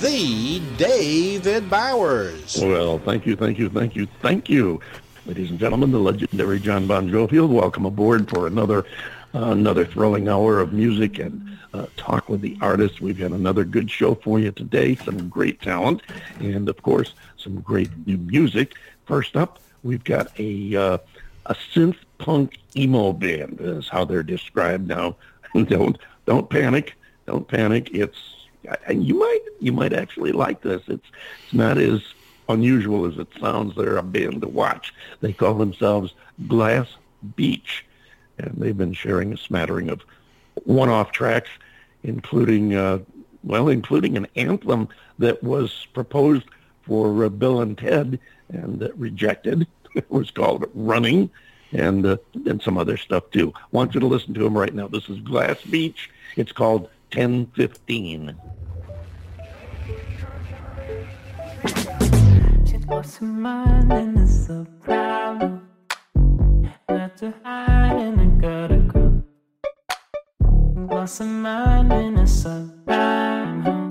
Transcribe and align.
the 0.00 0.62
David 0.78 1.68
Bowers. 1.68 2.58
Well, 2.58 2.98
thank 3.00 3.26
you, 3.26 3.36
thank 3.36 3.58
you, 3.58 3.68
thank 3.68 3.94
you, 3.94 4.06
thank 4.22 4.48
you. 4.48 4.80
Ladies 5.26 5.50
and 5.50 5.58
gentlemen, 5.58 5.92
the 5.92 5.98
legendary 5.98 6.58
John 6.58 6.86
Bon 6.86 7.06
Jovial, 7.10 7.46
welcome 7.46 7.84
aboard 7.84 8.30
for 8.30 8.46
another 8.46 8.86
uh, 9.34 9.50
another 9.50 9.84
thrilling 9.84 10.26
hour 10.26 10.58
of 10.58 10.72
music 10.72 11.18
and 11.18 11.58
uh, 11.74 11.84
talk 11.98 12.30
with 12.30 12.40
the 12.40 12.56
artists. 12.62 13.02
We've 13.02 13.18
got 13.18 13.32
another 13.32 13.62
good 13.62 13.90
show 13.90 14.14
for 14.14 14.38
you 14.38 14.52
today, 14.52 14.94
some 14.94 15.28
great 15.28 15.60
talent, 15.60 16.00
and 16.38 16.70
of 16.70 16.82
course, 16.82 17.12
some 17.36 17.60
great 17.60 17.90
new 18.06 18.16
music. 18.16 18.76
First 19.04 19.36
up, 19.36 19.60
we've 19.82 20.02
got 20.02 20.28
a 20.40 20.76
uh, 20.76 20.98
a 21.44 21.54
synth 21.74 21.98
punk 22.16 22.58
emo 22.74 23.12
band 23.12 23.58
is 23.60 23.86
how 23.88 24.06
they're 24.06 24.22
described 24.22 24.88
now. 24.88 25.16
don't 25.64 25.98
don't 26.24 26.48
panic, 26.48 26.94
don't 27.26 27.46
panic. 27.46 27.90
It's 27.92 28.39
and 28.86 29.04
you 29.04 29.18
might 29.18 29.40
you 29.60 29.72
might 29.72 29.92
actually 29.92 30.32
like 30.32 30.62
this. 30.62 30.82
It's 30.88 31.06
it's 31.44 31.54
not 31.54 31.78
as 31.78 32.02
unusual 32.48 33.06
as 33.06 33.18
it 33.18 33.28
sounds. 33.40 33.74
They're 33.74 33.96
a 33.96 34.02
band 34.02 34.42
to 34.42 34.48
watch. 34.48 34.94
They 35.20 35.32
call 35.32 35.54
themselves 35.54 36.14
Glass 36.48 36.88
Beach, 37.36 37.84
and 38.38 38.54
they've 38.56 38.76
been 38.76 38.92
sharing 38.92 39.32
a 39.32 39.36
smattering 39.36 39.88
of 39.88 40.02
one-off 40.64 41.12
tracks, 41.12 41.50
including 42.02 42.74
uh, 42.74 42.98
well, 43.44 43.68
including 43.68 44.16
an 44.16 44.26
anthem 44.36 44.88
that 45.18 45.42
was 45.42 45.86
proposed 45.92 46.46
for 46.82 47.24
uh, 47.24 47.28
Bill 47.28 47.60
and 47.60 47.76
Ted 47.76 48.18
and 48.50 48.82
uh, 48.82 48.88
rejected. 48.96 49.66
it 49.94 50.10
was 50.10 50.30
called 50.30 50.66
Running, 50.74 51.30
and 51.72 52.04
uh, 52.04 52.16
and 52.46 52.60
some 52.60 52.76
other 52.76 52.96
stuff 52.96 53.30
too. 53.30 53.52
I 53.56 53.60
want 53.70 53.94
you 53.94 54.00
to 54.00 54.06
listen 54.06 54.34
to 54.34 54.40
them 54.40 54.56
right 54.56 54.74
now. 54.74 54.88
This 54.88 55.08
is 55.08 55.20
Glass 55.20 55.60
Beach. 55.62 56.10
It's 56.36 56.52
called 56.52 56.82
1015. 57.12 58.36
Lost 62.90 63.22
in 63.22 63.40
mind 63.40 63.92
and 63.92 64.18
it's 64.18 64.48
a 64.48 64.66
problem. 64.82 65.68
Not 66.88 67.16
to 67.18 67.32
hide 67.44 67.96
and 67.96 68.20
I 68.20 68.26
gotta 68.48 68.78
go. 68.78 69.22
Lost 70.92 71.20
in 71.20 71.40
mind 71.40 71.92
and 71.92 72.18
it's 72.18 72.44
a 72.44 72.68
problem. 72.84 73.89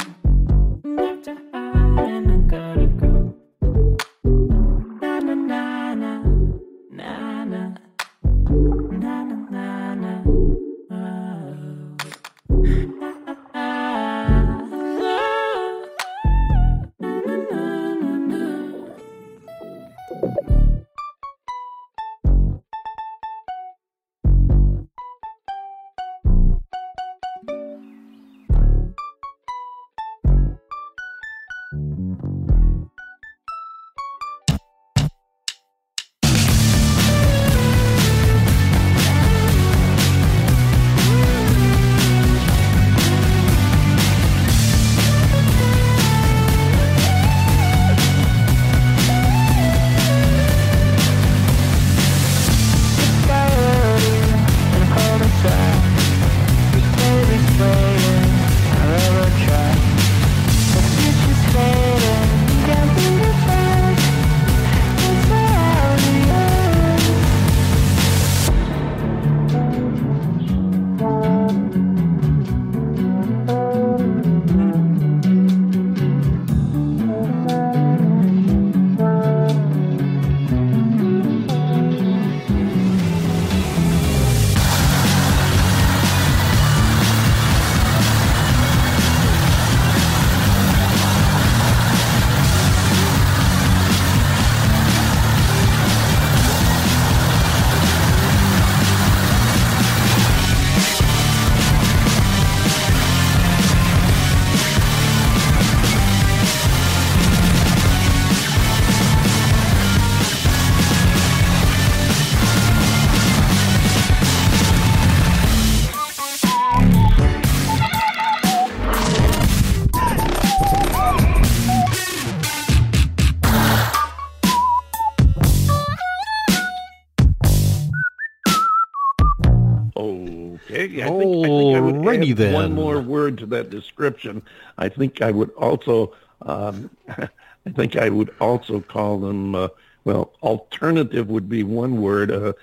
Think 132.20 132.32
I 132.32 132.32
would 132.32 132.32
Alrighty 132.32 132.32
add 132.32 132.38
then. 132.38 132.54
one 132.54 132.74
more 132.74 133.02
word 133.02 133.38
to 133.40 133.46
that 133.48 133.70
description. 133.70 134.42
I 134.78 134.90
think 134.90 135.22
I 135.22 135.32
would 135.32 135.52
also, 135.52 136.14
um, 136.42 136.90
I 137.10 137.30
think 137.76 137.96
I 137.98 138.10
would 138.10 138.34
also 138.40 138.80
call 138.82 139.20
them, 139.20 139.56
uh, 139.56 139.70
well, 140.06 140.34
alternative 140.42 141.28
would 141.30 141.50
be 141.50 141.64
one 141.64 142.02
word, 142.02 142.32
uh, 142.32 142.54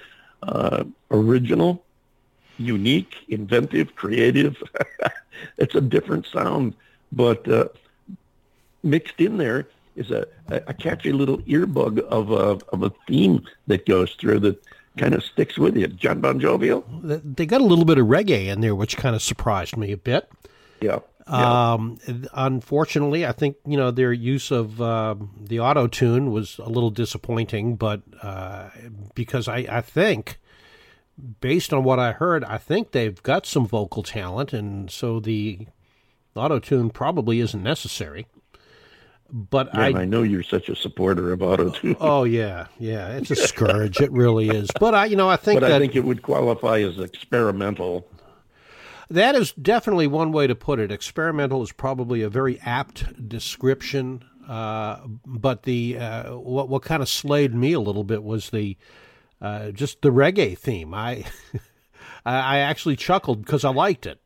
uh, 0.42 0.84
original, 1.10 1.84
unique, 2.58 3.16
inventive, 3.28 3.94
creative. 3.94 4.62
it's 5.58 5.74
a 5.74 5.80
different 5.80 6.26
sound, 6.26 6.74
but 7.12 7.46
uh, 7.48 7.68
mixed 8.82 9.20
in 9.20 9.36
there 9.36 9.68
is 9.96 10.10
a, 10.10 10.26
a 10.48 10.74
catchy 10.74 11.12
little 11.12 11.38
earbug 11.38 12.00
of 12.00 12.30
a, 12.30 12.58
of 12.72 12.82
a 12.82 12.92
theme 13.06 13.44
that 13.66 13.86
goes 13.86 14.14
through 14.14 14.40
that 14.40 14.62
kind 14.96 15.14
of 15.14 15.22
sticks 15.22 15.58
with 15.58 15.76
you. 15.76 15.86
John 15.88 16.20
Bon 16.20 16.40
Jovial? 16.40 16.84
They 17.02 17.46
got 17.46 17.60
a 17.60 17.64
little 17.64 17.84
bit 17.84 17.98
of 17.98 18.06
reggae 18.06 18.46
in 18.46 18.60
there, 18.60 18.74
which 18.74 18.96
kind 18.96 19.14
of 19.14 19.22
surprised 19.22 19.76
me 19.76 19.92
a 19.92 19.96
bit. 19.96 20.30
Yeah. 20.80 21.00
yeah. 21.28 21.72
Um, 21.72 21.98
unfortunately, 22.32 23.26
I 23.26 23.32
think 23.32 23.56
you 23.66 23.76
know 23.76 23.90
their 23.90 24.12
use 24.12 24.50
of 24.50 24.80
uh, 24.80 25.16
the 25.40 25.60
auto 25.60 25.86
tune 25.86 26.30
was 26.32 26.58
a 26.58 26.68
little 26.68 26.90
disappointing, 26.90 27.76
but 27.76 28.02
uh, 28.22 28.70
because 29.14 29.48
I, 29.48 29.66
I 29.68 29.80
think, 29.80 30.38
based 31.40 31.72
on 31.72 31.84
what 31.84 31.98
I 31.98 32.12
heard, 32.12 32.44
I 32.44 32.58
think 32.58 32.92
they've 32.92 33.22
got 33.22 33.46
some 33.46 33.66
vocal 33.66 34.02
talent, 34.02 34.52
and 34.52 34.90
so 34.90 35.20
the 35.20 35.66
auto 36.34 36.58
tune 36.58 36.90
probably 36.90 37.40
isn't 37.40 37.62
necessary. 37.62 38.26
But 39.30 39.68
Yeah, 39.74 39.80
I, 39.80 39.88
and 39.88 39.98
I 39.98 40.04
know 40.04 40.22
you're 40.22 40.42
such 40.42 40.68
a 40.68 40.76
supporter 40.76 41.32
of 41.32 41.42
auto 41.42 41.70
tune, 41.70 41.96
oh 42.00 42.24
yeah, 42.24 42.66
yeah, 42.78 43.08
it's 43.08 43.30
a 43.30 43.36
scourge. 43.36 44.00
it 44.00 44.12
really 44.12 44.48
is. 44.48 44.68
But 44.78 44.94
I, 44.94 45.06
you 45.06 45.16
know, 45.16 45.28
I 45.28 45.36
think 45.36 45.60
but 45.60 45.68
that 45.68 45.76
I 45.76 45.78
think 45.78 45.96
it 45.96 46.04
would 46.04 46.22
qualify 46.22 46.80
as 46.80 46.98
experimental. 46.98 48.08
That 49.08 49.34
is 49.36 49.52
definitely 49.52 50.08
one 50.08 50.32
way 50.32 50.46
to 50.46 50.54
put 50.54 50.80
it. 50.80 50.90
Experimental 50.90 51.62
is 51.62 51.72
probably 51.72 52.22
a 52.22 52.28
very 52.28 52.60
apt 52.60 53.28
description. 53.28 54.24
Uh, 54.48 55.00
but 55.24 55.64
the 55.64 55.98
uh, 55.98 56.36
what 56.36 56.68
what 56.68 56.82
kind 56.82 57.02
of 57.02 57.08
slayed 57.08 57.54
me 57.54 57.72
a 57.72 57.80
little 57.80 58.04
bit 58.04 58.22
was 58.22 58.50
the 58.50 58.76
uh, 59.40 59.70
just 59.70 60.02
the 60.02 60.10
reggae 60.10 60.56
theme. 60.56 60.94
I 60.94 61.24
I 62.26 62.58
actually 62.58 62.96
chuckled 62.96 63.44
because 63.44 63.64
I 63.64 63.70
liked 63.70 64.06
it. 64.06 64.20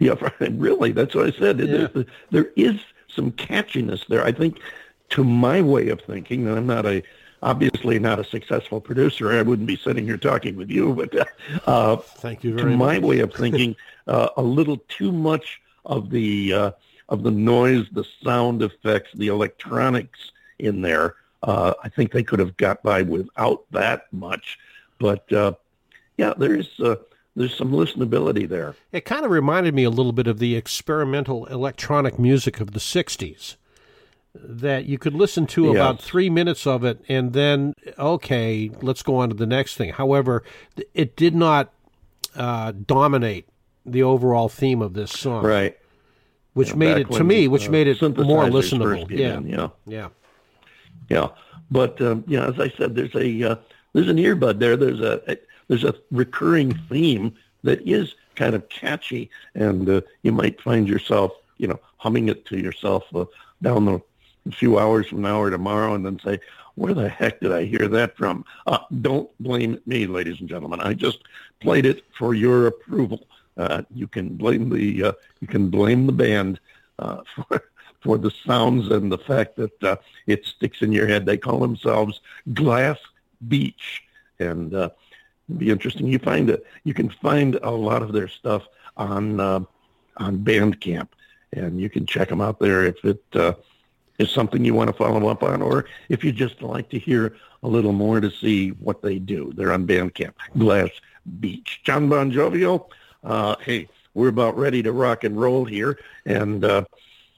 Yeah, 0.00 0.14
really. 0.40 0.92
That's 0.92 1.14
what 1.14 1.26
I 1.26 1.38
said. 1.38 1.60
Yeah. 1.60 1.88
There, 1.92 2.04
there 2.30 2.50
is 2.56 2.80
some 3.14 3.32
catchiness 3.32 4.06
there. 4.06 4.24
I 4.24 4.32
think, 4.32 4.60
to 5.10 5.24
my 5.24 5.62
way 5.62 5.88
of 5.88 6.00
thinking, 6.00 6.46
and 6.46 6.56
I'm 6.56 6.66
not 6.66 6.86
a 6.86 7.02
obviously 7.42 7.98
not 7.98 8.18
a 8.18 8.24
successful 8.24 8.80
producer. 8.80 9.30
I 9.32 9.42
wouldn't 9.42 9.68
be 9.68 9.76
sitting 9.76 10.06
here 10.06 10.16
talking 10.16 10.56
with 10.56 10.70
you, 10.70 10.94
but 10.94 11.28
uh, 11.68 11.96
thank 11.96 12.42
you 12.42 12.56
to 12.56 12.64
my 12.64 12.98
much. 12.98 13.02
way 13.02 13.20
of 13.20 13.32
thinking, 13.34 13.76
uh, 14.06 14.30
a 14.36 14.42
little 14.42 14.78
too 14.88 15.12
much 15.12 15.60
of 15.84 16.10
the 16.10 16.52
uh, 16.52 16.70
of 17.10 17.22
the 17.22 17.30
noise, 17.30 17.86
the 17.92 18.04
sound 18.22 18.62
effects, 18.62 19.10
the 19.14 19.28
electronics 19.28 20.32
in 20.58 20.80
there. 20.80 21.16
Uh, 21.42 21.74
I 21.82 21.90
think 21.90 22.12
they 22.12 22.22
could 22.22 22.38
have 22.38 22.56
got 22.56 22.82
by 22.82 23.02
without 23.02 23.64
that 23.72 24.10
much, 24.12 24.58
but 24.98 25.30
uh, 25.32 25.52
yeah, 26.16 26.32
there's 26.36 26.80
uh, 26.80 26.96
there's 27.36 27.56
some 27.56 27.72
listenability 27.72 28.48
there. 28.48 28.74
It 28.92 29.04
kind 29.04 29.24
of 29.24 29.30
reminded 29.30 29.74
me 29.74 29.84
a 29.84 29.90
little 29.90 30.12
bit 30.12 30.26
of 30.26 30.38
the 30.38 30.54
experimental 30.56 31.46
electronic 31.46 32.18
music 32.18 32.60
of 32.60 32.72
the 32.72 32.80
'60s. 32.80 33.56
That 34.36 34.86
you 34.86 34.98
could 34.98 35.14
listen 35.14 35.46
to 35.48 35.66
Yes. 35.66 35.74
about 35.76 36.00
three 36.02 36.28
minutes 36.28 36.66
of 36.66 36.82
it, 36.84 37.00
and 37.08 37.32
then 37.32 37.72
okay, 37.98 38.70
let's 38.82 39.02
go 39.02 39.16
on 39.16 39.28
to 39.28 39.34
the 39.34 39.46
next 39.46 39.76
thing. 39.76 39.90
However, 39.90 40.42
it 40.92 41.14
did 41.14 41.36
not 41.36 41.72
uh, 42.34 42.72
dominate 42.72 43.46
the 43.86 44.02
overall 44.02 44.48
theme 44.48 44.82
of 44.82 44.94
this 44.94 45.12
song, 45.12 45.44
Right. 45.44 45.76
which 46.54 46.70
Yeah, 46.70 46.74
made 46.76 46.96
it 46.98 47.10
to 47.12 47.22
me, 47.22 47.46
which 47.46 47.68
uh, 47.68 47.70
made 47.70 47.86
it 47.86 48.02
more 48.02 48.44
listenable. 48.46 49.08
Yeah, 49.08 49.36
in, 49.38 49.46
yeah. 49.46 49.68
yeah. 49.86 50.08
Yeah, 51.08 51.28
but 51.70 52.00
um, 52.00 52.24
yeah, 52.26 52.46
as 52.48 52.58
I 52.58 52.70
said, 52.76 52.96
there's 52.96 53.14
a 53.14 53.50
uh, 53.52 53.56
there's 53.92 54.08
an 54.08 54.16
earbud 54.16 54.58
there. 54.58 54.76
There's 54.76 55.00
a 55.00 55.36
there's 55.68 55.84
a 55.84 55.94
recurring 56.10 56.74
theme 56.88 57.34
that 57.62 57.86
is 57.86 58.14
kind 58.36 58.54
of 58.54 58.68
catchy, 58.68 59.30
and 59.54 59.88
uh, 59.88 60.00
you 60.22 60.32
might 60.32 60.60
find 60.60 60.88
yourself, 60.88 61.32
you 61.58 61.66
know, 61.66 61.80
humming 61.96 62.28
it 62.28 62.44
to 62.46 62.58
yourself 62.58 63.04
uh, 63.14 63.24
down 63.62 63.84
the 63.86 64.00
a 64.46 64.52
few 64.52 64.78
hours 64.78 65.06
from 65.06 65.22
now 65.22 65.40
or 65.40 65.50
tomorrow, 65.50 65.94
and 65.94 66.04
then 66.04 66.18
say, 66.18 66.38
"Where 66.74 66.94
the 66.94 67.08
heck 67.08 67.40
did 67.40 67.52
I 67.52 67.64
hear 67.64 67.88
that 67.88 68.16
from?" 68.16 68.44
Uh, 68.66 68.78
don't 69.00 69.30
blame 69.40 69.78
me, 69.86 70.06
ladies 70.06 70.40
and 70.40 70.48
gentlemen. 70.48 70.80
I 70.80 70.92
just 70.94 71.20
played 71.60 71.86
it 71.86 72.04
for 72.18 72.34
your 72.34 72.66
approval. 72.66 73.26
Uh, 73.56 73.82
you 73.94 74.06
can 74.06 74.36
blame 74.36 74.68
the 74.68 75.04
uh, 75.04 75.12
you 75.40 75.46
can 75.46 75.70
blame 75.70 76.06
the 76.06 76.12
band 76.12 76.60
uh, 76.98 77.22
for 77.34 77.64
for 78.00 78.18
the 78.18 78.30
sounds 78.44 78.90
and 78.90 79.10
the 79.10 79.18
fact 79.18 79.56
that 79.56 80.00
it 80.26 80.44
sticks 80.44 80.82
in 80.82 80.92
your 80.92 81.06
head. 81.06 81.24
They 81.24 81.38
call 81.38 81.58
themselves 81.58 82.20
Glass 82.52 82.98
Beach, 83.48 84.02
and 84.38 84.74
it'd 85.48 85.58
be 85.58 85.70
interesting. 85.70 86.06
You 86.06 86.18
find 86.18 86.50
it. 86.50 86.66
You 86.84 86.94
can 86.94 87.08
find 87.08 87.56
a 87.62 87.70
lot 87.70 88.02
of 88.02 88.12
their 88.12 88.28
stuff 88.28 88.66
on 88.96 89.40
uh, 89.40 89.60
on 90.16 90.38
Bandcamp, 90.38 91.08
and 91.52 91.80
you 91.80 91.90
can 91.90 92.06
check 92.06 92.28
them 92.28 92.40
out 92.40 92.58
there 92.58 92.84
if 92.84 93.04
it 93.04 93.22
uh, 93.34 93.54
is 94.18 94.30
something 94.30 94.64
you 94.64 94.74
want 94.74 94.88
to 94.88 94.96
follow 94.96 95.28
up 95.28 95.42
on, 95.42 95.62
or 95.62 95.86
if 96.08 96.24
you 96.24 96.32
just 96.32 96.62
like 96.62 96.88
to 96.90 96.98
hear 96.98 97.36
a 97.62 97.68
little 97.68 97.92
more 97.92 98.20
to 98.20 98.30
see 98.30 98.70
what 98.70 99.02
they 99.02 99.18
do. 99.18 99.52
They're 99.56 99.72
on 99.72 99.86
Bandcamp. 99.86 100.34
Glass 100.58 100.90
Beach. 101.40 101.80
John 101.84 102.08
Bon 102.08 102.30
Jovial. 102.30 102.90
Uh, 103.22 103.56
hey, 103.64 103.88
we're 104.12 104.28
about 104.28 104.56
ready 104.56 104.82
to 104.82 104.92
rock 104.92 105.24
and 105.24 105.40
roll 105.40 105.64
here, 105.64 105.98
and 106.26 106.64
uh, 106.64 106.84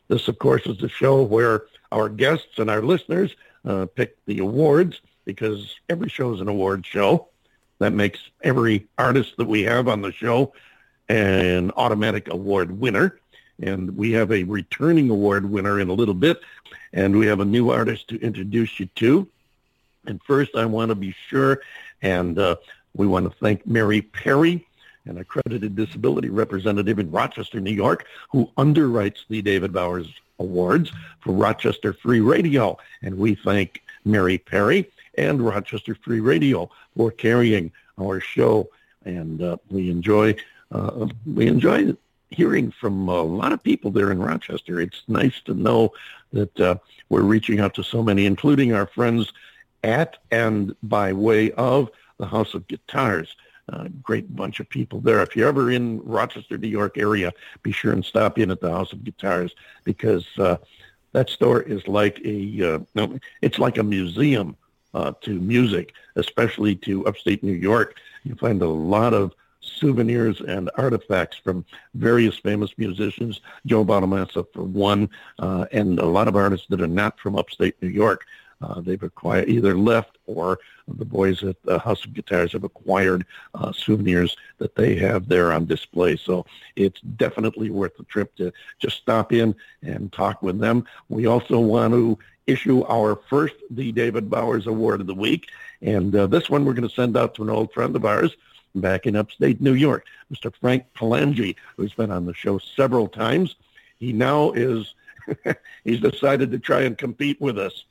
this, 0.08 0.28
of 0.28 0.38
course, 0.38 0.66
is 0.66 0.78
the 0.78 0.88
show 0.88 1.22
where 1.22 1.64
our 1.92 2.08
guests 2.08 2.58
and 2.58 2.68
our 2.68 2.82
listeners 2.82 3.34
uh, 3.64 3.86
pick 3.86 4.16
the 4.26 4.40
awards 4.40 5.00
because 5.24 5.76
every 5.88 6.08
show 6.08 6.34
is 6.34 6.40
an 6.40 6.48
award 6.48 6.84
show. 6.84 7.28
That 7.78 7.92
makes 7.92 8.20
every 8.42 8.86
artist 8.98 9.34
that 9.38 9.46
we 9.46 9.62
have 9.64 9.88
on 9.88 10.02
the 10.02 10.12
show 10.12 10.52
an 11.08 11.70
automatic 11.76 12.28
award 12.32 12.80
winner. 12.80 13.18
And 13.60 13.96
we 13.96 14.12
have 14.12 14.32
a 14.32 14.42
returning 14.44 15.10
award 15.10 15.48
winner 15.48 15.80
in 15.80 15.88
a 15.88 15.92
little 15.92 16.14
bit. 16.14 16.40
And 16.92 17.16
we 17.16 17.26
have 17.26 17.40
a 17.40 17.44
new 17.44 17.70
artist 17.70 18.08
to 18.08 18.20
introduce 18.20 18.80
you 18.80 18.86
to. 18.96 19.28
And 20.06 20.22
first, 20.22 20.54
I 20.56 20.64
want 20.66 20.90
to 20.90 20.94
be 20.94 21.14
sure, 21.28 21.60
and 22.00 22.38
uh, 22.38 22.56
we 22.94 23.06
want 23.06 23.30
to 23.30 23.38
thank 23.38 23.66
Mary 23.66 24.02
Perry, 24.02 24.66
an 25.04 25.18
accredited 25.18 25.74
disability 25.74 26.28
representative 26.28 26.98
in 26.98 27.10
Rochester, 27.10 27.60
New 27.60 27.72
York, 27.72 28.06
who 28.30 28.50
underwrites 28.56 29.26
the 29.28 29.42
David 29.42 29.72
Bowers 29.72 30.08
Awards 30.38 30.92
for 31.20 31.32
Rochester 31.32 31.92
Free 31.92 32.20
Radio. 32.20 32.78
And 33.02 33.18
we 33.18 33.34
thank 33.34 33.82
Mary 34.04 34.38
Perry 34.38 34.90
and 35.16 35.40
Rochester 35.40 35.94
Free 35.94 36.20
Radio 36.20 36.70
for 36.96 37.10
carrying 37.10 37.72
our 38.00 38.20
show. 38.20 38.68
And 39.04 39.42
uh, 39.42 39.56
we 39.70 39.90
enjoy 39.90 40.36
uh, 40.72 41.06
we 41.26 41.46
enjoy 41.46 41.94
hearing 42.30 42.72
from 42.72 43.08
a 43.08 43.22
lot 43.22 43.52
of 43.52 43.62
people 43.62 43.90
there 43.90 44.10
in 44.10 44.18
Rochester. 44.18 44.80
It's 44.80 45.02
nice 45.06 45.40
to 45.42 45.54
know 45.54 45.92
that 46.32 46.60
uh, 46.60 46.76
we're 47.08 47.22
reaching 47.22 47.60
out 47.60 47.74
to 47.74 47.84
so 47.84 48.02
many, 48.02 48.26
including 48.26 48.72
our 48.72 48.86
friends 48.86 49.32
at 49.84 50.16
and 50.30 50.74
by 50.82 51.12
way 51.12 51.52
of 51.52 51.90
the 52.18 52.26
House 52.26 52.54
of 52.54 52.66
Guitars. 52.66 53.36
Uh, 53.72 53.88
great 54.02 54.34
bunch 54.34 54.60
of 54.60 54.68
people 54.68 55.00
there. 55.00 55.22
If 55.22 55.34
you're 55.34 55.48
ever 55.48 55.70
in 55.72 56.00
Rochester, 56.04 56.56
New 56.56 56.68
York 56.68 56.98
area, 56.98 57.32
be 57.62 57.72
sure 57.72 57.92
and 57.92 58.04
stop 58.04 58.38
in 58.38 58.50
at 58.50 58.60
the 58.60 58.70
House 58.70 58.92
of 58.92 59.02
Guitars 59.02 59.54
because 59.84 60.26
uh, 60.38 60.56
that 61.12 61.30
store 61.30 61.62
is 61.62 61.86
like 61.88 62.20
a 62.24 62.76
uh, 62.96 63.08
it's 63.42 63.58
like 63.58 63.78
a 63.78 63.82
museum 63.82 64.56
uh, 64.96 65.12
to 65.20 65.38
music, 65.38 65.92
especially 66.16 66.74
to 66.74 67.06
upstate 67.06 67.42
New 67.42 67.52
York. 67.52 67.96
You 68.24 68.34
find 68.34 68.62
a 68.62 68.68
lot 68.68 69.12
of 69.12 69.34
souvenirs 69.60 70.40
and 70.40 70.70
artifacts 70.76 71.36
from 71.36 71.66
various 71.94 72.38
famous 72.38 72.72
musicians, 72.78 73.42
Joe 73.66 73.84
Bonamassa 73.84 74.46
for 74.54 74.62
one, 74.62 75.10
uh, 75.38 75.66
and 75.70 75.98
a 75.98 76.06
lot 76.06 76.28
of 76.28 76.36
artists 76.36 76.66
that 76.70 76.80
are 76.80 76.86
not 76.86 77.18
from 77.18 77.36
upstate 77.36 77.80
New 77.82 77.88
York. 77.88 78.24
Uh, 78.62 78.80
they've 78.80 79.02
acquired 79.02 79.48
either 79.48 79.76
left 79.76 80.18
or 80.26 80.58
the 80.88 81.04
boys 81.04 81.42
at 81.42 81.60
the 81.62 81.78
House 81.78 82.04
of 82.04 82.14
Guitars 82.14 82.52
have 82.52 82.64
acquired 82.64 83.26
uh, 83.54 83.72
souvenirs 83.72 84.36
that 84.58 84.74
they 84.74 84.96
have 84.96 85.28
there 85.28 85.52
on 85.52 85.66
display. 85.66 86.16
So 86.16 86.46
it's 86.74 87.00
definitely 87.00 87.70
worth 87.70 87.96
the 87.96 88.04
trip 88.04 88.34
to 88.36 88.52
just 88.78 88.96
stop 88.96 89.32
in 89.32 89.54
and 89.82 90.12
talk 90.12 90.42
with 90.42 90.58
them. 90.58 90.86
We 91.08 91.26
also 91.26 91.58
want 91.58 91.92
to 91.92 92.18
issue 92.46 92.84
our 92.84 93.16
first 93.28 93.56
The 93.70 93.92
David 93.92 94.30
Bowers 94.30 94.66
Award 94.66 95.00
of 95.00 95.06
the 95.06 95.14
Week. 95.14 95.48
And 95.82 96.14
uh, 96.14 96.26
this 96.26 96.48
one 96.48 96.64
we're 96.64 96.74
going 96.74 96.88
to 96.88 96.94
send 96.94 97.16
out 97.16 97.34
to 97.34 97.42
an 97.42 97.50
old 97.50 97.72
friend 97.72 97.94
of 97.96 98.04
ours 98.04 98.36
back 98.74 99.06
in 99.06 99.16
upstate 99.16 99.60
New 99.60 99.74
York, 99.74 100.06
Mr. 100.32 100.52
Frank 100.60 100.84
Palangi, 100.94 101.56
who's 101.76 101.94
been 101.94 102.10
on 102.10 102.26
the 102.26 102.34
show 102.34 102.58
several 102.58 103.08
times. 103.08 103.56
He 103.98 104.12
now 104.12 104.52
is, 104.52 104.94
he's 105.84 106.00
decided 106.00 106.50
to 106.52 106.58
try 106.58 106.82
and 106.82 106.96
compete 106.96 107.40
with 107.40 107.58
us. 107.58 107.84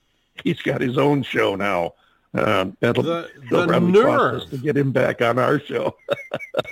He's 0.43 0.61
got 0.61 0.81
his 0.81 0.97
own 0.97 1.23
show 1.23 1.55
now. 1.55 1.93
Uh, 2.33 2.65
that'll, 2.81 3.03
The- 3.03 3.29
the 3.49 3.65
probably 3.67 3.93
cost 4.01 4.05
nerve. 4.05 4.41
us 4.41 4.49
to 4.49 4.57
get 4.57 4.75
him 4.75 4.91
back 4.91 5.21
on 5.21 5.39
our 5.39 5.59
show. 5.59 5.95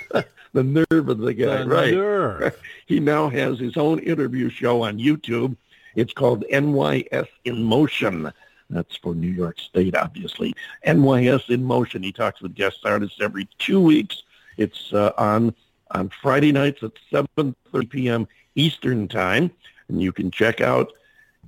the 0.54 0.64
nerve 0.64 1.10
of 1.10 1.20
the 1.20 1.34
guy, 1.34 1.64
The 1.64 1.68
right? 1.70 1.94
nerve. 1.94 2.56
He 2.86 3.00
now 3.00 3.30
has 3.30 3.60
his 3.60 3.78
own 3.78 4.00
interview 4.00 4.50
show 4.50 4.84
on 4.84 5.00
YouTube. 5.00 5.56
It's 5.96 6.12
called 6.12 6.44
NYS 6.52 7.28
in 7.46 7.64
Motion. 7.64 8.32
That's 8.70 8.98
for 8.98 9.16
New 9.16 9.30
York 9.32 9.58
State, 9.60 9.96
obviously. 9.96 10.54
NYS 10.86 11.50
in 11.50 11.64
Motion. 11.64 12.04
He 12.04 12.12
talks 12.12 12.42
with 12.42 12.56
guest 12.56 12.80
artists 12.84 13.20
every 13.22 13.48
two 13.58 13.80
weeks. 13.80 14.24
It's 14.58 14.92
uh, 14.94 15.14
on 15.18 15.56
on 15.92 16.10
Friday 16.22 16.52
nights 16.52 16.84
at 16.84 16.92
7:30 17.12 17.90
p.m. 17.90 18.28
Eastern 18.56 19.08
Time, 19.08 19.50
and 19.88 20.02
you 20.02 20.12
can 20.12 20.30
check 20.30 20.60
out 20.60 20.92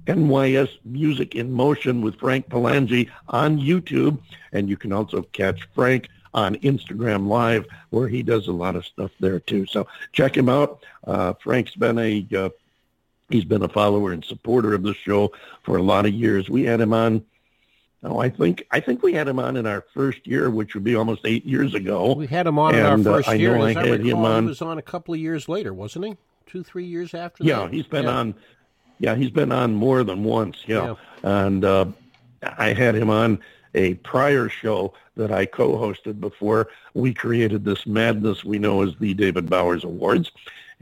NYS 0.07 0.69
Music 0.85 1.35
in 1.35 1.51
Motion 1.51 2.01
with 2.01 2.15
Frank 2.19 2.49
Palangi 2.49 3.09
on 3.29 3.59
YouTube, 3.59 4.19
and 4.53 4.69
you 4.69 4.77
can 4.77 4.91
also 4.93 5.23
catch 5.33 5.67
Frank 5.73 6.09
on 6.33 6.55
Instagram 6.57 7.27
Live, 7.27 7.65
where 7.91 8.07
he 8.07 8.21
does 8.21 8.47
a 8.47 8.51
lot 8.51 8.75
of 8.75 8.85
stuff 8.85 9.11
there 9.19 9.39
too. 9.39 9.65
So 9.65 9.87
check 10.11 10.35
him 10.35 10.49
out. 10.49 10.83
Uh, 11.05 11.33
Frank's 11.41 11.75
been 11.75 11.97
a 11.97 12.27
uh, 12.35 12.49
he's 13.29 13.45
been 13.45 13.63
a 13.63 13.69
follower 13.69 14.11
and 14.11 14.23
supporter 14.23 14.73
of 14.73 14.83
the 14.83 14.93
show 14.93 15.31
for 15.63 15.77
a 15.77 15.81
lot 15.83 16.05
of 16.05 16.13
years. 16.13 16.49
We 16.49 16.63
had 16.65 16.81
him 16.81 16.93
on. 16.93 17.23
Oh, 18.03 18.19
I 18.19 18.29
think 18.29 18.67
I 18.69 18.81
think 18.81 19.01
we 19.01 19.13
had 19.13 19.27
him 19.27 19.39
on 19.39 19.55
in 19.57 19.65
our 19.65 19.83
first 19.93 20.27
year, 20.27 20.49
which 20.51 20.75
would 20.75 20.83
be 20.83 20.93
almost 20.95 21.21
eight 21.25 21.45
years 21.45 21.73
ago. 21.73 22.13
We 22.13 22.27
had 22.27 22.45
him 22.45 22.59
on 22.59 22.75
in 22.75 22.85
our 22.85 22.93
And, 22.93 23.07
uh, 23.07 23.13
first 23.15 23.29
I 23.29 23.33
year. 23.35 23.55
know 23.57 23.63
I 23.63 23.69
I 23.69 23.73
had 23.73 24.01
him 24.05 24.17
on- 24.19 24.43
he 24.43 24.49
was 24.49 24.61
on 24.61 24.77
a 24.77 24.81
couple 24.83 25.13
of 25.15 25.19
years 25.19 25.49
later, 25.49 25.73
wasn't 25.73 26.05
he? 26.05 26.17
Two, 26.45 26.61
three 26.63 26.85
years 26.85 27.15
after 27.15 27.43
Yeah, 27.43 27.61
that? 27.61 27.73
he's 27.73 27.87
been 27.87 28.03
Yeah. 28.03 28.15
on. 28.17 28.35
Yeah, 28.99 29.15
he's 29.15 29.29
been 29.29 29.51
on 29.51 29.73
more 29.73 30.03
than 30.03 30.23
once. 30.23 30.63
Yeah, 30.65 30.95
yeah. 31.23 31.45
and 31.45 31.65
uh, 31.65 31.85
I 32.57 32.73
had 32.73 32.95
him 32.95 33.09
on 33.09 33.39
a 33.73 33.95
prior 33.95 34.47
show 34.49 34.93
that 35.17 35.31
I 35.31 35.45
co-hosted 35.45 36.19
before 36.19 36.69
we 36.93 37.13
created 37.13 37.65
this 37.65 37.85
madness 37.85 38.43
we 38.43 38.57
know 38.57 38.83
as 38.83 38.95
the 38.99 39.13
David 39.13 39.49
Bowers 39.49 39.83
Awards, 39.83 40.31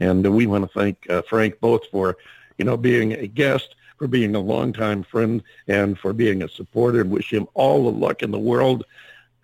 and 0.00 0.26
we 0.34 0.46
want 0.46 0.64
to 0.64 0.78
thank 0.78 1.08
uh, 1.10 1.22
Frank 1.22 1.60
both 1.60 1.86
for, 1.90 2.16
you 2.58 2.64
know, 2.64 2.76
being 2.76 3.12
a 3.12 3.26
guest, 3.26 3.74
for 3.96 4.06
being 4.06 4.34
a 4.34 4.40
longtime 4.40 5.02
friend, 5.02 5.42
and 5.68 5.98
for 5.98 6.12
being 6.12 6.42
a 6.42 6.48
supporter. 6.48 7.00
And 7.00 7.10
wish 7.10 7.32
him 7.32 7.48
all 7.54 7.84
the 7.84 7.98
luck 7.98 8.22
in 8.22 8.30
the 8.30 8.38
world 8.38 8.84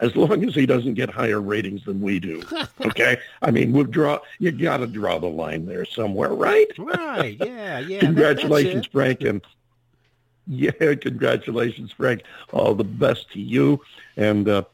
as 0.00 0.16
long 0.16 0.44
as 0.44 0.54
he 0.54 0.66
doesn't 0.66 0.94
get 0.94 1.10
higher 1.10 1.40
ratings 1.40 1.84
than 1.84 2.00
we 2.00 2.18
do. 2.18 2.42
Okay, 2.80 3.18
I 3.42 3.50
mean, 3.50 3.72
we 3.72 3.84
draw 3.84 4.18
you 4.38 4.50
got 4.50 4.78
to 4.78 4.86
draw 4.86 5.18
the 5.18 5.26
line 5.28 5.66
there 5.66 5.84
somewhere, 5.84 6.30
right? 6.30 6.66
Right. 6.78 7.36
Yeah. 7.38 7.78
Yeah. 7.80 8.00
congratulations, 8.00 8.84
that, 8.86 8.92
Frank, 8.92 9.20
and 9.22 9.42
yeah, 10.46 10.94
congratulations, 10.94 11.92
Frank. 11.92 12.22
All 12.52 12.74
the 12.74 12.84
best 12.84 13.30
to 13.32 13.40
you, 13.40 13.80
and 14.16 14.48
uh, 14.48 14.64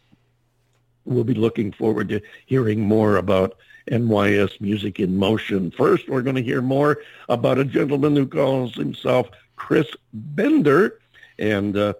we'll 1.04 1.24
be 1.24 1.34
looking 1.34 1.72
forward 1.72 2.08
to 2.10 2.20
hearing 2.46 2.80
more 2.80 3.16
about. 3.16 3.56
NYS 3.88 4.60
Music 4.60 4.98
in 4.98 5.16
Motion. 5.16 5.70
First, 5.70 6.08
we're 6.08 6.22
going 6.22 6.34
to 6.34 6.42
hear 6.42 6.60
more 6.60 6.98
about 7.28 7.58
a 7.58 7.64
gentleman 7.64 8.16
who 8.16 8.26
calls 8.26 8.74
himself 8.74 9.28
Chris 9.54 9.86
Bender, 10.12 10.98
and 11.38 11.76
uh, 11.76 11.94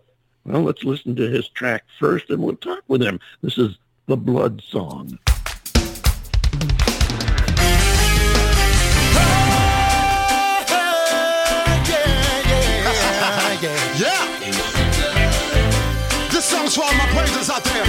well, 0.47 0.63
let's 0.63 0.85
listen 0.85 1.17
to 1.17 1.29
his 1.29 1.49
track 1.49 1.83
first 1.99 2.31
and 2.31 2.41
we'll 2.41 2.55
talk 2.57 2.85
with 2.87 3.03
him. 3.03 3.19
This 3.43 3.59
is 3.59 3.79
The 4.07 4.17
Blood 4.17 4.63
Song. 4.63 5.19
songs 16.47 16.77
for 16.77 16.83
all 16.85 16.95
my 16.95 17.07
praises 17.09 17.51
out 17.51 17.65
there. 17.65 17.85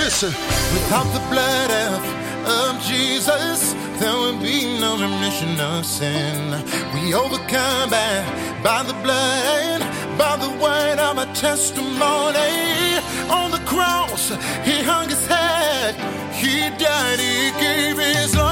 Listen, 0.00 0.32
without 0.74 1.06
the 1.12 1.20
blood 1.30 1.70
of, 1.70 2.02
of 2.48 2.82
Jesus, 2.82 3.65
there 4.00 4.12
will 4.12 4.38
be 4.40 4.78
no 4.78 4.98
remission 4.98 5.58
of 5.60 5.84
sin. 5.84 6.50
We 6.94 7.14
overcome 7.14 7.90
by, 7.90 8.60
by 8.62 8.82
the 8.82 8.94
blood, 9.04 9.80
by 10.18 10.36
the 10.36 10.50
word 10.62 10.98
of 10.98 11.18
a 11.18 11.26
testimony. 11.34 12.96
On 13.30 13.50
the 13.50 13.62
cross, 13.66 14.30
he 14.64 14.82
hung 14.82 15.08
his 15.08 15.26
head, 15.26 15.94
he 16.32 16.70
died, 16.82 17.18
he 17.18 17.50
gave 17.60 17.98
his 17.98 18.36
life. 18.36 18.45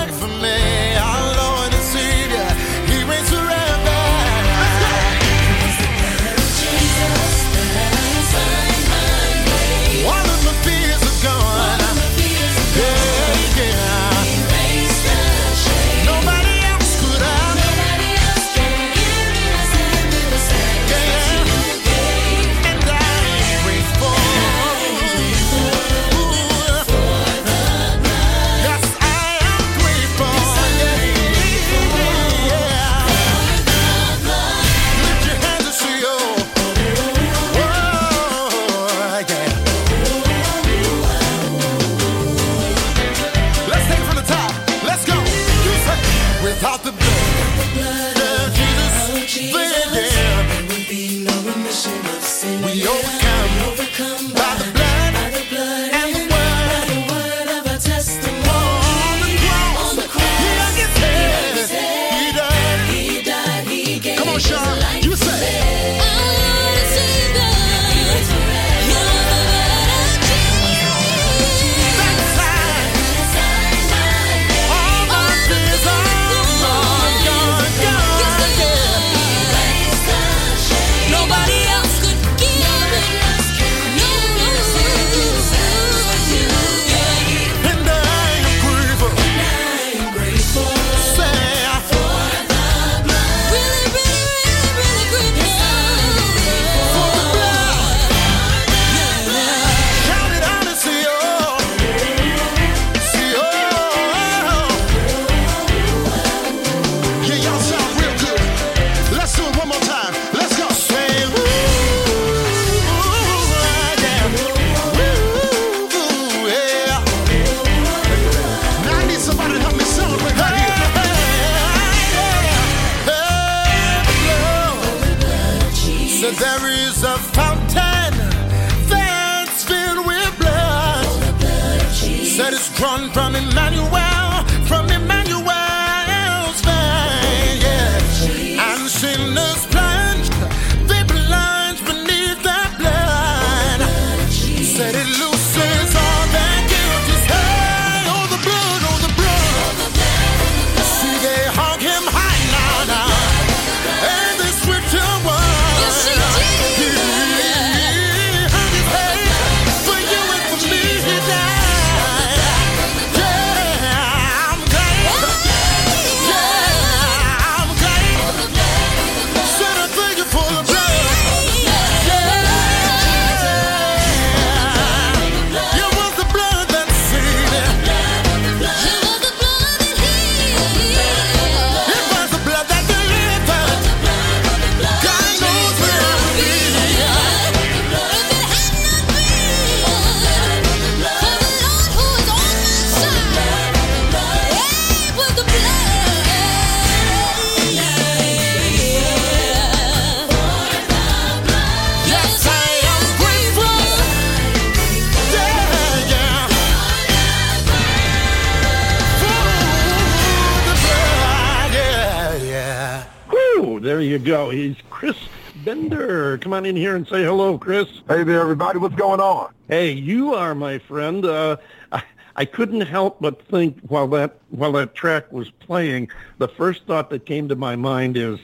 There 213.84 214.00
you 214.00 214.18
go. 214.18 214.48
He's 214.48 214.76
Chris 214.88 215.14
Bender. 215.62 216.38
Come 216.38 216.54
on 216.54 216.64
in 216.64 216.74
here 216.74 216.96
and 216.96 217.06
say 217.06 217.22
hello, 217.22 217.58
Chris. 217.58 217.86
Hey 218.08 218.24
there, 218.24 218.40
everybody. 218.40 218.78
What's 218.78 218.94
going 218.94 219.20
on? 219.20 219.52
Hey, 219.68 219.92
you 219.92 220.32
are 220.32 220.54
my 220.54 220.78
friend. 220.78 221.22
Uh, 221.22 221.58
I, 221.92 222.02
I 222.34 222.46
couldn't 222.46 222.80
help 222.80 223.20
but 223.20 223.46
think 223.48 223.78
while 223.88 224.08
that 224.08 224.38
while 224.48 224.72
that 224.72 224.94
track 224.94 225.30
was 225.30 225.50
playing, 225.50 226.08
the 226.38 226.48
first 226.48 226.86
thought 226.86 227.10
that 227.10 227.26
came 227.26 227.46
to 227.50 227.56
my 227.56 227.76
mind 227.76 228.16
is, 228.16 228.38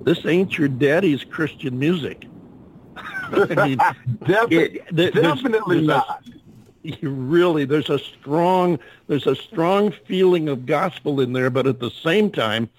this 0.00 0.24
ain't 0.24 0.56
your 0.56 0.68
daddy's 0.68 1.24
Christian 1.24 1.78
music. 1.78 2.24
I 2.96 3.66
mean, 3.66 3.78
definitely, 4.26 4.56
it, 4.56 4.96
th- 4.96 5.12
definitely 5.12 5.76
there's, 5.76 5.88
not. 5.88 6.24
A, 6.86 7.06
really, 7.06 7.66
there's 7.66 7.90
a 7.90 7.98
strong 7.98 8.78
there's 9.08 9.26
a 9.26 9.36
strong 9.36 9.92
feeling 10.06 10.48
of 10.48 10.64
gospel 10.64 11.20
in 11.20 11.34
there, 11.34 11.50
but 11.50 11.66
at 11.66 11.80
the 11.80 11.90
same 11.90 12.30
time, 12.30 12.70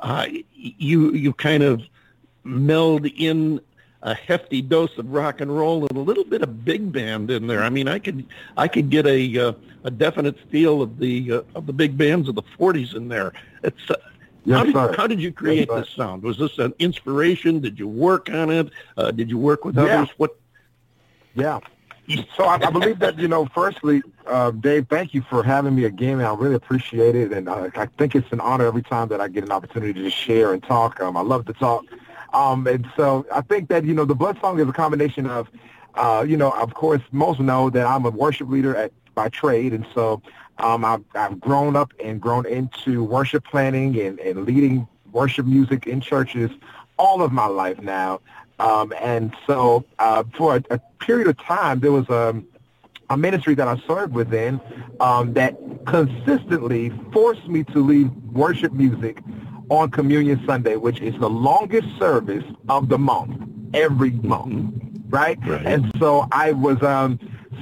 uh, 0.00 0.26
you 0.54 1.12
you 1.12 1.32
kind 1.32 1.62
of 1.62 1.82
meld 2.44 3.06
in 3.06 3.60
a 4.02 4.14
hefty 4.14 4.62
dose 4.62 4.96
of 4.96 5.10
rock 5.10 5.40
and 5.40 5.56
roll 5.56 5.86
and 5.86 5.96
a 5.96 6.00
little 6.00 6.24
bit 6.24 6.42
of 6.42 6.64
big 6.64 6.92
band 6.92 7.30
in 7.30 7.46
there. 7.46 7.62
I 7.62 7.68
mean, 7.68 7.88
I 7.88 7.98
could 7.98 8.24
I 8.56 8.68
could 8.68 8.90
get 8.90 9.06
a 9.06 9.38
uh, 9.38 9.52
a 9.84 9.90
definite 9.90 10.38
feel 10.50 10.82
of 10.82 10.98
the 10.98 11.32
uh, 11.32 11.42
of 11.54 11.66
the 11.66 11.72
big 11.72 11.98
bands 11.98 12.28
of 12.28 12.34
the 12.34 12.42
'40s 12.42 12.94
in 12.94 13.08
there. 13.08 13.32
It's 13.64 13.90
uh, 13.90 13.96
how, 14.48 14.64
did, 14.64 14.74
sir. 14.74 14.94
how 14.96 15.06
did 15.06 15.20
you 15.20 15.32
create 15.32 15.68
sir. 15.68 15.80
this 15.80 15.90
sound? 15.90 16.22
Was 16.22 16.38
this 16.38 16.58
an 16.58 16.74
inspiration? 16.78 17.60
Did 17.60 17.78
you 17.78 17.88
work 17.88 18.30
on 18.30 18.50
it? 18.50 18.70
Uh, 18.96 19.10
did 19.10 19.28
you 19.28 19.36
work 19.38 19.64
with 19.64 19.76
Yeah. 19.76 19.82
others? 19.82 20.08
What? 20.16 20.36
Yeah. 21.34 21.60
So 22.36 22.44
I, 22.44 22.54
I 22.54 22.70
believe 22.70 23.00
that, 23.00 23.18
you 23.18 23.28
know, 23.28 23.46
firstly, 23.54 24.02
uh, 24.26 24.50
Dave, 24.52 24.86
thank 24.88 25.12
you 25.12 25.22
for 25.28 25.42
having 25.42 25.74
me 25.74 25.84
again. 25.84 26.20
I 26.20 26.32
really 26.34 26.54
appreciate 26.54 27.14
it. 27.14 27.32
And 27.32 27.48
uh, 27.48 27.68
I 27.74 27.86
think 27.98 28.14
it's 28.14 28.30
an 28.32 28.40
honor 28.40 28.66
every 28.66 28.82
time 28.82 29.08
that 29.08 29.20
I 29.20 29.28
get 29.28 29.44
an 29.44 29.52
opportunity 29.52 30.02
to 30.02 30.10
share 30.10 30.54
and 30.54 30.62
talk. 30.62 31.00
Um, 31.00 31.16
I 31.16 31.20
love 31.20 31.44
to 31.46 31.52
talk. 31.52 31.84
Um, 32.32 32.66
and 32.66 32.88
so 32.96 33.26
I 33.32 33.42
think 33.42 33.68
that, 33.68 33.84
you 33.84 33.94
know, 33.94 34.06
the 34.06 34.14
Blood 34.14 34.38
Song 34.40 34.58
is 34.58 34.68
a 34.68 34.72
combination 34.72 35.26
of, 35.26 35.48
uh, 35.96 36.24
you 36.26 36.36
know, 36.36 36.50
of 36.52 36.72
course, 36.74 37.02
most 37.12 37.40
know 37.40 37.68
that 37.70 37.86
I'm 37.86 38.06
a 38.06 38.10
worship 38.10 38.48
leader 38.48 38.74
at, 38.74 38.92
by 39.14 39.28
trade. 39.28 39.74
And 39.74 39.86
so 39.94 40.22
um, 40.58 40.84
I've, 40.84 41.04
I've 41.14 41.40
grown 41.40 41.76
up 41.76 41.92
and 42.02 42.20
grown 42.20 42.46
into 42.46 43.04
worship 43.04 43.44
planning 43.44 43.98
and, 44.00 44.18
and 44.20 44.46
leading 44.46 44.88
worship 45.12 45.44
music 45.44 45.86
in 45.86 46.00
churches 46.00 46.50
all 46.98 47.22
of 47.22 47.32
my 47.32 47.46
life 47.46 47.80
now. 47.80 48.20
Um, 48.58 48.92
and 49.00 49.34
so 49.46 49.84
uh, 49.98 50.24
for 50.36 50.56
a, 50.56 50.64
a 50.70 50.78
period 51.00 51.28
of 51.28 51.38
time, 51.38 51.80
there 51.80 51.92
was 51.92 52.08
a, 52.08 52.42
a 53.10 53.16
ministry 53.16 53.54
that 53.54 53.68
I 53.68 53.80
served 53.86 54.14
within 54.14 54.60
um, 55.00 55.32
that 55.34 55.56
consistently 55.86 56.92
forced 57.12 57.46
me 57.48 57.64
to 57.64 57.78
leave 57.78 58.10
worship 58.32 58.72
music 58.72 59.22
on 59.70 59.90
Communion 59.90 60.42
Sunday, 60.46 60.76
which 60.76 61.00
is 61.00 61.14
the 61.18 61.28
longest 61.28 61.88
service 61.98 62.44
of 62.68 62.88
the 62.88 62.98
month, 62.98 63.48
every 63.74 64.10
month, 64.10 64.74
right? 65.08 65.38
Right. 65.46 65.64
And 65.66 65.92
so 65.98 66.26
I 66.32 66.52
was 66.52 66.82
um, 66.82 67.18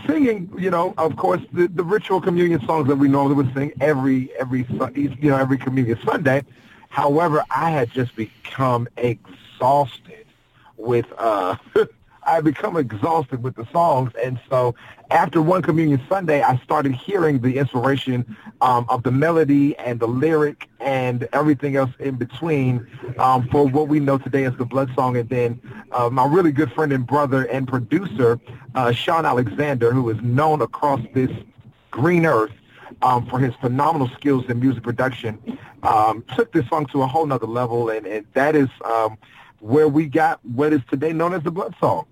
singing, 0.07 0.51
you 0.57 0.71
know, 0.71 0.95
of 0.99 1.17
course, 1.17 1.43
the, 1.53 1.69
the 1.69 1.85
ritual 1.85 2.21
communion 2.21 2.65
songs 2.67 2.89
that 2.89 2.97
we 2.97 3.09
normally 3.09 3.35
would 3.35 3.53
sing 3.55 3.73
every 3.81 4.31
every 4.39 4.67
you 5.05 5.31
know 5.31 5.37
every 5.37 5.59
Communion 5.59 5.99
Sunday. 6.05 6.43
However, 6.89 7.45
I 7.51 7.71
had 7.71 7.91
just 7.91 8.15
become 8.17 8.89
exhausted 8.97 10.26
with 10.77 11.07
uh 11.19 11.57
I 12.27 12.41
become 12.41 12.77
exhausted 12.77 13.43
with 13.43 13.55
the 13.55 13.67
songs. 13.73 14.13
And 14.23 14.41
so 14.51 14.75
after 15.11 15.41
one 15.41 15.63
communion 15.63 16.03
Sunday 16.09 16.43
I 16.43 16.57
started 16.59 16.93
hearing 16.93 17.41
the 17.41 17.59
inspiration 17.59 18.37
um, 18.61 18.85
of 18.89 19.05
the 19.05 19.13
melody 19.13 19.77
and 19.79 20.01
the 20.01 20.09
lyric 20.09 20.69
and 20.81 21.29
everything 21.33 21.77
else 21.77 21.93
in 22.01 22.17
between 22.17 22.87
um, 23.19 23.49
for 23.49 23.67
what 23.69 23.89
we 23.89 24.01
know 24.01 24.19
today 24.19 24.45
as 24.45 24.57
the 24.57 24.65
blood 24.65 24.91
song. 24.95 25.17
And 25.17 25.29
then 25.29 25.61
uh, 25.93 26.11
my 26.11 26.27
really 26.27 26.53
good 26.53 26.73
friend 26.73 26.93
and 26.93 27.07
brother 27.07 27.45
and 27.45 27.69
producer 27.69 28.41
uh, 28.75 28.93
Sean 28.93 29.25
Alexander 29.25 29.93
who 29.93 30.11
is 30.11 30.21
known 30.21 30.61
across 30.63 31.01
this 31.15 31.31
green 31.93 32.27
earth 32.27 32.53
um, 33.03 33.27
for 33.27 33.39
his 33.39 33.55
phenomenal 33.57 34.09
skills 34.09 34.45
in 34.49 34.61
music 34.61 34.83
production, 34.83 35.59
um, 35.83 36.25
took 36.35 36.53
this 36.53 36.67
song 36.69 36.87
to 36.87 37.03
a 37.03 37.07
whole 37.07 37.27
nother 37.27 37.47
level, 37.47 37.91
and, 37.91 38.07
and 38.07 38.27
that 38.35 38.57
is 38.57 38.69
um, 38.85 39.19
where 39.61 39.89
we 39.89 40.07
got 40.07 40.45
what 40.45 40.73
is 40.73 40.81
today 40.91 41.13
known 41.13 41.35
as 41.35 41.43
the 41.43 41.51
Blood 41.51 41.75
Song. 41.81 42.07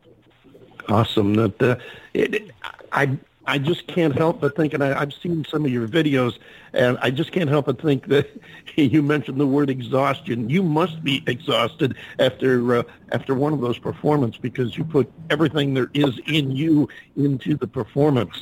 awesome 0.88 1.34
that 1.34 1.62
uh, 1.62 1.76
it, 2.14 2.34
it- 2.34 2.50
I 2.92 3.18
I 3.46 3.58
just 3.58 3.86
can't 3.88 4.16
help 4.16 4.40
but 4.40 4.56
think, 4.56 4.72
and 4.72 4.82
I, 4.82 4.98
I've 4.98 5.12
seen 5.12 5.44
some 5.50 5.66
of 5.66 5.70
your 5.70 5.86
videos, 5.86 6.38
and 6.72 6.96
I 7.02 7.10
just 7.10 7.30
can't 7.30 7.50
help 7.50 7.66
but 7.66 7.78
think 7.82 8.06
that 8.08 8.26
you 8.76 9.02
mentioned 9.02 9.38
the 9.38 9.46
word 9.46 9.68
exhaustion. 9.68 10.48
You 10.48 10.62
must 10.62 11.04
be 11.04 11.22
exhausted 11.26 11.94
after 12.18 12.76
uh, 12.76 12.82
after 13.12 13.34
one 13.34 13.52
of 13.52 13.60
those 13.60 13.78
performances 13.78 14.40
because 14.40 14.78
you 14.78 14.84
put 14.84 15.12
everything 15.28 15.74
there 15.74 15.90
is 15.92 16.18
in 16.26 16.52
you 16.52 16.88
into 17.16 17.56
the 17.56 17.66
performance. 17.66 18.40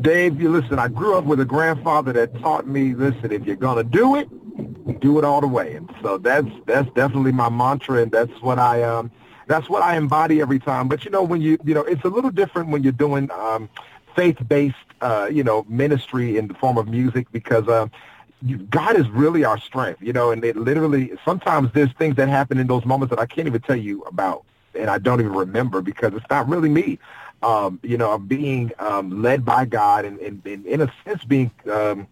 Dave, 0.00 0.40
you 0.40 0.48
listen, 0.48 0.78
I 0.78 0.88
grew 0.88 1.18
up 1.18 1.24
with 1.24 1.40
a 1.40 1.44
grandfather 1.44 2.12
that 2.14 2.38
taught 2.40 2.66
me, 2.66 2.94
listen, 2.94 3.32
if 3.32 3.44
you're 3.44 3.54
going 3.56 3.76
to 3.76 3.84
do 3.84 4.16
it, 4.16 4.28
do 5.00 5.18
it 5.18 5.24
all 5.24 5.40
the 5.40 5.46
way. 5.46 5.74
And 5.74 5.92
so 6.02 6.18
that's 6.18 6.48
that's 6.66 6.88
definitely 6.90 7.32
my 7.32 7.48
mantra, 7.48 8.02
and 8.02 8.10
that's 8.10 8.32
what 8.42 8.58
I 8.58 8.82
um 8.82 9.10
that's 9.46 9.68
what 9.68 9.82
I 9.82 9.96
embody 9.96 10.40
every 10.40 10.58
time. 10.58 10.88
But 10.88 11.04
you 11.04 11.10
know, 11.10 11.22
when 11.22 11.40
you 11.40 11.58
you 11.64 11.74
know, 11.74 11.82
it's 11.82 12.04
a 12.04 12.08
little 12.08 12.30
different 12.30 12.70
when 12.70 12.82
you're 12.82 12.92
doing 12.92 13.30
um 13.30 13.68
faith-based 14.16 14.76
uh 15.00 15.28
you 15.30 15.42
know 15.42 15.64
ministry 15.68 16.38
in 16.38 16.46
the 16.48 16.54
form 16.54 16.78
of 16.78 16.88
music 16.88 17.26
because 17.32 17.68
um 17.68 17.90
you, 18.42 18.58
God 18.58 18.96
is 18.96 19.08
really 19.10 19.44
our 19.44 19.58
strength, 19.58 20.02
you 20.02 20.12
know, 20.12 20.30
and 20.30 20.44
it 20.44 20.56
literally 20.56 21.12
sometimes 21.24 21.70
there's 21.72 21.92
things 21.94 22.16
that 22.16 22.28
happen 22.28 22.58
in 22.58 22.66
those 22.66 22.84
moments 22.84 23.10
that 23.10 23.18
I 23.18 23.26
can't 23.26 23.46
even 23.46 23.60
tell 23.62 23.76
you 23.76 24.02
about, 24.02 24.44
and 24.74 24.90
I 24.90 24.98
don't 24.98 25.20
even 25.20 25.32
remember 25.32 25.80
because 25.80 26.12
it's 26.14 26.26
not 26.30 26.48
really 26.48 26.68
me. 26.68 26.98
Um, 27.42 27.78
you 27.82 27.98
know, 27.98 28.12
I'm 28.12 28.26
being 28.26 28.72
um, 28.78 29.22
led 29.22 29.44
by 29.44 29.66
God 29.66 30.06
and, 30.06 30.18
and, 30.20 30.40
and 30.46 30.64
in 30.64 30.80
a 30.80 30.92
sense 31.04 31.24
being 31.24 31.50
um, 31.70 32.06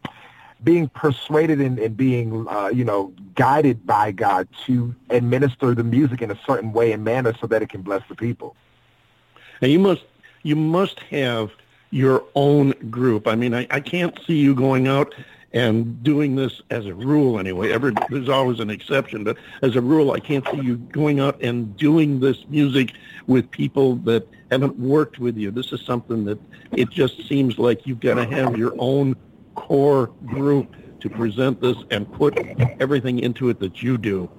being 0.64 0.88
persuaded 0.88 1.60
and, 1.60 1.78
and 1.78 1.96
being, 1.96 2.46
uh, 2.48 2.68
you 2.68 2.84
know, 2.84 3.12
guided 3.34 3.86
by 3.86 4.12
God 4.12 4.48
to 4.66 4.94
administer 5.10 5.74
the 5.74 5.84
music 5.84 6.22
in 6.22 6.30
a 6.30 6.38
certain 6.46 6.72
way 6.72 6.92
and 6.92 7.04
manner 7.04 7.34
so 7.40 7.46
that 7.48 7.62
it 7.62 7.68
can 7.68 7.82
bless 7.82 8.02
the 8.08 8.14
people. 8.14 8.54
Now 9.60 9.68
you 9.68 9.78
must 9.78 10.04
you 10.42 10.56
must 10.56 11.00
have 11.10 11.50
your 11.90 12.24
own 12.34 12.70
group. 12.90 13.28
I 13.28 13.34
mean, 13.34 13.54
I, 13.54 13.66
I 13.70 13.80
can't 13.80 14.18
see 14.26 14.38
you 14.38 14.54
going 14.54 14.88
out 14.88 15.14
and 15.52 16.02
doing 16.02 16.34
this 16.34 16.62
as 16.70 16.86
a 16.86 16.94
rule 16.94 17.38
anyway. 17.38 17.70
Ever 17.70 17.92
there's 18.08 18.28
always 18.28 18.58
an 18.60 18.70
exception, 18.70 19.24
but 19.24 19.36
as 19.62 19.76
a 19.76 19.80
rule, 19.80 20.12
I 20.12 20.20
can't 20.20 20.46
see 20.48 20.62
you 20.62 20.76
going 20.76 21.20
out 21.20 21.40
and 21.42 21.76
doing 21.76 22.20
this 22.20 22.44
music 22.48 22.94
with 23.26 23.50
people 23.50 23.96
that 23.96 24.26
haven't 24.50 24.78
worked 24.78 25.18
with 25.18 25.36
you. 25.36 25.50
This 25.50 25.72
is 25.72 25.80
something 25.82 26.24
that 26.24 26.38
it 26.72 26.90
just 26.90 27.28
seems 27.28 27.58
like 27.58 27.86
you've 27.86 28.00
got 28.00 28.14
to 28.14 28.26
have 28.26 28.56
your 28.56 28.74
own 28.78 29.14
core 29.54 30.12
group 30.26 30.74
to 31.00 31.10
present 31.10 31.60
this 31.60 31.76
and 31.90 32.10
put 32.12 32.38
everything 32.80 33.18
into 33.18 33.48
it 33.48 33.58
that 33.60 33.82
you 33.82 33.98
do. 33.98 34.30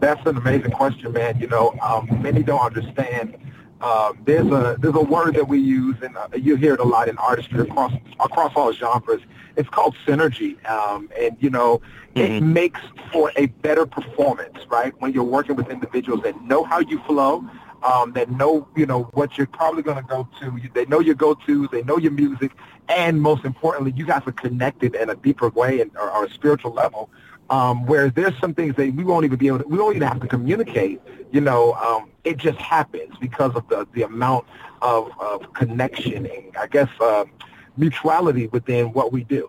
That's 0.00 0.24
an 0.26 0.36
amazing 0.36 0.72
question, 0.72 1.12
man. 1.12 1.38
You 1.38 1.46
know, 1.48 1.74
um, 1.82 2.08
many 2.22 2.42
don't 2.42 2.60
understand. 2.60 3.38
Um, 3.80 4.18
there's 4.24 4.46
a 4.46 4.76
there's 4.80 4.94
a 4.94 5.02
word 5.02 5.34
that 5.34 5.48
we 5.48 5.58
use, 5.58 5.96
and 6.02 6.16
uh, 6.16 6.28
you 6.34 6.56
hear 6.56 6.74
it 6.74 6.80
a 6.80 6.84
lot 6.84 7.08
in 7.08 7.16
artistry 7.18 7.60
across 7.60 7.92
across 8.20 8.52
all 8.56 8.72
genres. 8.72 9.20
It's 9.56 9.68
called 9.68 9.96
synergy, 10.06 10.62
um, 10.68 11.08
and 11.18 11.36
you 11.40 11.50
know, 11.50 11.80
it 12.14 12.30
Mhm. 12.30 12.52
makes 12.52 12.80
for 13.12 13.32
a 13.36 13.46
better 13.46 13.86
performance, 13.86 14.56
right? 14.70 14.92
When 14.98 15.12
you're 15.12 15.24
working 15.24 15.56
with 15.56 15.70
individuals 15.70 16.22
that 16.24 16.40
know 16.42 16.64
how 16.64 16.80
you 16.80 16.98
flow, 17.00 17.44
um, 17.86 18.12
that 18.12 18.30
know 18.30 18.68
you 18.76 18.84
know 18.84 19.04
what 19.14 19.38
you're 19.38 19.46
probably 19.46 19.82
going 19.82 19.96
to 19.96 20.02
go 20.02 20.28
to. 20.40 20.60
They 20.74 20.86
know 20.86 21.00
your 21.00 21.14
go-tos, 21.14 21.68
they 21.70 21.82
know 21.82 21.98
your 21.98 22.12
music, 22.12 22.52
and 22.88 23.20
most 23.20 23.44
importantly, 23.44 23.92
you 23.96 24.04
guys 24.04 24.22
are 24.26 24.32
connected 24.32 24.94
in 24.94 25.08
a 25.08 25.14
deeper 25.14 25.48
way 25.50 25.80
and 25.80 25.90
or, 25.96 26.10
or 26.10 26.24
a 26.24 26.30
spiritual 26.30 26.72
level. 26.72 27.08
Um, 27.48 27.86
whereas 27.86 28.12
there's 28.14 28.36
some 28.40 28.54
things 28.54 28.74
that 28.74 28.92
we 28.94 29.04
won't 29.04 29.24
even 29.24 29.38
be 29.38 29.46
able 29.46 29.60
to, 29.60 29.68
we 29.68 29.78
won't 29.78 29.94
even 29.94 30.08
have 30.08 30.20
to 30.20 30.26
communicate. 30.26 31.00
You 31.30 31.40
know, 31.40 31.74
um, 31.74 32.10
it 32.24 32.38
just 32.38 32.58
happens 32.58 33.14
because 33.20 33.54
of 33.54 33.68
the, 33.68 33.86
the 33.92 34.02
amount 34.02 34.46
of, 34.82 35.12
of 35.20 35.52
connection 35.54 36.26
and 36.26 36.56
I 36.56 36.66
guess 36.66 36.88
uh, 37.00 37.24
mutuality 37.76 38.48
within 38.48 38.92
what 38.92 39.12
we 39.12 39.22
do. 39.22 39.48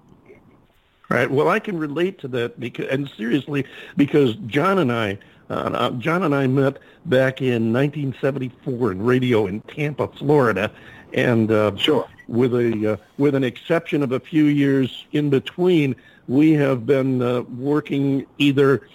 Right. 1.09 1.31
Well, 1.31 1.47
I 1.47 1.59
can 1.59 1.79
relate 1.79 2.19
to 2.19 2.27
that 2.29 2.59
because, 2.59 2.87
and 2.89 3.09
seriously, 3.17 3.65
because 3.95 4.35
John 4.45 4.77
and 4.77 4.91
I, 4.91 5.17
uh, 5.49 5.89
John 5.91 6.23
and 6.23 6.35
I 6.35 6.47
met 6.47 6.77
back 7.05 7.41
in 7.41 7.71
1974 7.73 8.91
in 8.91 9.01
radio 9.03 9.47
in 9.47 9.61
Tampa, 9.61 10.07
Florida, 10.07 10.71
and 11.13 11.51
uh, 11.51 11.75
Sure. 11.77 12.07
with 12.27 12.53
a 12.53 12.93
uh, 12.93 12.97
with 13.17 13.35
an 13.35 13.43
exception 13.43 14.03
of 14.03 14.11
a 14.11 14.19
few 14.19 14.45
years 14.45 15.05
in 15.13 15.29
between, 15.29 15.95
we 16.27 16.51
have 16.53 16.85
been 16.85 17.21
uh, 17.21 17.41
working 17.57 18.25
either 18.37 18.87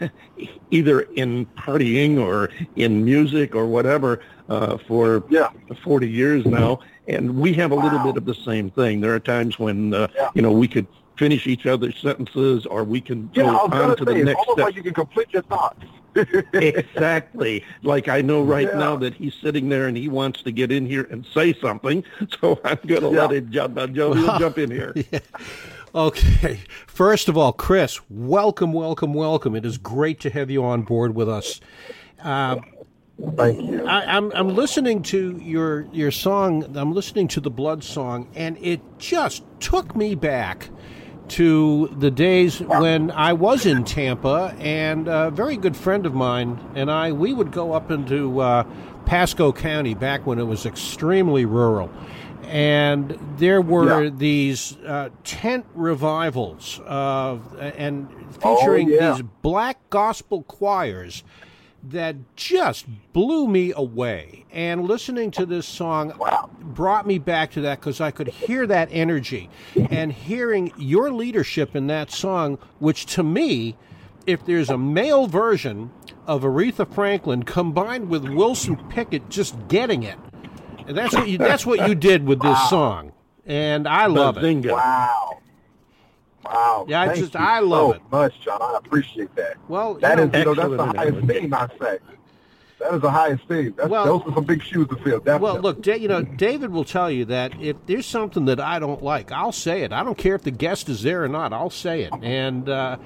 either 0.70 1.00
in 1.14 1.46
partying 1.46 2.18
or 2.18 2.50
in 2.76 3.04
music 3.04 3.54
or 3.54 3.66
whatever 3.66 4.20
uh, 4.48 4.78
for 4.88 5.22
Yeah. 5.28 5.50
40 5.84 6.08
years 6.08 6.44
now, 6.46 6.80
and 7.06 7.36
we 7.38 7.52
have 7.54 7.70
a 7.70 7.74
little 7.76 7.98
bit 8.00 8.16
of 8.16 8.24
the 8.24 8.34
same 8.34 8.70
thing. 8.70 9.00
There 9.00 9.14
are 9.14 9.20
times 9.20 9.58
when 9.58 9.94
uh, 9.94 10.08
Yeah. 10.16 10.30
you 10.34 10.42
know 10.42 10.50
we 10.52 10.66
could 10.66 10.86
finish 11.16 11.46
each 11.46 11.66
other's 11.66 11.98
sentences, 11.98 12.64
or 12.66 12.82
we 12.82 13.00
can 13.00 13.28
Yeah, 13.34 13.42
go 13.42 13.56
on 13.58 13.96
to 13.96 13.98
say, 13.98 14.04
the 14.06 14.16
it's 14.16 14.24
next 14.24 14.38
almost 14.38 14.52
step. 14.52 14.64
like 14.66 14.74
you 14.76 14.82
can 14.82 14.94
complete 14.94 15.28
your 15.32 15.42
thoughts. 15.42 15.84
exactly. 16.54 17.64
Like 17.82 18.08
I 18.08 18.20
know 18.22 18.42
right 18.42 18.68
Yeah. 18.68 18.78
now 18.78 18.96
that 18.96 19.14
he's 19.14 19.34
sitting 19.34 19.68
there 19.68 19.86
and 19.86 19.96
he 19.96 20.08
wants 20.08 20.42
to 20.42 20.52
get 20.52 20.70
in 20.72 20.86
here 20.86 21.06
and 21.10 21.24
say 21.34 21.52
something. 21.54 22.04
So 22.40 22.60
I'm 22.64 22.78
going 22.86 23.02
to 23.02 23.10
Yeah. 23.10 23.22
let 23.26 23.32
him 23.32 23.50
jump. 23.50 23.78
Uh, 23.78 23.86
Joe, 23.86 24.12
he'll 24.14 24.38
jump 24.38 24.58
in 24.58 24.70
here. 24.70 24.94
Okay. 25.92 26.60
First 26.86 27.28
of 27.28 27.36
all, 27.36 27.52
Chris, 27.52 27.98
welcome, 28.08 28.72
welcome, 28.72 29.12
welcome. 29.12 29.56
It 29.56 29.66
is 29.66 29.76
great 29.76 30.20
to 30.20 30.30
have 30.30 30.48
you 30.48 30.62
on 30.62 30.82
board 30.82 31.16
with 31.16 31.28
us. 31.28 31.60
Thank 32.22 33.60
you. 33.68 33.84
I, 33.86 34.16
I'm 34.16 34.30
I'm 34.32 34.54
listening 34.54 35.02
to 35.04 35.36
your 35.42 35.86
your 35.92 36.10
song. 36.10 36.76
I'm 36.76 36.92
listening 36.92 37.26
to 37.28 37.40
the 37.40 37.50
Blood 37.50 37.82
song, 37.84 38.28
and 38.34 38.56
it 38.58 38.80
just 38.98 39.42
took 39.58 39.94
me 39.96 40.14
back 40.14 40.70
to 41.30 41.88
the 41.98 42.10
days 42.10 42.60
when 42.60 43.10
I 43.10 43.32
was 43.32 43.66
in 43.66 43.84
Tampa, 43.84 44.54
and 44.58 45.08
a 45.08 45.30
very 45.30 45.56
good 45.56 45.76
friend 45.76 46.04
of 46.06 46.14
mine 46.14 46.58
and 46.74 46.90
I 46.90 47.12
we 47.12 47.32
would 47.32 47.52
go 47.52 47.72
up 47.72 47.90
into 47.90 48.40
uh, 48.40 48.64
Pasco 49.06 49.52
County 49.52 49.94
back 49.94 50.26
when 50.26 50.38
it 50.38 50.44
was 50.44 50.66
extremely 50.66 51.44
rural. 51.44 51.90
And 52.44 53.16
there 53.38 53.60
were 53.60 54.04
Yeah. 54.04 54.10
these 54.12 54.76
uh, 54.86 55.10
tent 55.24 55.66
revivals 55.74 56.80
of 56.86 57.54
and 57.60 58.08
Oh, 58.42 58.56
featuring 58.56 58.88
yeah. 58.88 59.12
these 59.12 59.22
black 59.42 59.78
gospel 59.90 60.42
choirs 60.42 61.22
that 61.82 62.16
just 62.36 62.86
blew 63.12 63.48
me 63.48 63.72
away. 63.74 64.44
And 64.50 64.86
listening 64.86 65.30
to 65.32 65.46
this 65.46 65.66
song 65.66 66.12
brought 66.60 67.06
me 67.06 67.18
back 67.18 67.50
to 67.52 67.60
that 67.62 67.80
because 67.80 68.00
I 68.00 68.10
could 68.10 68.28
hear 68.28 68.66
that 68.66 68.88
energy 68.90 69.48
and 69.90 70.12
hearing 70.12 70.72
your 70.76 71.10
leadership 71.10 71.74
in 71.74 71.86
that 71.88 72.10
song, 72.10 72.58
which 72.78 73.06
to 73.14 73.22
me, 73.22 73.76
if 74.26 74.44
there's 74.44 74.70
a 74.70 74.78
male 74.78 75.26
version 75.26 75.90
of 76.26 76.42
Aretha 76.42 76.92
Franklin 76.92 77.42
combined 77.42 78.08
with 78.08 78.24
Wilson 78.28 78.76
Pickett 78.88 79.28
just 79.28 79.56
getting 79.68 80.02
it, 80.02 80.18
and 80.86 80.96
that's 80.96 81.14
what 81.14 81.28
you 81.28 81.38
that's 81.38 81.64
what 81.64 81.88
you 81.88 81.94
did 81.94 82.26
with 82.26 82.40
this 82.42 82.68
song, 82.68 83.12
and 83.46 83.88
I 83.88 84.06
love 84.06 84.36
it. 84.36 84.66
Wow. 84.66 85.38
Wow. 86.44 86.86
Yeah, 86.88 87.02
I 87.02 87.14
just- 87.16 87.36
I 87.36 87.60
love 87.60 87.90
so 87.90 87.92
it. 87.96 88.02
much, 88.10 88.40
John. 88.40 88.62
I 88.62 88.78
appreciate 88.78 89.34
that. 89.36 89.56
Well, 89.68 89.94
you 89.94 90.00
know, 90.00 90.22
is, 90.24 90.38
you 90.38 90.44
know, 90.44 90.54
that's 90.54 90.70
the 90.76 90.86
highest 90.98 91.26
thing 91.26 91.52
I 91.54 91.66
say. 91.80 91.98
That 92.80 92.94
is 92.94 93.00
the 93.02 93.10
highest 93.10 93.44
thing. 93.46 93.74
That's, 93.76 93.90
Well- 93.90 94.04
those 94.06 94.22
are 94.26 94.34
some 94.36 94.44
big 94.44 94.62
shoes 94.62 94.88
to 94.88 94.96
fill. 94.96 95.18
Definitely. 95.18 95.38
Well, 95.42 95.60
look, 95.60 95.86
you 95.86 96.08
know, 96.08 96.22
David 96.22 96.70
will 96.72 96.84
tell 96.84 97.10
you 97.10 97.26
that 97.26 97.52
if 97.60 97.76
there's 97.86 98.06
something 98.06 98.46
that 98.46 98.58
I 98.58 98.78
don't 98.78 99.02
like, 99.02 99.30
I'll 99.32 99.52
say 99.52 99.82
it. 99.82 99.92
I 99.92 100.02
don't 100.02 100.16
care 100.16 100.34
if 100.34 100.42
the 100.42 100.50
guest 100.50 100.88
is 100.88 101.02
there 101.02 101.22
or 101.22 101.28
not. 101.28 101.52
I'll 101.52 101.68
say 101.68 102.02
it. 102.02 102.12
And 102.22 102.70
uh, 102.70 102.96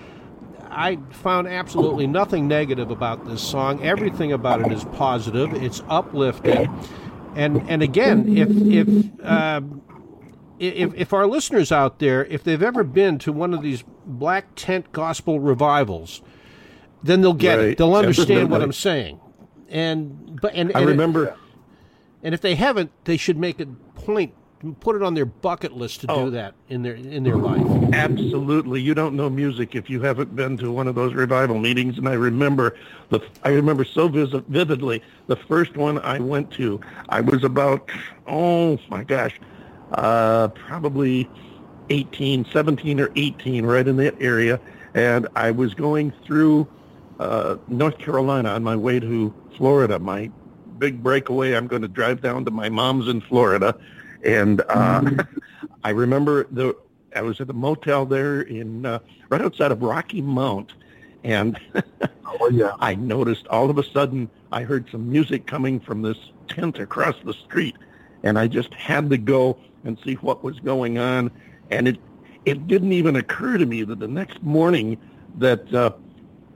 I 0.71 0.99
found 1.11 1.49
absolutely 1.49 2.07
nothing 2.07 2.47
negative 2.47 2.93
about 2.93 3.27
this 3.27 3.43
song. 3.43 3.83
Everything 3.85 4.33
about 4.33 4.61
it 4.61 4.71
is 4.73 4.85
positive. 4.85 5.53
It's 5.55 5.83
uplifting. 5.89 6.73
And 7.37 7.69
and 7.69 7.83
again, 7.83 8.37
if 8.39 8.49
if 8.49 9.25
um, 9.27 9.83
if 10.59 10.95
if 10.95 11.13
our 11.13 11.27
listeners 11.27 11.73
out 11.73 11.99
there, 11.99 12.25
if 12.27 12.45
they've 12.45 12.63
ever 12.63 12.85
been 12.85 13.19
to 13.21 13.33
one 13.33 13.53
of 13.55 13.63
these 13.63 13.85
black 14.07 14.47
tent 14.55 14.93
gospel 14.93 15.41
revivals, 15.41 16.23
then 17.03 17.21
they'll 17.21 17.33
get 17.35 17.59
it. 17.59 17.79
They'll 17.79 17.95
understand 17.95 18.51
what 18.51 18.63
I'm 18.63 18.73
saying. 18.73 19.21
And 19.69 20.39
but 20.41 20.55
and 20.55 20.71
I 20.75 20.81
and 20.81 20.89
it- 20.89 20.93
remember. 20.93 21.37
and 22.23 22.35
if 22.35 22.41
they 22.41 22.55
haven't, 22.55 22.91
they 23.05 23.17
should 23.17 23.37
make 23.37 23.59
a 23.61 23.67
point, 23.67 24.33
put 24.81 24.95
it 24.97 25.03
on 25.03 25.15
their 25.15 25.25
bucket 25.27 25.73
list 25.73 26.03
to 26.03 26.07
Oh. 26.11 26.25
do 26.27 26.31
that 26.33 26.55
in 26.69 26.83
their 26.83 26.95
in 26.95 27.25
their 27.25 27.37
life. 27.37 27.67
Absolutely, 27.93 28.81
you 28.81 28.95
don't 28.95 29.15
know 29.17 29.29
music 29.29 29.75
if 29.75 29.91
you 29.91 30.01
haven't 30.03 30.35
been 30.37 30.57
to 30.59 30.71
one 30.71 30.87
of 30.87 30.95
those 30.95 31.15
revival 31.15 31.59
meetings. 31.59 31.99
And 31.99 32.09
I 32.09 32.13
remember 32.15 32.77
the 33.11 33.21
I 33.43 33.51
remember 33.51 33.85
so 33.85 34.07
vis- 34.09 34.35
vividly 34.49 35.03
the 35.27 35.37
first 35.37 35.77
one 35.77 35.99
I 36.01 36.19
went 36.21 36.51
to. 36.53 36.81
I 37.09 37.21
was 37.21 37.43
about 37.45 37.91
oh 38.27 38.79
my 38.89 39.03
gosh, 39.03 39.39
uh, 39.95 40.49
probably 40.49 41.29
18, 41.91 42.47
17 42.53 43.01
or 43.01 43.11
18, 43.17 43.67
right 43.67 43.87
in 43.87 43.97
that 43.97 44.21
area. 44.21 44.61
And 44.95 45.27
I 45.35 45.51
was 45.51 45.75
going 45.75 46.13
through 46.25 46.69
uh, 47.19 47.57
North 47.69 47.99
Carolina 47.99 48.51
on 48.51 48.63
my 48.63 48.77
way 48.77 49.01
to 49.01 49.35
Florida. 49.57 49.99
My 49.99 50.31
big 50.79 51.03
breakaway. 51.03 51.55
I'm 51.55 51.67
going 51.67 51.83
to 51.83 51.89
drive 51.89 52.21
down 52.21 52.45
to 52.45 52.51
my 52.51 52.69
mom's 52.69 53.09
in 53.09 53.21
Florida, 53.21 53.77
and 54.23 54.63
uh, 54.69 55.11
I 55.85 55.91
remember 55.91 56.47
the 56.51 56.77
I 57.15 57.23
was 57.23 57.41
at 57.41 57.49
a 57.49 57.53
motel 57.53 58.07
there 58.07 58.41
in 58.43 58.85
uh, 58.85 58.99
right 59.29 59.41
outside 59.41 59.73
of 59.73 59.83
Rocky 59.83 60.21
Mount, 60.21 60.73
and 61.23 61.59
oh, 62.41 62.51
yeah. 62.51 62.73
I 62.81 62.95
noticed 62.95 63.47
all 63.49 63.71
of 63.71 63.79
a 63.79 63.85
sudden 63.85 64.29
I 64.53 64.63
heard 64.63 64.87
some 64.91 65.11
music 65.11 65.47
coming 65.47 65.81
from 65.81 66.03
this 66.03 66.19
tent 66.49 66.79
across 66.79 67.15
the 67.25 67.35
street, 67.35 67.77
and 68.23 68.39
I 68.39 68.49
just 68.49 68.75
had 68.75 69.11
to 69.11 69.19
go 69.19 69.59
and 69.85 69.99
see 70.05 70.15
what 70.15 70.43
was 70.43 70.59
going 70.61 70.99
on. 70.99 71.31
And 71.71 71.89
it 71.89 71.99
it 72.45 72.67
didn't 72.67 72.93
even 72.93 73.17
occur 73.17 73.57
to 73.59 73.67
me 73.67 73.83
that 73.85 73.99
the 73.99 74.09
next 74.09 74.43
morning 74.43 74.99
that 75.39 75.73
uh, 75.73 75.91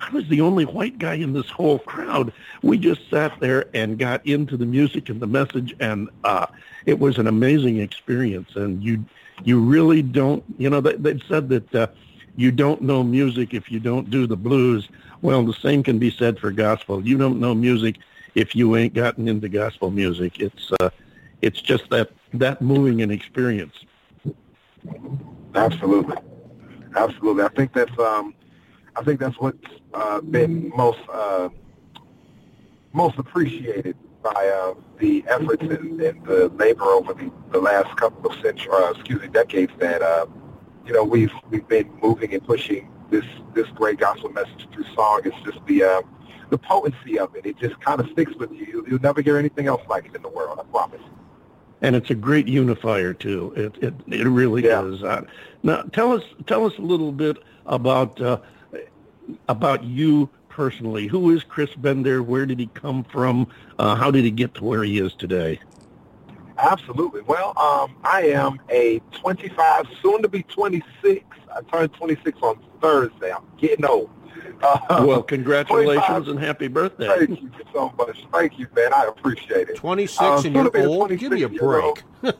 I 0.00 0.10
was 0.10 0.28
the 0.28 0.40
only 0.40 0.64
white 0.64 0.98
guy 0.98 1.14
in 1.14 1.32
this 1.32 1.48
whole 1.48 1.78
crowd. 1.78 2.32
We 2.62 2.78
just 2.78 3.08
sat 3.10 3.38
there 3.40 3.66
and 3.74 3.98
got 3.98 4.24
into 4.26 4.56
the 4.56 4.66
music 4.66 5.08
and 5.08 5.20
the 5.20 5.26
message, 5.26 5.74
and 5.80 6.08
uh, 6.24 6.46
it 6.86 6.98
was 6.98 7.18
an 7.18 7.26
amazing 7.26 7.78
experience. 7.78 8.54
And 8.56 8.82
you 8.82 9.04
you 9.44 9.60
really 9.60 10.02
don't, 10.02 10.42
you 10.58 10.68
know, 10.68 10.80
they, 10.80 10.94
they've 10.96 11.22
said 11.28 11.48
that 11.50 11.74
uh, 11.74 11.86
you 12.36 12.50
don't 12.50 12.82
know 12.82 13.02
music 13.02 13.54
if 13.54 13.70
you 13.70 13.80
don't 13.80 14.10
do 14.10 14.26
the 14.26 14.36
blues. 14.36 14.88
Well, 15.22 15.44
the 15.44 15.54
same 15.54 15.82
can 15.82 15.98
be 15.98 16.10
said 16.10 16.38
for 16.38 16.50
gospel. 16.50 17.04
You 17.06 17.18
don't 17.18 17.40
know 17.40 17.54
music 17.54 17.96
if 18.34 18.54
you 18.54 18.76
ain't 18.76 18.94
gotten 18.94 19.26
into 19.26 19.48
gospel 19.48 19.90
music. 19.90 20.38
It's 20.38 20.72
uh, 20.80 20.90
it's 21.42 21.60
just 21.60 21.90
that 21.90 22.10
that 22.34 22.60
moving 22.60 23.02
an 23.02 23.10
experience. 23.10 23.74
Absolutely, 25.54 26.16
absolutely. 26.96 27.44
I 27.44 27.48
think 27.48 27.72
that's 27.72 27.98
um, 27.98 28.34
I 28.96 29.02
think 29.02 29.20
that's 29.20 29.38
what's 29.38 29.58
uh, 29.94 30.20
been 30.20 30.70
most 30.76 31.00
uh, 31.12 31.48
most 32.92 33.18
appreciated 33.18 33.96
by 34.22 34.48
uh, 34.48 34.74
the 34.98 35.24
efforts 35.28 35.62
and, 35.62 36.00
and 36.00 36.24
the 36.24 36.48
labor 36.56 36.84
over 36.84 37.14
the, 37.14 37.30
the 37.50 37.60
last 37.60 37.96
couple 37.96 38.30
of 38.30 38.36
centuries, 38.42 38.68
uh, 38.72 38.92
excuse 38.94 39.20
me, 39.20 39.28
decades 39.28 39.72
that 39.78 40.02
uh, 40.02 40.26
you 40.86 40.92
know 40.92 41.04
we've 41.04 41.32
we've 41.50 41.66
been 41.68 41.90
moving 42.02 42.34
and 42.34 42.44
pushing 42.44 42.90
this 43.10 43.24
this 43.54 43.66
great 43.68 43.98
gospel 43.98 44.30
message 44.30 44.68
through 44.72 44.84
song. 44.94 45.22
It's 45.24 45.36
just 45.44 45.64
the 45.66 45.84
uh, 45.84 46.02
the 46.50 46.58
potency 46.58 47.18
of 47.18 47.34
it. 47.36 47.46
It 47.46 47.58
just 47.58 47.80
kind 47.80 48.00
of 48.00 48.08
sticks 48.10 48.34
with 48.34 48.52
you. 48.52 48.84
You'll, 48.88 49.00
never 49.00 49.20
hear 49.20 49.36
anything 49.36 49.66
else 49.66 49.82
like 49.88 50.06
it 50.06 50.14
in 50.14 50.22
the 50.22 50.28
world. 50.28 50.58
I 50.58 50.64
promise. 50.64 51.00
And 51.82 51.94
it's 51.96 52.10
a 52.10 52.14
great 52.14 52.48
unifier 52.48 53.14
too. 53.14 53.52
It 53.56 53.76
it 53.82 53.94
it 54.06 54.26
really 54.26 54.64
Yeah. 54.64 54.82
is. 54.82 55.02
Uh, 55.02 55.22
now 55.62 55.82
tell 55.92 56.12
us 56.12 56.22
tell 56.46 56.66
us 56.66 56.76
a 56.78 56.82
little 56.82 57.12
bit 57.12 57.38
about 57.66 58.20
uh, 58.20 58.38
about 59.48 59.84
you 59.84 60.30
personally. 60.48 61.06
Who 61.06 61.30
is 61.30 61.42
Chris 61.44 61.74
Bender? 61.76 62.22
Where 62.22 62.46
did 62.46 62.58
he 62.58 62.66
come 62.68 63.04
from? 63.04 63.48
Uh, 63.78 63.94
how 63.94 64.10
did 64.10 64.24
he 64.24 64.30
get 64.30 64.54
to 64.54 64.64
where 64.64 64.82
he 64.82 64.98
is 64.98 65.14
today? 65.14 65.60
Absolutely. 66.58 67.20
Well, 67.22 67.52
um, 67.56 67.94
I 68.02 68.22
am 68.22 68.60
a 68.68 69.00
25, 69.12 69.86
soon 70.02 70.22
to 70.22 70.28
be 70.28 70.42
26. 70.42 71.24
I 71.54 71.60
turned 71.70 71.92
26 71.92 72.38
on 72.42 72.58
Thursday. 72.80 73.30
I'm 73.30 73.44
getting 73.58 73.84
old. 73.84 74.10
Uh, 74.62 75.04
Well, 75.06 75.22
congratulations 75.22 76.28
and 76.28 76.38
happy 76.38 76.68
birthday. 76.68 77.26
Thank 77.26 77.42
you 77.42 77.50
so 77.72 77.92
much. 77.98 78.24
Thank 78.32 78.58
you, 78.58 78.66
man. 78.74 78.92
I 78.94 79.04
appreciate 79.04 79.68
it. 79.68 79.76
Twenty 79.76 80.06
six 80.06 80.20
Uh, 80.20 80.42
and 80.44 80.54
you're 80.54 80.64
to 80.64 80.70
be 80.70 80.80
a 80.80 80.88
old. 80.88 81.10
Give 81.16 81.32
me 81.32 81.42
a 81.42 81.48
26-year-old. 81.48 82.02
break. 82.22 82.34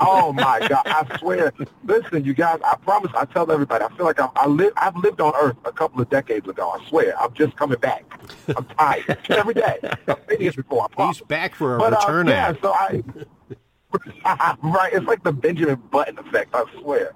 oh 0.00 0.32
my 0.32 0.66
God! 0.68 0.82
I 0.86 1.18
swear. 1.18 1.52
Listen, 1.84 2.24
you 2.24 2.34
guys. 2.34 2.60
I 2.64 2.76
promise. 2.76 3.10
I 3.16 3.24
tell 3.26 3.50
everybody. 3.50 3.84
I 3.84 3.88
feel 3.96 4.06
like 4.06 4.20
I'm, 4.20 4.30
I 4.36 4.46
live. 4.46 4.72
I've 4.76 4.96
lived 4.96 5.20
on 5.20 5.32
Earth 5.40 5.56
a 5.64 5.72
couple 5.72 6.00
of 6.00 6.10
decades 6.10 6.48
ago. 6.48 6.70
I 6.70 6.88
swear. 6.88 7.18
I'm 7.20 7.32
just 7.34 7.56
coming 7.56 7.78
back. 7.78 8.04
I'm 8.56 8.64
tired 8.78 9.18
every 9.30 9.54
day. 9.54 9.78
I've 10.08 10.26
been 10.26 10.40
here 10.40 10.52
before. 10.52 10.84
I 10.84 10.94
promise. 10.94 11.18
He's 11.18 11.26
back 11.26 11.54
for 11.54 11.76
a 11.76 11.78
But, 11.78 11.92
uh, 11.92 11.96
return 12.06 12.26
yeah, 12.28 12.52
so 12.60 12.72
I. 12.72 13.02
right, 14.62 14.90
it's 14.92 15.06
like 15.06 15.22
the 15.22 15.32
Benjamin 15.32 15.82
Button 15.90 16.18
effect. 16.18 16.54
I 16.54 16.64
swear. 16.80 17.12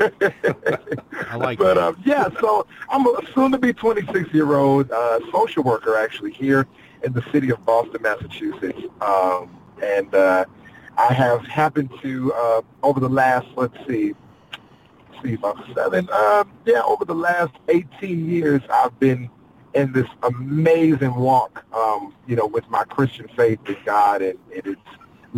I 0.00 1.36
like 1.36 1.58
But 1.58 1.74
that. 1.74 1.78
um, 1.78 2.02
yeah, 2.04 2.28
so 2.40 2.66
I'm 2.90 3.06
a 3.06 3.20
soon-to-be 3.34 3.74
26-year-old 3.74 4.90
uh, 4.90 5.20
social 5.32 5.62
worker 5.62 5.96
actually 5.96 6.32
here 6.32 6.66
in 7.02 7.12
the 7.12 7.22
city 7.32 7.50
of 7.50 7.64
Boston, 7.64 8.02
Massachusetts, 8.02 8.80
um, 9.00 9.50
and 9.82 10.12
uh, 10.14 10.44
I 10.96 11.12
have 11.12 11.44
happened 11.46 11.90
to 12.02 12.32
uh, 12.34 12.62
over 12.82 13.00
the 13.00 13.08
last 13.08 13.46
let's 13.56 13.76
see, 13.86 14.14
let's 15.12 15.22
see 15.24 15.34
about 15.34 15.56
seven, 15.74 16.08
um, 16.10 16.50
yeah, 16.64 16.82
over 16.82 17.04
the 17.04 17.14
last 17.14 17.52
18 17.68 18.28
years, 18.28 18.62
I've 18.72 18.98
been 18.98 19.30
in 19.74 19.92
this 19.92 20.08
amazing 20.22 21.14
walk, 21.14 21.64
um, 21.74 22.14
you 22.26 22.34
know, 22.34 22.46
with 22.46 22.68
my 22.68 22.84
Christian 22.84 23.28
faith 23.36 23.60
in 23.68 23.76
God, 23.84 24.22
and, 24.22 24.38
and 24.54 24.66
it's 24.66 24.80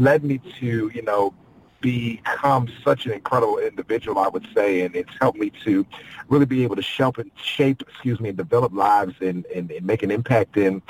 led 0.00 0.24
me 0.24 0.40
to, 0.58 0.90
you 0.94 1.02
know, 1.02 1.34
become 1.80 2.68
such 2.84 3.06
an 3.06 3.12
incredible 3.12 3.58
individual, 3.58 4.18
I 4.18 4.28
would 4.28 4.46
say, 4.54 4.82
and 4.82 4.94
it's 4.94 5.12
helped 5.20 5.38
me 5.38 5.50
to 5.64 5.86
really 6.28 6.46
be 6.46 6.62
able 6.62 6.76
to 6.76 6.82
shape, 6.82 7.16
shape 7.36 7.82
excuse 7.82 8.20
me, 8.20 8.30
and 8.30 8.38
develop 8.38 8.72
lives 8.72 9.14
and, 9.20 9.46
and, 9.46 9.70
and 9.70 9.86
make 9.86 10.02
an 10.02 10.10
impact 10.10 10.56
in 10.56 10.82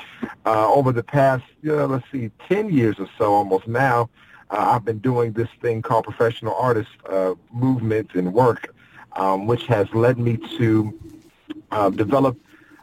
uh, 0.45 0.71
over 0.71 0.91
the 0.91 1.03
past, 1.03 1.43
you 1.61 1.75
know, 1.75 1.85
let's 1.85 2.05
see, 2.11 2.31
10 2.49 2.69
years 2.69 2.97
or 2.99 3.09
so 3.17 3.33
almost 3.33 3.67
now. 3.67 4.09
Uh, 4.49 4.71
I've 4.71 4.83
been 4.83 4.99
doing 4.99 5.31
this 5.31 5.47
thing 5.61 5.81
called 5.81 6.03
professional 6.03 6.55
artist 6.55 6.91
uh, 7.09 7.35
movement 7.53 8.11
and 8.15 8.33
work, 8.33 8.73
um, 9.13 9.47
which 9.47 9.65
has 9.67 9.87
led 9.93 10.17
me 10.17 10.37
to 10.57 10.99
uh, 11.71 11.89
develop, 11.89 12.37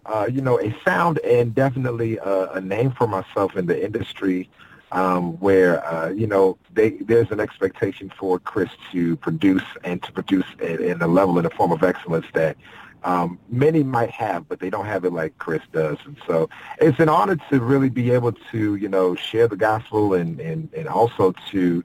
uh, 0.07 0.27
you 0.31 0.41
know, 0.41 0.59
a 0.61 0.75
sound 0.83 1.19
and 1.19 1.55
definitely 1.55 2.17
a, 2.17 2.53
a 2.53 2.61
name 2.61 2.91
for 2.93 3.07
myself 3.07 3.55
in 3.57 3.67
the 3.67 3.85
industry 3.85 4.49
um, 4.93 5.39
where 5.41 5.85
uh, 5.87 6.11
you 6.11 6.27
know 6.27 6.59
they, 6.73 6.91
there's 6.91 7.31
an 7.31 7.41
expectation 7.41 8.11
for 8.19 8.39
Chris 8.39 8.71
to 8.93 9.17
produce 9.17 9.63
and 9.85 10.03
to 10.03 10.13
produce 10.13 10.47
in, 10.61 10.83
in 10.83 11.03
a 11.03 11.07
level 11.07 11.39
and 11.39 11.47
a 11.47 11.51
form 11.51 11.73
of 11.73 11.83
excellence 11.83 12.27
that 12.35 12.57
um, 13.05 13.39
many 13.49 13.83
might 13.83 14.11
have, 14.11 14.49
but 14.49 14.61
they 14.61 14.71
don't 14.71 14.87
have 14.87 15.05
it 15.05 15.13
like 15.13 15.37
Chris 15.39 15.63
does. 15.73 15.99
And 16.05 16.17
so 16.27 16.49
it's 16.81 16.99
an 16.99 17.09
honor 17.09 17.37
to 17.51 17.61
really 17.61 17.91
be 17.91 18.11
able 18.11 18.33
to 18.51 18.75
you 18.77 18.89
know 18.89 19.15
share 19.15 19.49
the 19.49 19.57
gospel 19.57 20.15
and 20.15 20.41
and, 20.41 20.69
and 20.75 20.89
also 20.89 21.33
to 21.51 21.85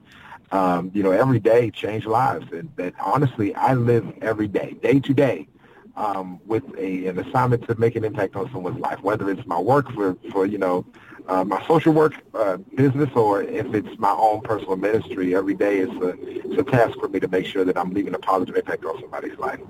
um, 0.52 0.90
you 0.94 1.02
know 1.02 1.12
every 1.12 1.40
day 1.40 1.70
change 1.70 2.06
lives. 2.06 2.46
And 2.52 2.70
that 2.76 2.94
honestly, 3.00 3.54
I 3.54 3.74
live 3.74 4.06
every 4.22 4.48
day, 4.48 4.76
day 4.82 5.00
to 5.00 5.14
day. 5.14 5.48
Um, 5.96 6.40
with 6.44 6.64
a, 6.76 7.06
an 7.06 7.20
assignment 7.20 7.68
to 7.68 7.76
make 7.76 7.94
an 7.94 8.02
impact 8.02 8.34
on 8.34 8.50
someone's 8.50 8.80
life, 8.80 9.00
whether 9.02 9.30
it's 9.30 9.46
my 9.46 9.60
work 9.60 9.92
for, 9.92 10.16
for 10.32 10.44
you 10.44 10.58
know, 10.58 10.84
uh, 11.28 11.44
my 11.44 11.64
social 11.66 11.92
work 11.92 12.14
uh, 12.34 12.58
business 12.74 13.10
or 13.14 13.42
if 13.42 13.72
it's 13.74 13.98
my 13.98 14.10
own 14.10 14.40
personal 14.42 14.76
ministry, 14.76 15.34
every 15.34 15.54
day 15.54 15.78
is 15.78 15.90
a, 15.90 16.14
it's 16.20 16.60
a 16.60 16.64
task 16.64 16.98
for 16.98 17.08
me 17.08 17.20
to 17.20 17.28
make 17.28 17.46
sure 17.46 17.64
that 17.64 17.78
I'm 17.78 17.90
leaving 17.90 18.14
a 18.14 18.18
positive 18.18 18.56
impact 18.56 18.84
on 18.84 19.00
somebody's 19.00 19.38
life. 19.38 19.60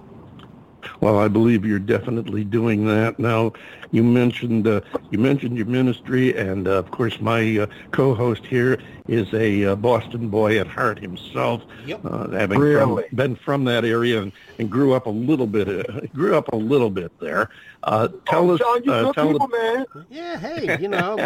Well, 1.01 1.19
I 1.19 1.29
believe 1.29 1.65
you're 1.65 1.79
definitely 1.79 2.45
doing 2.45 2.87
that. 2.87 3.19
Now, 3.19 3.53
you 3.91 4.03
mentioned 4.03 4.67
uh, 4.67 4.81
you 5.11 5.19
mentioned 5.19 5.57
your 5.57 5.67
ministry, 5.67 6.37
and 6.37 6.67
uh, 6.67 6.73
of 6.73 6.91
course, 6.91 7.21
my 7.21 7.59
uh, 7.59 7.67
co-host 7.93 8.45
here 8.47 8.79
is 9.09 9.33
a 9.35 9.67
uh, 9.67 9.77
Boston 9.77 10.29
boy 10.29 10.59
at 10.59 10.67
heart 10.67 10.99
himself, 10.99 11.63
Yep. 11.87 12.01
uh, 12.05 12.29
having 12.31 12.59
Really? 12.59 13.03
from, 13.05 13.17
been 13.17 13.37
from 13.37 13.65
that 13.65 13.85
area 13.85 14.23
and, 14.23 14.33
and 14.59 14.71
grew 14.71 14.95
up 14.95 15.07
a 15.07 15.11
little 15.11 15.47
bit 15.47 15.69
uh, 15.69 16.01
grew 16.15 16.37
up 16.37 16.49
a 16.53 16.57
little 16.57 16.91
bit 16.91 17.13
there. 17.21 17.51
Uh, 17.83 18.09
tell 18.27 18.51
oh, 18.51 18.55
us, 18.55 18.61
John, 18.61 18.85
you 18.85 18.93
uh, 18.93 19.03
good 19.05 19.15
tell 19.15 19.33
people, 19.33 19.49
man. 19.49 19.85
Yeah, 20.11 20.39
hey, 20.39 20.79
you 20.81 20.89
know, 20.89 21.19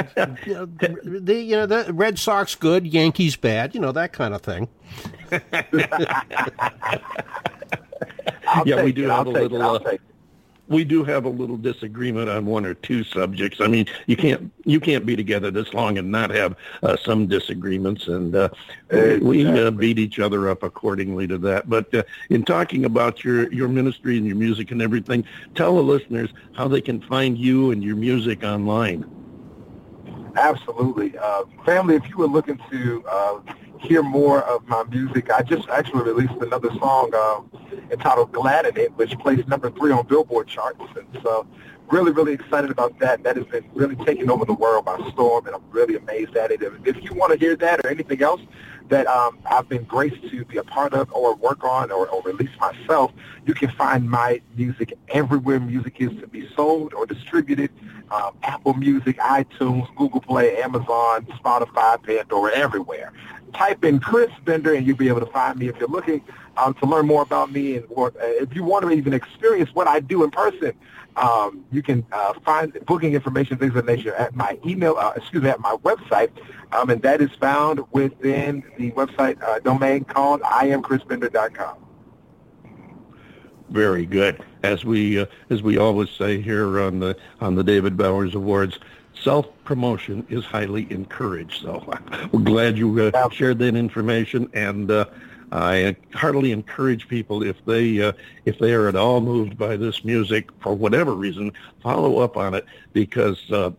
you 0.45 0.55
know, 0.55 0.67
the 0.67 1.41
you 1.41 1.57
know 1.57 1.67
the 1.67 1.93
Red 1.93 2.19
Sox 2.19 2.55
good, 2.57 2.87
Yankees 2.87 3.37
bad, 3.37 3.75
you 3.75 3.81
know 3.81 3.93
that 3.93 4.13
kind 4.13 4.35
of 4.35 4.43
thing. 4.43 4.69
I'll 8.49 8.69
Yeah, 8.69 8.85
we 8.85 8.93
do 8.93 9.05
it. 9.05 9.11
have 9.11 9.27
I'll 9.27 9.37
a 9.37 9.41
little, 9.41 9.63
uh, 9.63 9.97
we 10.69 10.85
do 10.85 11.03
have 11.05 11.25
a 11.25 11.29
little 11.29 11.57
disagreement 11.57 12.29
on 12.29 12.45
one 12.47 12.65
or 12.67 12.75
two 12.75 13.03
subjects. 13.03 13.61
I 13.61 13.69
mean, 13.69 13.87
you 14.07 14.17
can't 14.17 14.53
you 14.65 14.81
can't 14.81 15.07
be 15.07 15.17
together 15.17 15.51
this 15.51 15.73
long 15.73 15.99
and 15.99 16.11
not 16.11 16.31
have 16.31 16.57
uh, 16.83 16.97
some 16.97 17.27
disagreements, 17.27 18.07
and 18.09 18.35
uh, 18.35 18.49
we 19.23 19.47
uh, 19.47 19.71
beat 19.71 19.99
each 19.99 20.19
other 20.19 20.49
up 20.49 20.63
accordingly 20.63 21.27
to 21.29 21.39
that. 21.39 21.69
But 21.71 21.93
uh, 21.95 22.03
in 22.29 22.45
talking 22.45 22.85
about 22.85 23.25
your 23.25 23.53
your 23.53 23.69
ministry 23.69 24.19
and 24.19 24.27
your 24.27 24.37
music 24.37 24.71
and 24.71 24.83
everything, 24.83 25.25
tell 25.55 25.75
the 25.77 25.83
listeners 25.83 26.31
how 26.53 26.69
they 26.69 26.81
can 26.83 27.01
find 27.01 27.39
you 27.39 27.71
and 27.71 27.83
your 27.83 27.97
music 27.97 28.45
online. 28.45 29.07
Absolutely. 30.37 31.17
Uh, 31.19 31.45
family, 31.65 31.97
if 31.97 32.09
you 32.09 32.17
were 32.19 32.29
looking 32.29 32.61
to 32.71 33.05
uh, 33.11 33.41
hear 33.81 34.03
more 34.03 34.43
of 34.43 34.67
my 34.67 34.85
music, 34.85 35.31
I 35.31 35.43
just 35.43 35.69
actually 35.69 36.03
released 36.03 36.41
another 36.41 36.71
song 36.79 37.15
um, 37.15 37.51
entitled 37.91 38.33
Glad 38.33 38.67
in 38.67 38.77
It, 38.77 38.93
which 38.97 39.17
placed 39.19 39.49
number 39.49 39.71
three 39.71 39.93
on 39.93 40.07
Billboard 40.07 40.49
charts. 40.49 40.81
And 40.97 41.07
so 41.23 41.47
really, 41.91 42.13
really 42.13 42.33
excited 42.33 42.71
about 42.71 42.99
that. 42.99 43.23
That 43.23 43.37
has 43.37 43.47
been 43.47 43.65
really 43.75 43.97
taking 44.05 44.31
over 44.31 44.45
the 44.45 44.55
world 44.55 44.85
by 44.85 44.97
storm, 45.13 45.47
and 45.47 45.55
I'm 45.55 45.63
really 45.71 45.97
amazed 45.97 46.37
at 46.37 46.51
it. 46.51 46.61
If 46.63 47.03
you 47.03 47.15
want 47.15 47.33
to 47.33 47.39
hear 47.39 47.57
that 47.57 47.85
or 47.85 47.89
anything 47.89 48.23
else 48.23 48.41
that 48.89 49.07
um, 49.07 49.39
I've 49.45 49.69
been 49.69 49.85
graced 49.85 50.23
to 50.31 50.45
be 50.47 50.57
a 50.57 50.65
part 50.65 50.95
of 50.95 51.13
or 51.13 51.35
work 51.37 51.63
on 51.63 51.91
or, 51.91 52.09
or 52.09 52.23
release 52.23 52.51
myself, 52.59 53.13
you 53.47 53.55
can 53.55 53.71
find 53.73 54.09
my 54.09 54.41
music 54.57 54.95
everywhere 55.09 55.61
music 55.61 55.97
is 56.01 56.11
to 56.21 56.27
be 56.27 56.49
sold 56.55 56.95
or 56.95 57.07
distributed. 57.07 57.71
Um, 58.11 58.35
Apple 58.43 58.73
Music, 58.73 59.19
iTunes, 59.19 59.95
Google 59.95 60.23
Play, 60.23 60.63
Amazon, 60.63 61.27
Spotify, 61.27 62.03
Pandora, 62.03 62.53
everywhere. 62.55 63.13
Type 63.53 63.85
in 63.85 64.01
Chris 64.01 64.31
Bender 64.45 64.75
and 64.75 64.87
you'll 64.87 64.97
be 64.97 65.09
able 65.09 65.21
to 65.21 65.27
find 65.27 65.59
me 65.59 65.69
if 65.69 65.77
you're 65.79 65.89
looking 65.89 66.23
um, 66.57 66.75
to 66.75 66.87
learn 66.87 67.07
more 67.07 67.23
about 67.23 67.53
me 67.53 67.77
and 67.77 67.87
or, 67.91 68.09
uh, 68.09 68.13
if 68.21 68.55
you 68.55 68.65
want 68.65 68.85
to 68.85 68.91
even 68.91 69.13
experience 69.13 69.71
what 69.75 69.87
I 69.87 70.01
do 70.01 70.25
in 70.25 70.31
person. 70.31 70.73
Um, 71.17 71.65
you 71.73 71.83
can 71.83 72.07
uh, 72.13 72.35
find 72.45 72.73
booking 72.87 73.15
information, 73.15 73.59
things 73.59 73.75
of 73.75 73.87
that 73.87 73.97
nature, 73.97 74.15
at 74.15 74.37
my 74.37 74.57
email, 74.65 74.97
uh, 74.97 75.15
excuse 75.17 75.43
me, 75.43 75.51
at 75.51 75.59
my 75.59 75.75
website, 75.83 76.31
um, 76.71 76.91
and 76.91 77.03
that 77.03 77.21
is 77.21 77.31
found 77.41 77.81
within 77.91 78.63
the 78.77 78.93
website 78.93 79.43
uh, 79.43 79.59
domain 79.59 80.05
called 80.05 80.43
iamchrisbender.com. 80.43 81.77
Very 83.71 84.07
good. 84.07 84.43
As 84.63 84.85
we 84.85 85.21
uh, 85.21 85.27
as 85.51 85.63
we 85.63 85.77
always 85.77 86.09
say 86.11 86.41
here 86.41 86.81
on 86.81 87.01
the 87.01 87.17
on 87.41 87.55
the 87.55 87.65
David 87.65 87.97
Bowers 87.97 88.35
Awards, 88.35 88.79
self 89.23 89.47
promotion 89.65 90.27
is 90.29 90.45
highly 90.45 90.87
encouraged. 90.91 91.63
So 91.63 91.85
we're 92.33 92.41
glad 92.41 92.79
you 92.79 92.99
uh, 93.01 93.11
Yeah. 93.15 93.29
shared 93.31 93.59
that 93.61 93.75
information, 93.77 94.49
and 94.55 94.91
uh, 94.91 95.07
I 95.53 95.97
heartily 96.15 96.53
encourage 96.53 97.09
people 97.09 97.43
if 97.43 97.57
they 97.65 98.01
uh, 98.03 98.13
if 98.45 98.59
they 98.59 98.73
are 98.75 98.89
at 98.89 98.97
all 98.97 99.21
moved 99.21 99.57
by 99.59 99.77
this 99.77 100.05
music 100.05 100.49
for 100.61 100.75
whatever 100.75 101.15
reason, 101.15 101.53
follow 101.83 102.19
up 102.19 102.37
on 102.37 102.55
it 102.55 102.65
because 102.93 103.51
uh, 103.51 103.71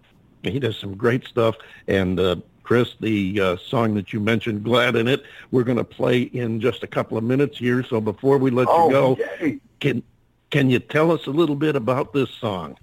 he 0.44 0.60
does 0.60 0.78
some 0.78 0.96
great 0.96 1.26
stuff. 1.26 1.56
And 1.88 2.20
uh, 2.20 2.38
Chris, 2.64 2.96
the 3.00 3.40
uh, 3.40 3.58
song 3.58 3.94
that 3.96 4.14
you 4.14 4.20
mentioned, 4.20 4.64
"Glad 4.64 4.96
in 4.96 5.08
It," 5.08 5.24
we're 5.52 5.64
going 5.64 5.78
to 5.78 5.84
play 5.84 6.22
in 6.22 6.60
just 6.60 6.84
a 6.84 6.88
couple 6.88 7.18
of 7.18 7.24
minutes 7.24 7.58
here. 7.58 7.84
So 7.84 8.00
before 8.02 8.38
we 8.38 8.50
let 8.52 8.68
Oh, 8.70 8.86
you 8.86 8.92
go. 8.92 9.18
yay. 9.42 9.60
Can 9.80 10.04
can 10.52 10.70
you 10.70 10.80
tell 10.80 11.12
us 11.12 11.28
a 11.28 11.32
little 11.32 11.56
bit 11.56 11.76
about 11.76 12.14
this 12.14 12.30
song? 12.32 12.78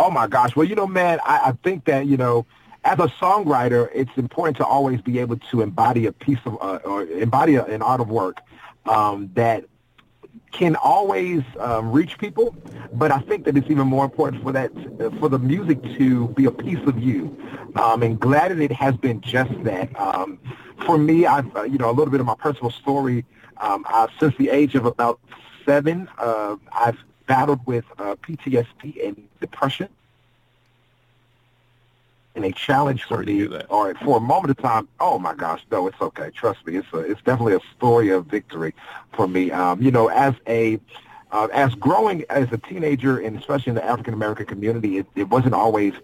Oh 0.00 0.10
my 0.10 0.26
gosh. 0.26 0.56
Well, 0.56 0.66
you 0.66 0.74
know, 0.74 0.86
man, 0.86 1.20
I, 1.26 1.50
I 1.50 1.52
think 1.62 1.84
that, 1.84 2.06
you 2.06 2.16
know, 2.16 2.46
as 2.84 2.98
a 2.98 3.08
songwriter, 3.20 3.90
it's 3.94 4.10
important 4.16 4.56
to 4.56 4.64
always 4.64 4.98
be 5.02 5.18
able 5.18 5.36
to 5.36 5.60
embody 5.60 6.06
a 6.06 6.12
piece 6.12 6.38
of, 6.46 6.56
uh, 6.62 6.78
or 6.86 7.02
embody 7.02 7.56
a, 7.56 7.66
an 7.66 7.82
art 7.82 8.00
of 8.00 8.08
work 8.08 8.38
um, 8.86 9.30
that 9.34 9.66
can 10.52 10.74
always 10.76 11.42
um, 11.58 11.92
reach 11.92 12.16
people, 12.16 12.56
but 12.94 13.12
I 13.12 13.18
think 13.20 13.44
that 13.44 13.58
it's 13.58 13.70
even 13.70 13.86
more 13.86 14.06
important 14.06 14.42
for 14.42 14.52
that, 14.52 14.72
for 15.20 15.28
the 15.28 15.38
music 15.38 15.82
to 15.98 16.28
be 16.28 16.46
a 16.46 16.50
piece 16.50 16.84
of 16.86 16.98
you. 16.98 17.36
Um, 17.76 18.02
and 18.02 18.18
glad 18.18 18.52
that 18.52 18.58
it 18.60 18.72
has 18.72 18.96
been 18.96 19.20
just 19.20 19.52
that. 19.64 19.94
Um, 20.00 20.40
for 20.86 20.96
me, 20.96 21.26
I've, 21.26 21.54
uh, 21.54 21.64
you 21.64 21.76
know, 21.76 21.90
a 21.90 21.92
little 21.92 22.10
bit 22.10 22.20
of 22.20 22.26
my 22.26 22.36
personal 22.36 22.70
story. 22.70 23.26
Um, 23.58 23.84
i 23.86 24.08
since 24.18 24.34
the 24.38 24.48
age 24.48 24.74
of 24.74 24.86
about 24.86 25.20
seven, 25.66 26.08
uh, 26.16 26.56
I've 26.72 26.96
battled 27.30 27.64
with 27.64 27.84
uh, 27.96 28.16
PTSD 28.16 29.06
and 29.06 29.28
depression. 29.40 29.88
And 32.34 32.44
a 32.44 32.50
challenge 32.50 33.04
for 33.04 33.22
Sorry 33.22 33.26
to 33.26 33.32
hear 33.32 33.62
or 33.68 33.94
for 33.94 34.16
a 34.16 34.20
moment 34.20 34.50
of 34.50 34.58
time, 34.58 34.88
oh 34.98 35.16
my 35.20 35.34
gosh, 35.34 35.64
no, 35.70 35.86
it's 35.86 36.00
okay. 36.00 36.30
Trust 36.30 36.66
me, 36.66 36.76
it's 36.76 36.88
a, 36.92 36.98
it's 36.98 37.22
definitely 37.22 37.54
a 37.54 37.60
story 37.76 38.10
of 38.10 38.26
victory 38.26 38.74
for 39.12 39.28
me. 39.28 39.52
Um, 39.52 39.80
you 39.80 39.92
know, 39.92 40.08
as 40.08 40.34
a 40.48 40.80
uh, 41.30 41.46
as 41.52 41.72
growing 41.76 42.24
as 42.30 42.50
a 42.50 42.58
teenager, 42.58 43.20
and 43.20 43.38
especially 43.38 43.70
in 43.70 43.76
the 43.76 43.84
African 43.84 44.14
American 44.14 44.46
community, 44.46 44.98
it, 44.98 45.06
it 45.14 45.28
wasn't 45.28 45.54
always 45.54 45.94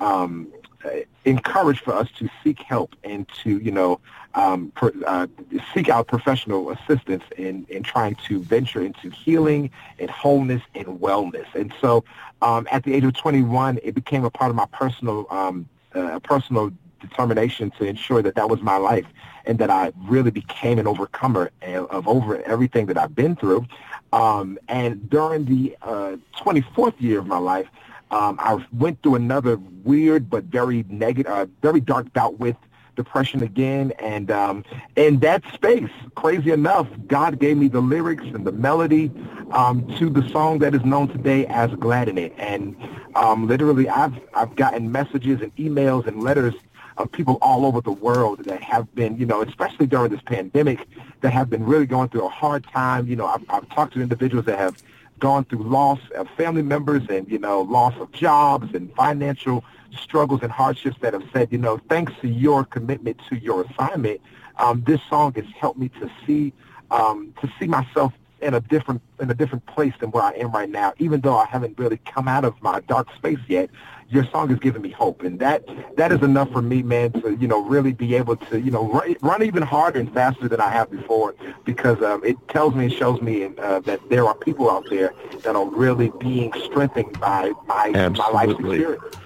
um, 0.00 0.48
uh, 0.84 0.90
encouraged 1.24 1.80
for 1.80 1.94
us 1.94 2.08
to 2.18 2.28
seek 2.42 2.58
help 2.58 2.94
and 3.04 3.26
to, 3.42 3.58
you 3.58 3.70
know, 3.70 4.00
um, 4.34 4.72
uh, 5.06 5.26
seek 5.72 5.88
out 5.88 6.08
professional 6.08 6.70
assistance 6.70 7.24
in, 7.36 7.66
in 7.68 7.82
trying 7.82 8.16
to 8.26 8.40
venture 8.42 8.82
into 8.82 9.10
healing 9.10 9.70
and 9.98 10.10
wholeness 10.10 10.62
and 10.74 10.86
wellness. 11.00 11.46
And 11.54 11.72
so 11.80 12.04
um, 12.42 12.66
at 12.70 12.84
the 12.84 12.94
age 12.94 13.04
of 13.04 13.14
21, 13.14 13.78
it 13.82 13.94
became 13.94 14.24
a 14.24 14.30
part 14.30 14.50
of 14.50 14.56
my 14.56 14.66
personal, 14.66 15.26
um, 15.30 15.68
uh, 15.94 16.18
personal 16.20 16.72
determination 17.00 17.70
to 17.78 17.84
ensure 17.84 18.22
that 18.22 18.34
that 18.34 18.48
was 18.48 18.60
my 18.60 18.76
life 18.76 19.06
and 19.46 19.58
that 19.58 19.70
I 19.70 19.92
really 20.08 20.30
became 20.30 20.78
an 20.78 20.86
overcomer 20.86 21.50
of 21.62 21.90
of 21.90 22.08
over 22.08 22.42
everything 22.42 22.86
that 22.86 22.98
I've 22.98 23.14
been 23.14 23.36
through. 23.36 23.66
Um, 24.12 24.58
and 24.68 25.08
during 25.10 25.44
the 25.44 25.76
uh, 25.82 26.16
24th 26.38 26.94
year 27.00 27.18
of 27.18 27.26
my 27.26 27.38
life, 27.38 27.66
um, 28.10 28.36
I 28.40 28.64
went 28.72 29.02
through 29.02 29.16
another 29.16 29.58
weird 29.82 30.30
but 30.30 30.44
very 30.44 30.84
negative, 30.88 31.30
uh, 31.30 31.46
very 31.62 31.80
dark 31.80 32.12
bout 32.12 32.38
with 32.38 32.56
depression 32.96 33.42
again. 33.42 33.92
And 33.98 34.30
um, 34.30 34.64
in 34.96 35.20
that 35.20 35.42
space, 35.52 35.90
crazy 36.14 36.50
enough, 36.50 36.88
God 37.06 37.38
gave 37.38 37.56
me 37.56 37.68
the 37.68 37.80
lyrics 37.80 38.24
and 38.24 38.46
the 38.46 38.52
melody 38.52 39.10
um, 39.52 39.86
to 39.98 40.10
the 40.10 40.28
song 40.30 40.58
that 40.60 40.74
is 40.74 40.84
known 40.84 41.08
today 41.08 41.46
as 41.46 41.70
"Glad 41.72 42.08
in 42.08 42.18
It." 42.18 42.34
And 42.38 42.76
um, 43.14 43.46
literally, 43.46 43.88
I've 43.88 44.14
I've 44.34 44.54
gotten 44.56 44.90
messages 44.90 45.40
and 45.40 45.54
emails 45.56 46.06
and 46.06 46.22
letters 46.22 46.54
of 46.96 47.10
people 47.10 47.38
all 47.42 47.66
over 47.66 47.80
the 47.80 47.92
world 47.92 48.44
that 48.44 48.62
have 48.62 48.92
been, 48.94 49.16
you 49.18 49.26
know, 49.26 49.42
especially 49.42 49.86
during 49.86 50.10
this 50.10 50.22
pandemic, 50.22 50.86
that 51.22 51.32
have 51.32 51.50
been 51.50 51.64
really 51.64 51.86
going 51.86 52.08
through 52.08 52.24
a 52.24 52.28
hard 52.28 52.64
time. 52.72 53.08
You 53.08 53.16
know, 53.16 53.26
I've, 53.26 53.44
I've 53.48 53.68
talked 53.70 53.94
to 53.94 54.00
individuals 54.00 54.46
that 54.46 54.58
have 54.58 54.80
gone 55.18 55.44
through 55.44 55.62
loss 55.64 55.98
of 56.14 56.28
family 56.36 56.62
members 56.62 57.02
and, 57.08 57.28
you 57.28 57.38
know, 57.38 57.62
loss 57.62 57.94
of 57.98 58.12
jobs 58.12 58.74
and 58.74 58.94
financial 58.94 59.64
struggles 59.96 60.40
and 60.42 60.50
hardships 60.50 60.96
that 61.00 61.12
have 61.12 61.24
said, 61.32 61.48
you 61.50 61.58
know, 61.58 61.78
thanks 61.88 62.12
to 62.20 62.28
your 62.28 62.64
commitment 62.64 63.20
to 63.28 63.36
your 63.36 63.62
assignment, 63.62 64.20
um, 64.58 64.82
this 64.86 65.00
song 65.08 65.34
has 65.34 65.46
helped 65.58 65.78
me 65.78 65.88
to 66.00 66.10
see 66.26 66.52
um, 66.90 67.34
to 67.40 67.50
see 67.58 67.66
myself 67.66 68.12
in 68.40 68.54
a 68.54 68.60
different 68.60 69.00
in 69.20 69.30
a 69.30 69.34
different 69.34 69.64
place 69.66 69.94
than 70.00 70.10
where 70.10 70.22
I 70.22 70.32
am 70.32 70.52
right 70.52 70.68
now. 70.68 70.92
Even 70.98 71.20
though 71.20 71.36
I 71.36 71.46
haven't 71.46 71.78
really 71.78 71.98
come 72.04 72.28
out 72.28 72.44
of 72.44 72.60
my 72.62 72.80
dark 72.80 73.08
space 73.14 73.38
yet, 73.48 73.70
your 74.10 74.26
song 74.26 74.48
has 74.50 74.58
given 74.58 74.82
me 74.82 74.90
hope, 74.90 75.22
and 75.22 75.38
that 75.40 75.64
that 75.96 76.12
is 76.12 76.22
enough 76.22 76.50
for 76.52 76.62
me, 76.62 76.82
man, 76.82 77.12
to 77.12 77.34
you 77.36 77.48
know 77.48 77.62
really 77.62 77.92
be 77.92 78.14
able 78.14 78.36
to 78.36 78.60
you 78.60 78.70
know 78.70 78.86
run, 78.92 79.16
run 79.22 79.42
even 79.42 79.62
harder 79.62 79.98
and 79.98 80.12
faster 80.12 80.46
than 80.46 80.60
I 80.60 80.68
have 80.68 80.90
before, 80.90 81.34
because 81.64 82.02
um, 82.02 82.22
it 82.24 82.36
tells 82.48 82.74
me 82.74 82.84
and 82.84 82.92
shows 82.92 83.20
me 83.22 83.44
uh, 83.44 83.80
that 83.80 84.00
there 84.10 84.26
are 84.26 84.34
people 84.34 84.70
out 84.70 84.88
there 84.90 85.14
that 85.42 85.56
are 85.56 85.66
really 85.66 86.12
being 86.20 86.52
strengthened 86.64 87.18
by 87.18 87.52
my 87.66 87.90
my 87.90 88.28
life's 88.30 88.52
experience. 88.52 89.16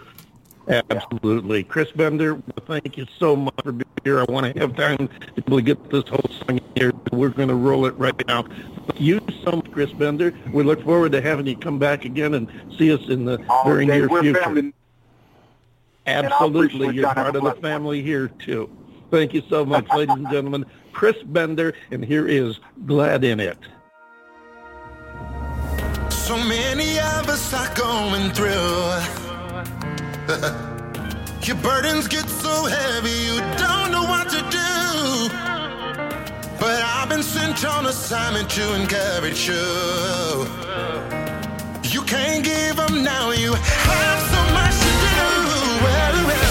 Absolutely. 0.68 1.64
Chris 1.64 1.90
Bender, 1.92 2.40
thank 2.66 2.98
you 2.98 3.06
so 3.18 3.34
much 3.34 3.54
for 3.64 3.72
being 3.72 3.84
here. 4.04 4.20
I 4.20 4.24
want 4.24 4.52
to 4.52 4.60
have 4.60 4.76
time 4.76 4.98
to 4.98 5.08
be 5.08 5.42
able 5.46 5.56
to 5.58 5.62
get 5.62 5.90
this 5.90 6.06
whole 6.08 6.30
song 6.46 6.60
here. 6.76 6.92
We're 7.10 7.30
going 7.30 7.48
to 7.48 7.54
roll 7.54 7.86
it 7.86 7.96
right 7.96 8.14
now. 8.26 8.42
Thank 8.42 9.00
you 9.00 9.20
so 9.44 9.52
much, 9.52 9.70
Chris 9.72 9.90
Bender. 9.92 10.34
We 10.52 10.62
look 10.64 10.82
forward 10.84 11.12
to 11.12 11.22
having 11.22 11.46
you 11.46 11.56
come 11.56 11.78
back 11.78 12.04
again 12.04 12.34
and 12.34 12.48
see 12.76 12.92
us 12.92 13.00
in 13.08 13.24
the 13.24 13.42
All 13.48 13.64
very 13.64 13.86
day, 13.86 13.98
near 13.98 14.08
we're 14.08 14.22
future. 14.22 14.42
family. 14.42 14.72
Absolutely. 16.06 16.94
You're 16.94 17.14
part 17.14 17.34
of 17.34 17.42
the 17.42 17.54
family 17.62 18.02
here, 18.02 18.28
too. 18.28 18.70
Thank 19.10 19.32
you 19.32 19.42
so 19.48 19.64
much, 19.64 19.88
ladies 19.90 20.16
and 20.16 20.28
gentlemen. 20.30 20.66
Chris 20.92 21.16
Bender, 21.22 21.74
and 21.90 22.04
here 22.04 22.28
is 22.28 22.60
Glad 22.86 23.24
in 23.24 23.40
It. 23.40 23.58
So 26.10 26.36
many 26.36 26.98
of 26.98 27.28
us 27.28 27.54
are 27.54 27.74
going 27.74 28.30
through. 28.32 29.37
Your 31.42 31.56
burdens 31.56 32.06
get 32.06 32.28
so 32.28 32.66
heavy, 32.66 33.08
you 33.08 33.40
don't 33.56 33.90
know 33.90 34.02
what 34.02 34.28
to 34.28 34.40
do. 34.50 35.34
But 36.60 36.82
I've 36.82 37.08
been 37.08 37.22
sent 37.22 37.64
on 37.64 37.86
assignment 37.86 38.50
to 38.50 38.74
encourage 38.74 39.48
you. 39.48 39.54
You 41.84 42.02
can't 42.02 42.44
give 42.44 42.78
up 42.78 42.92
now, 42.92 43.30
you 43.30 43.54
have 43.54 44.22
so 44.34 44.42
much 44.52 44.76
to 44.76 44.92
do. 45.00 45.84
Well, 45.84 46.26
well. 46.26 46.47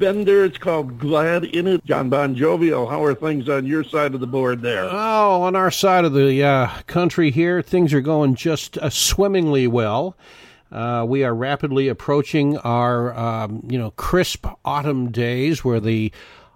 Chris 0.00 0.14
Bender. 0.14 0.44
It's 0.44 0.58
called 0.58 0.98
Glad 0.98 1.44
in 1.44 1.66
It. 1.66 1.84
John 1.84 2.08
Bon 2.08 2.34
Jovial, 2.34 2.88
how 2.88 3.04
are 3.04 3.14
things 3.14 3.48
on 3.48 3.66
your 3.66 3.84
side 3.84 4.14
of 4.14 4.20
the 4.20 4.26
board 4.26 4.62
there? 4.62 4.84
Oh, 4.90 5.42
on 5.42 5.54
our 5.54 5.70
side 5.70 6.04
of 6.04 6.14
the 6.14 6.42
uh, 6.42 6.68
country 6.86 7.30
here, 7.30 7.60
things 7.60 7.92
are 7.92 8.00
going 8.00 8.34
just 8.34 8.78
uh, 8.78 8.88
swimmingly 8.88 9.66
well. 9.66 10.16
Uh, 10.72 11.04
we 11.06 11.22
are 11.24 11.34
rapidly 11.34 11.88
approaching 11.88 12.56
our, 12.58 13.12
um, 13.14 13.66
you 13.68 13.78
know, 13.78 13.90
crisp 13.92 14.46
autumn 14.64 15.10
days 15.10 15.64
where 15.64 15.80
the 15.80 16.12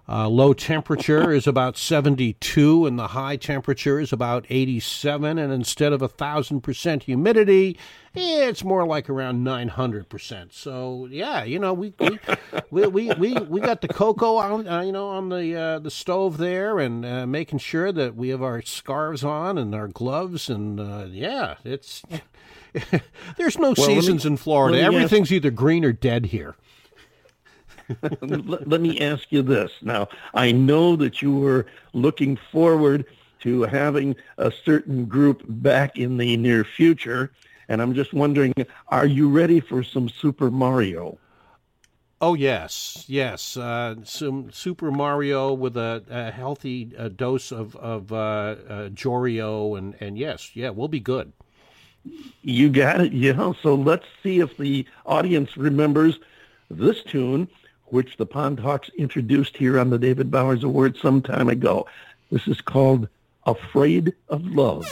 Uh, 0.07 0.29
low 0.29 0.53
temperature 0.53 1.31
is 1.31 1.47
about 1.47 1.75
72, 1.75 2.85
and 2.85 2.99
the 2.99 3.07
high 3.07 3.35
temperature 3.35 3.99
is 3.99 4.13
about 4.13 4.45
87. 4.51 5.39
And 5.39 5.51
instead 5.51 5.93
of 5.93 6.03
a 6.03 6.07
thousand 6.07 6.61
percent 6.61 7.05
humidity, 7.05 7.75
it's 8.15 8.63
more 8.63 8.85
like 8.85 9.09
around 9.09 9.43
900 9.43 10.09
percent. 10.09 10.53
So 10.53 11.07
yeah, 11.11 11.43
you 11.43 11.59
know 11.59 11.73
we 11.73 11.93
we 11.99 12.19
we, 12.71 12.87
we, 12.87 13.13
we, 13.13 13.33
we 13.33 13.59
got 13.61 13.81
the 13.81 13.87
cocoa 13.87 14.35
on 14.37 14.67
uh, 14.67 14.81
you 14.81 14.91
know 14.91 15.09
on 15.09 15.29
the 15.29 15.55
uh, 15.55 15.79
the 15.79 15.91
stove 15.91 16.37
there, 16.37 16.79
and 16.79 17.05
uh, 17.05 17.25
making 17.27 17.59
sure 17.59 17.91
that 17.91 18.15
we 18.15 18.29
have 18.29 18.41
our 18.41 18.61
scarves 18.61 19.23
on 19.23 19.57
and 19.57 19.73
our 19.75 19.87
gloves, 19.87 20.49
and 20.49 20.79
uh, 20.79 21.05
yeah, 21.09 21.55
it's. 21.63 22.03
There's 23.37 23.57
no 23.57 23.73
Well, 23.77 23.87
let 23.87 23.87
me- 23.87 23.95
seasons 24.01 24.25
in 24.25 24.35
Florida. 24.35 24.77
me 24.77 24.83
ask- 24.83 24.93
Everything's 24.93 25.31
either 25.31 25.49
green 25.49 25.85
or 25.85 25.93
dead 25.93 26.25
here. 26.25 26.55
let, 28.21 28.67
let 28.67 28.81
me 28.81 28.99
ask 28.99 29.31
you 29.31 29.41
this. 29.41 29.71
Now, 29.81 30.07
I 30.33 30.51
know 30.51 30.95
that 30.97 31.21
you 31.21 31.31
were 31.35 31.67
looking 31.93 32.37
forward 32.51 33.05
to 33.41 33.61
having 33.63 34.15
a 34.37 34.51
certain 34.65 35.05
group 35.05 35.43
back 35.47 35.97
in 35.97 36.17
the 36.17 36.35
near 36.35 36.63
future, 36.63 37.31
and 37.67 37.81
I'm 37.81 37.93
just 37.93 38.13
wondering, 38.13 38.53
are 38.89 39.05
you 39.05 39.29
ready 39.29 39.59
for 39.59 39.83
some 39.83 40.09
Super 40.09 40.49
Mario? 40.51 41.17
Oh 42.21 42.33
yes, 42.33 43.05
yes. 43.07 43.57
Uh, 43.57 43.95
some 44.03 44.51
Super 44.51 44.89
Mario 44.89 45.53
with 45.53 45.75
a, 45.75 46.03
a 46.09 46.31
healthy 46.31 46.91
uh, 46.97 47.09
dose 47.09 47.51
of 47.51 47.75
of 47.75 48.11
uh, 48.11 48.15
uh, 48.15 48.89
Jorio, 48.89 49.77
and 49.77 49.95
and 49.99 50.17
yes, 50.17 50.55
yeah, 50.55 50.69
we'll 50.69 50.87
be 50.87 51.01
good. 51.01 51.33
You 52.41 52.69
got 52.69 53.01
it, 53.01 53.13
yeah. 53.13 53.51
So 53.61 53.75
let's 53.75 54.05
see 54.23 54.39
if 54.39 54.55
the 54.57 54.85
audience 55.05 55.57
remembers 55.57 56.19
this 56.69 57.03
tune, 57.03 57.49
which 57.85 58.17
the 58.17 58.25
Pond 58.25 58.59
Hawks 58.59 58.89
introduced 58.97 59.57
here 59.57 59.79
on 59.79 59.89
the 59.89 59.99
David 59.99 60.31
Bowers 60.31 60.63
Award 60.63 60.97
some 60.97 61.21
time 61.21 61.49
ago. 61.49 61.85
This 62.31 62.47
is 62.47 62.61
called 62.61 63.09
Afraid 63.45 64.13
of 64.29 64.45
Love. 64.45 64.87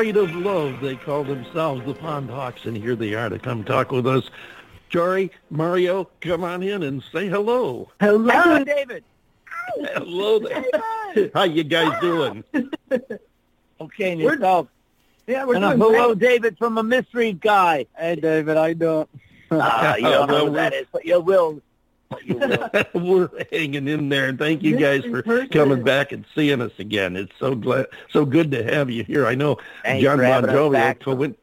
Afraid 0.00 0.16
of 0.16 0.34
love, 0.34 0.80
they 0.80 0.96
call 0.96 1.24
themselves 1.24 1.84
the 1.84 1.92
Pond 1.92 2.30
Hawks, 2.30 2.64
and 2.64 2.74
here 2.74 2.96
they 2.96 3.12
are 3.12 3.28
to 3.28 3.38
come 3.38 3.62
talk 3.62 3.92
with 3.92 4.06
us. 4.06 4.30
Jorie, 4.90 5.28
Mario, 5.50 6.08
come 6.22 6.42
on 6.42 6.62
in 6.62 6.82
and 6.84 7.02
say 7.12 7.28
hello. 7.28 7.90
Hello, 8.00 8.64
David. 8.64 9.04
Hello 9.78 10.38
there. 10.38 11.30
How 11.34 11.42
you 11.42 11.64
guys 11.64 12.00
doing? 12.00 12.42
Okay, 13.82 14.12
and 14.12 14.20
yourself. 14.22 14.68
Yeah, 15.26 15.44
we're 15.44 15.56
And 15.56 15.64
a 15.66 15.68
doing 15.76 15.80
hello, 15.80 16.14
great. 16.14 16.28
David, 16.30 16.58
from 16.58 16.78
a 16.78 16.82
mystery 16.82 17.34
guy. 17.34 17.84
Hey, 17.98 18.16
David, 18.16 18.56
I 18.56 18.68
you 18.68 18.74
doing? 18.76 19.06
Ah, 19.50 19.96
you 19.96 20.02
don't 20.04 20.28
know 20.28 20.46
who 20.46 20.52
that 20.54 20.72
is, 20.72 20.86
but 20.92 21.04
you 21.04 21.20
will. 21.20 21.60
But 22.10 22.26
you 22.26 22.34
will. 22.34 22.68
We're 22.94 23.30
hanging 23.52 23.86
in 23.88 24.08
there, 24.08 24.26
and 24.28 24.38
thank 24.38 24.62
you 24.62 24.76
guys 24.76 25.04
for 25.04 25.22
coming 25.46 25.82
back 25.84 26.10
and 26.12 26.24
seeing 26.34 26.60
us 26.60 26.72
again. 26.78 27.16
It's 27.16 27.32
so 27.38 27.54
glad, 27.54 27.86
so 28.10 28.24
good 28.24 28.50
to 28.50 28.64
have 28.64 28.90
you 28.90 29.04
here. 29.04 29.26
I 29.26 29.34
know 29.36 29.58
Thanks 29.84 30.02
John 30.02 30.18
Bon 30.18 30.42
Jovi. 30.42 31.00
coin- 31.00 31.36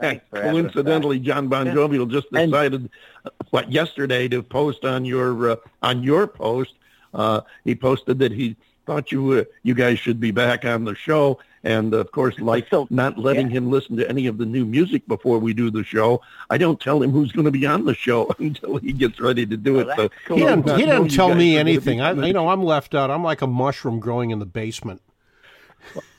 Thanks 0.00 0.24
for 0.30 0.40
having 0.40 0.66
us 0.66 0.72
coincidentally, 0.72 1.18
John 1.18 1.48
Bon 1.48 1.66
Jovi 1.66 2.08
just 2.08 2.30
decided, 2.32 2.88
uh, 3.24 3.30
what 3.50 3.72
yesterday 3.72 4.28
to 4.28 4.42
post 4.42 4.84
on 4.84 5.04
your 5.04 5.50
uh, 5.50 5.56
on 5.82 6.04
your 6.04 6.26
post. 6.28 6.74
Uh, 7.12 7.40
he 7.64 7.74
posted 7.74 8.20
that 8.20 8.30
he 8.30 8.54
thought 8.86 9.10
you 9.10 9.32
uh, 9.32 9.44
you 9.64 9.74
guys 9.74 9.98
should 9.98 10.20
be 10.20 10.30
back 10.30 10.64
on 10.64 10.84
the 10.84 10.94
show, 10.94 11.40
and 11.64 11.92
of 11.94 12.10
course, 12.12 12.38
like 12.38 12.68
So- 12.70 12.86
not 12.90 13.18
letting 13.18 13.50
him 13.50 13.70
listen 13.70 13.96
to 13.96 14.08
any 14.08 14.26
of 14.26 14.38
the 14.38 14.46
new 14.46 14.64
music 14.64 15.06
before 15.08 15.38
we 15.38 15.52
do 15.54 15.70
the 15.70 15.84
show. 15.84 16.20
I 16.50 16.58
don't 16.58 16.80
tell 16.80 17.02
him 17.02 17.10
who's 17.10 17.32
going 17.32 17.44
to 17.46 17.50
be 17.50 17.66
on 17.66 17.84
the 17.84 17.94
show 17.94 18.30
until 18.38 18.76
he 18.78 18.92
gets 18.92 19.20
ready 19.20 19.46
to 19.46 19.56
do 19.56 19.74
Well, 19.74 19.90
it. 19.90 19.96
So 19.96 20.08
cool. 20.26 20.36
He 20.36 20.42
does 20.44 20.56
didn't, 20.64 20.78
he 20.78 20.86
didn't 20.86 21.08
tell 21.08 21.28
me 21.28 21.56
are 21.56 21.58
gonna 21.60 21.64
be 21.64 21.72
anything. 21.72 22.00
I, 22.00 22.12
you 22.12 22.32
know, 22.32 22.48
I'm 22.48 22.62
left 22.62 22.94
out. 22.94 23.10
I'm 23.10 23.24
like 23.24 23.42
a 23.42 23.46
mushroom 23.46 24.00
growing 24.00 24.30
in 24.30 24.38
the 24.38 24.46
basement. 24.46 25.02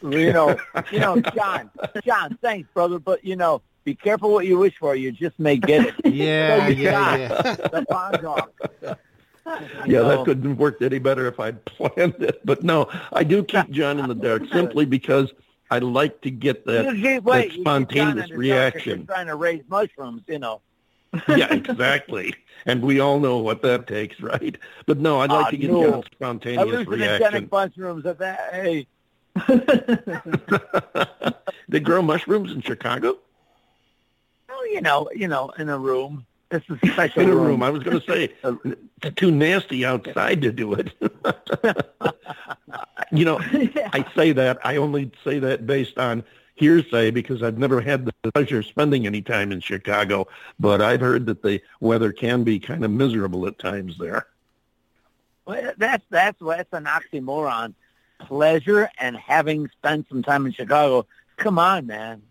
you 0.02 0.34
know, 0.34 0.58
you 0.92 1.00
know, 1.00 1.20
John, 1.36 1.70
John, 2.04 2.38
thanks, 2.42 2.68
brother. 2.74 2.98
But 3.00 3.24
you 3.24 3.36
know, 3.36 3.62
be 3.84 3.94
careful 3.94 4.32
what 4.32 4.46
you 4.46 4.58
wish 4.58 4.76
for. 4.80 4.96
You 4.96 5.12
just 5.12 5.38
may 5.40 5.58
get 5.58 5.86
it. 5.88 5.96
Yeah, 6.14 6.66
So 6.66 6.68
yeah, 6.74 6.92
got 6.92 7.20
yeah. 7.20 7.54
The 7.68 7.86
pond 7.90 8.20
dog. 8.22 8.50
Yeah, 9.88 10.02
that 10.02 10.26
couldn't 10.26 10.50
have 10.50 10.60
worked 10.60 10.82
any 10.82 11.00
better 11.00 11.28
if 11.28 11.40
I'd 11.40 11.64
planned 11.66 12.16
it. 12.22 12.42
But 12.46 12.64
no, 12.64 12.90
I 13.14 13.24
do 13.24 13.44
keep 13.44 13.70
John 13.72 14.00
in 14.00 14.08
the 14.08 14.16
dark 14.16 14.44
simply 14.52 14.86
because 14.86 15.32
I 15.72 15.80
like 15.80 16.22
to 16.22 16.32
get 16.32 16.66
that. 16.66 16.86
can't 16.96 17.24
wait. 17.24 17.52
that 17.54 17.60
spontaneous 17.62 17.98
John 17.98 18.10
in 18.10 18.16
the 18.16 18.22
dark 18.22 18.30
'cause 18.30 18.38
reaction. 18.38 18.98
You're 19.00 19.08
trying 19.08 19.28
to 19.28 19.36
raise 19.36 19.64
mushrooms, 19.68 20.24
you 20.28 20.40
know. 20.40 20.62
yeah, 21.28 21.48
exactly. 21.54 22.36
And 22.66 22.82
we 22.84 23.00
all 23.00 23.20
know 23.20 23.38
what 23.38 23.62
that 23.64 23.88
takes, 23.88 24.20
right? 24.20 24.58
But 24.86 25.00
no, 25.00 25.22
I'd 25.22 25.32
like 25.32 25.48
Ah, 25.48 25.50
to 25.52 25.58
get 25.58 25.72
no. 25.72 25.92
John's 25.92 26.06
spontaneous 26.14 26.88
reaction. 26.88 27.48
mushrooms 27.52 28.06
at 28.06 28.20
that. 28.20 28.54
Hey, 28.54 28.88
they 31.70 31.80
grow 31.80 32.02
mushrooms 32.02 32.52
in 32.52 32.62
Chicago? 32.62 33.18
well, 34.48 34.68
you 34.72 34.82
know, 34.82 35.10
you 35.16 35.28
know, 35.28 35.50
in 35.58 35.70
a 35.70 35.78
room. 35.78 36.26
This 36.50 36.64
is 36.70 36.80
a 36.82 36.88
special 36.88 37.22
In 37.22 37.30
a 37.30 37.36
room. 37.36 37.62
I 37.62 37.70
was 37.70 37.84
going 37.84 38.00
to 38.00 38.12
say, 38.12 38.34
it's 39.04 39.16
too 39.16 39.32
nasty 39.32 39.86
outside 39.86 40.42
to 40.42 40.52
do 40.52 40.74
it. 40.74 40.92
you 43.12 43.24
know, 43.24 43.40
I 43.94 44.06
say 44.16 44.32
that. 44.32 44.58
I 44.64 44.78
only 44.78 45.12
say 45.24 45.38
that 45.40 45.68
based 45.68 46.00
on 46.00 46.24
hearsay 46.56 47.12
because 47.12 47.44
I've 47.44 47.58
never 47.58 47.82
had 47.82 48.06
the 48.06 48.32
pleasure 48.32 48.60
of 48.60 48.66
spending 48.66 49.06
any 49.06 49.22
time 49.22 49.52
in 49.52 49.62
Chicago, 49.62 50.28
but 50.60 50.82
I've 50.82 51.02
heard 51.02 51.28
that 51.28 51.44
the 51.44 51.62
weather 51.80 52.12
can 52.12 52.44
be 52.44 52.60
kind 52.60 52.84
of 52.84 52.92
miserable 52.92 53.46
at 53.48 53.60
times 53.60 53.98
there. 53.98 54.28
Well, 55.46 55.74
that's 55.78 56.06
that's 56.10 56.38
that's 56.42 56.74
an 56.74 56.86
oxymoron. 56.86 57.74
Pleasure 58.20 58.90
and 59.00 59.16
having 59.16 59.70
spent 59.70 60.08
some 60.10 60.22
time 60.22 60.46
in 60.46 60.52
Chicago. 60.52 61.06
Come 61.38 61.58
on, 61.58 61.88
man. 61.88 62.22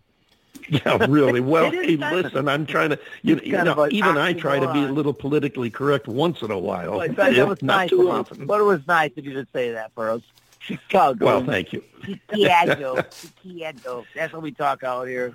Yeah, 0.85 1.05
really. 1.09 1.39
Well, 1.49 1.71
hey, 1.71 1.95
listen, 1.95 2.47
I'm 2.47 2.65
trying 2.65 2.91
to, 2.91 2.99
you, 3.23 3.39
you 3.43 3.63
know, 3.63 3.87
even 3.89 4.17
I 4.17 4.33
try 4.33 4.59
to 4.59 4.71
be 4.71 4.83
a 4.83 4.91
little 4.91 5.13
politically 5.13 5.69
correct 5.69 6.07
once 6.07 6.41
in 6.41 6.51
a 6.51 6.59
while. 6.59 6.97
Well, 6.97 7.07
that 7.09 7.47
was 7.47 7.61
nice. 7.63 7.89
too 7.89 8.09
often. 8.11 8.45
But 8.45 8.61
it 8.61 8.65
was 8.65 8.85
nice 8.87 9.11
of 9.17 9.25
you 9.25 9.33
to 9.33 9.47
say 9.51 9.71
that 9.71 9.91
for 9.95 10.09
us. 10.11 10.21
Chicago. 10.59 11.25
Well, 11.25 11.43
thank 11.43 11.73
you. 11.73 11.83
Chicago. 12.03 13.03
Chicago. 13.43 14.05
That's 14.15 14.33
what 14.33 14.41
we 14.43 14.51
talk 14.51 14.83
out 14.83 15.07
here. 15.07 15.33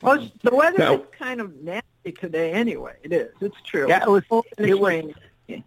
Well, 0.00 0.28
the 0.42 0.54
weather 0.54 0.78
Now- 0.78 0.94
is 0.94 1.00
kind 1.16 1.40
of 1.40 1.54
nasty 1.62 2.12
today 2.18 2.52
anyway. 2.52 2.94
It 3.02 3.12
is. 3.12 3.32
It's 3.40 3.60
true. 3.64 3.86
Yeah, 3.88 4.02
it 4.02 4.08
was. 4.08 4.24
It 4.58 4.74
was. 4.74 4.80
raining. 4.80 5.14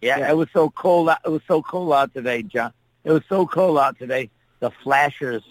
Yeah, 0.01 0.30
it 0.30 0.36
was 0.36 0.49
so 0.51 0.72
cold. 0.72 1.09
Out, 1.09 1.20
it 1.24 1.30
was 1.30 1.41
so 1.47 1.61
cold 1.61 1.93
out 1.93 2.13
today, 2.13 2.43
John. 2.43 2.74
It 3.03 3.11
was 3.11 3.24
so 3.30 3.45
cold 3.45 3.78
out 3.78 3.97
today. 3.97 4.30
The 4.59 4.72
flashers 4.72 5.43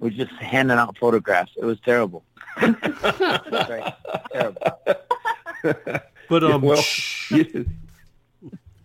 were 0.00 0.10
just 0.10 0.30
handing 0.32 0.78
out 0.78 0.96
photographs. 0.98 1.52
It 1.56 1.64
was 1.64 1.78
terrible. 1.80 2.24
Right. 2.60 3.94
Terrible. 4.32 4.62
But 6.28 6.44
um, 6.44 6.62
well, 6.62 6.82
you, 7.30 7.66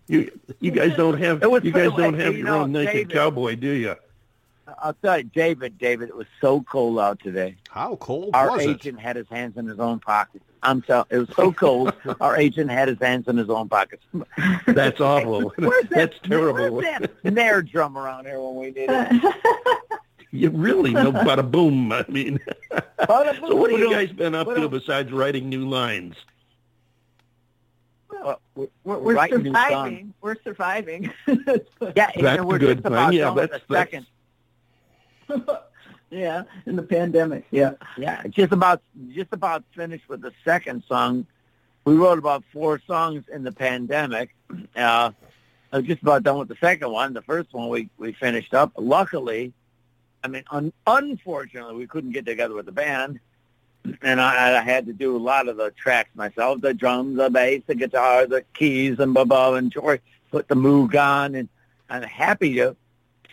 you 0.08 0.32
you 0.60 0.72
guys 0.72 0.96
don't 0.96 1.20
have 1.20 1.44
It 1.44 1.50
was 1.52 1.64
you 1.64 1.72
guys 1.72 1.92
don't 1.96 2.14
hey, 2.16 2.24
have 2.24 2.34
you 2.34 2.40
your 2.40 2.48
know, 2.48 2.62
own 2.62 2.72
naked 2.72 2.94
David- 2.94 3.12
cowboy, 3.14 3.56
do 3.56 3.70
you? 3.70 3.96
I'll 4.82 4.94
tell 4.96 5.18
you, 5.18 5.24
David, 5.26 5.78
David, 5.78 6.10
it 6.10 6.16
was 6.16 6.28
so 6.42 6.62
cold 6.64 7.00
out 7.00 7.20
today. 7.20 7.56
how 7.70 7.96
cold 7.98 8.32
Our 8.34 8.52
was 8.52 8.66
it? 8.66 8.70
agent 8.70 9.00
had 9.00 9.16
his 9.16 9.28
hands 9.30 9.56
in 9.58 9.68
his 9.68 9.80
own 9.80 10.00
pockets. 10.00 10.44
I'm 10.62 10.82
telling 10.82 11.06
it 11.10 11.18
was 11.18 11.30
so 11.36 11.52
cold. 11.52 11.94
our 12.22 12.38
agent 12.38 12.72
had 12.72 12.88
his 12.88 12.98
hands 13.00 13.28
in 13.28 13.38
his 13.38 13.50
own 13.50 13.70
pockets. 13.70 14.04
That's 14.68 15.00
awful. 15.02 15.52
Where's 15.58 15.84
that, 15.84 15.90
That's 15.90 16.20
terrible. 16.24 16.76
Where's 16.76 17.00
that 17.00 17.12
snare 17.22 17.62
drum 17.62 17.98
around 17.98 18.26
here 18.26 18.40
when 18.42 18.56
we 18.56 18.66
need 18.72 18.90
it? 18.90 19.36
You 20.34 20.50
really 20.50 20.92
no 20.92 21.12
bada 21.12 21.50
boom. 21.50 21.92
I 21.92 22.04
mean, 22.10 22.40
so 23.08 23.56
what 23.56 23.70
have 23.70 23.80
you 23.80 23.92
guys 23.92 24.12
been 24.12 24.34
up 24.34 24.48
What 24.48 24.56
to 24.56 24.68
besides 24.68 25.12
writing 25.12 25.48
new 25.48 25.70
lines? 25.70 26.16
we're, 28.10 28.36
We're, 28.56 28.68
we're 28.84 28.98
we're 29.00 29.14
writing 29.16 29.44
surviving. 29.46 30.14
We're 30.22 30.36
surviving. 30.44 31.14
Yeah, 31.28 32.10
That's 32.16 32.18
and 32.40 32.48
we're 32.48 32.58
good, 32.58 32.78
just 32.78 32.88
about. 32.88 33.14
Yeah, 33.14 33.32
that's- 33.34 33.62
the 33.68 33.74
that's- 33.74 34.06
second. 35.30 35.48
yeah, 36.10 36.44
in 36.66 36.76
the 36.78 36.84
pandemic. 36.84 37.46
Yeah. 37.52 37.74
Yeah, 37.98 38.24
just 38.28 38.52
about 38.54 38.82
just 39.14 39.32
about 39.34 39.64
finished 39.76 40.10
with 40.10 40.22
the 40.22 40.32
second 40.44 40.84
song. 40.88 41.28
We 41.86 41.94
wrote 41.96 42.18
about 42.18 42.44
four 42.52 42.82
songs 42.88 43.26
in 43.32 43.44
the 43.44 43.52
pandemic. 43.52 44.34
Uh, 44.76 45.12
I 45.72 45.78
was 45.78 45.86
just 45.86 46.02
about 46.02 46.24
done 46.24 46.40
with 46.40 46.48
the 46.48 46.58
second 46.60 46.92
one. 46.92 47.14
The 47.14 47.22
first 47.22 47.54
one 47.54 47.70
we 47.70 47.90
we 47.98 48.14
finished 48.14 48.54
up. 48.56 48.72
Luckily, 48.78 49.54
I 50.24 50.28
mean, 50.30 50.44
un- 50.52 50.74
unfortunately, 50.88 51.76
we 51.76 51.88
couldn't 51.88 52.12
get 52.12 52.26
together 52.26 52.54
with 52.54 52.66
the 52.66 52.72
band, 52.72 53.20
and 54.02 54.22
I, 54.22 54.58
I 54.58 54.62
had 54.62 54.86
to 54.86 54.94
do 54.94 55.16
a 55.16 55.20
lot 55.20 55.48
of 55.48 55.58
the 55.58 55.72
tracks 55.72 56.10
myself: 56.16 56.62
the 56.62 56.74
drums, 56.74 57.18
the 57.18 57.30
bass, 57.30 57.62
the 57.68 57.76
guitar, 57.76 58.26
the 58.26 58.44
keys, 58.54 59.00
and 59.00 59.14
blah 59.14 59.26
blah. 59.26 59.56
And 59.56 59.72
Joy 59.72 60.00
put 60.32 60.48
the 60.48 60.56
moog 60.56 60.96
on, 60.96 61.36
and 61.36 61.50
I'm 61.90 62.04
happy 62.04 62.56
to 62.56 62.76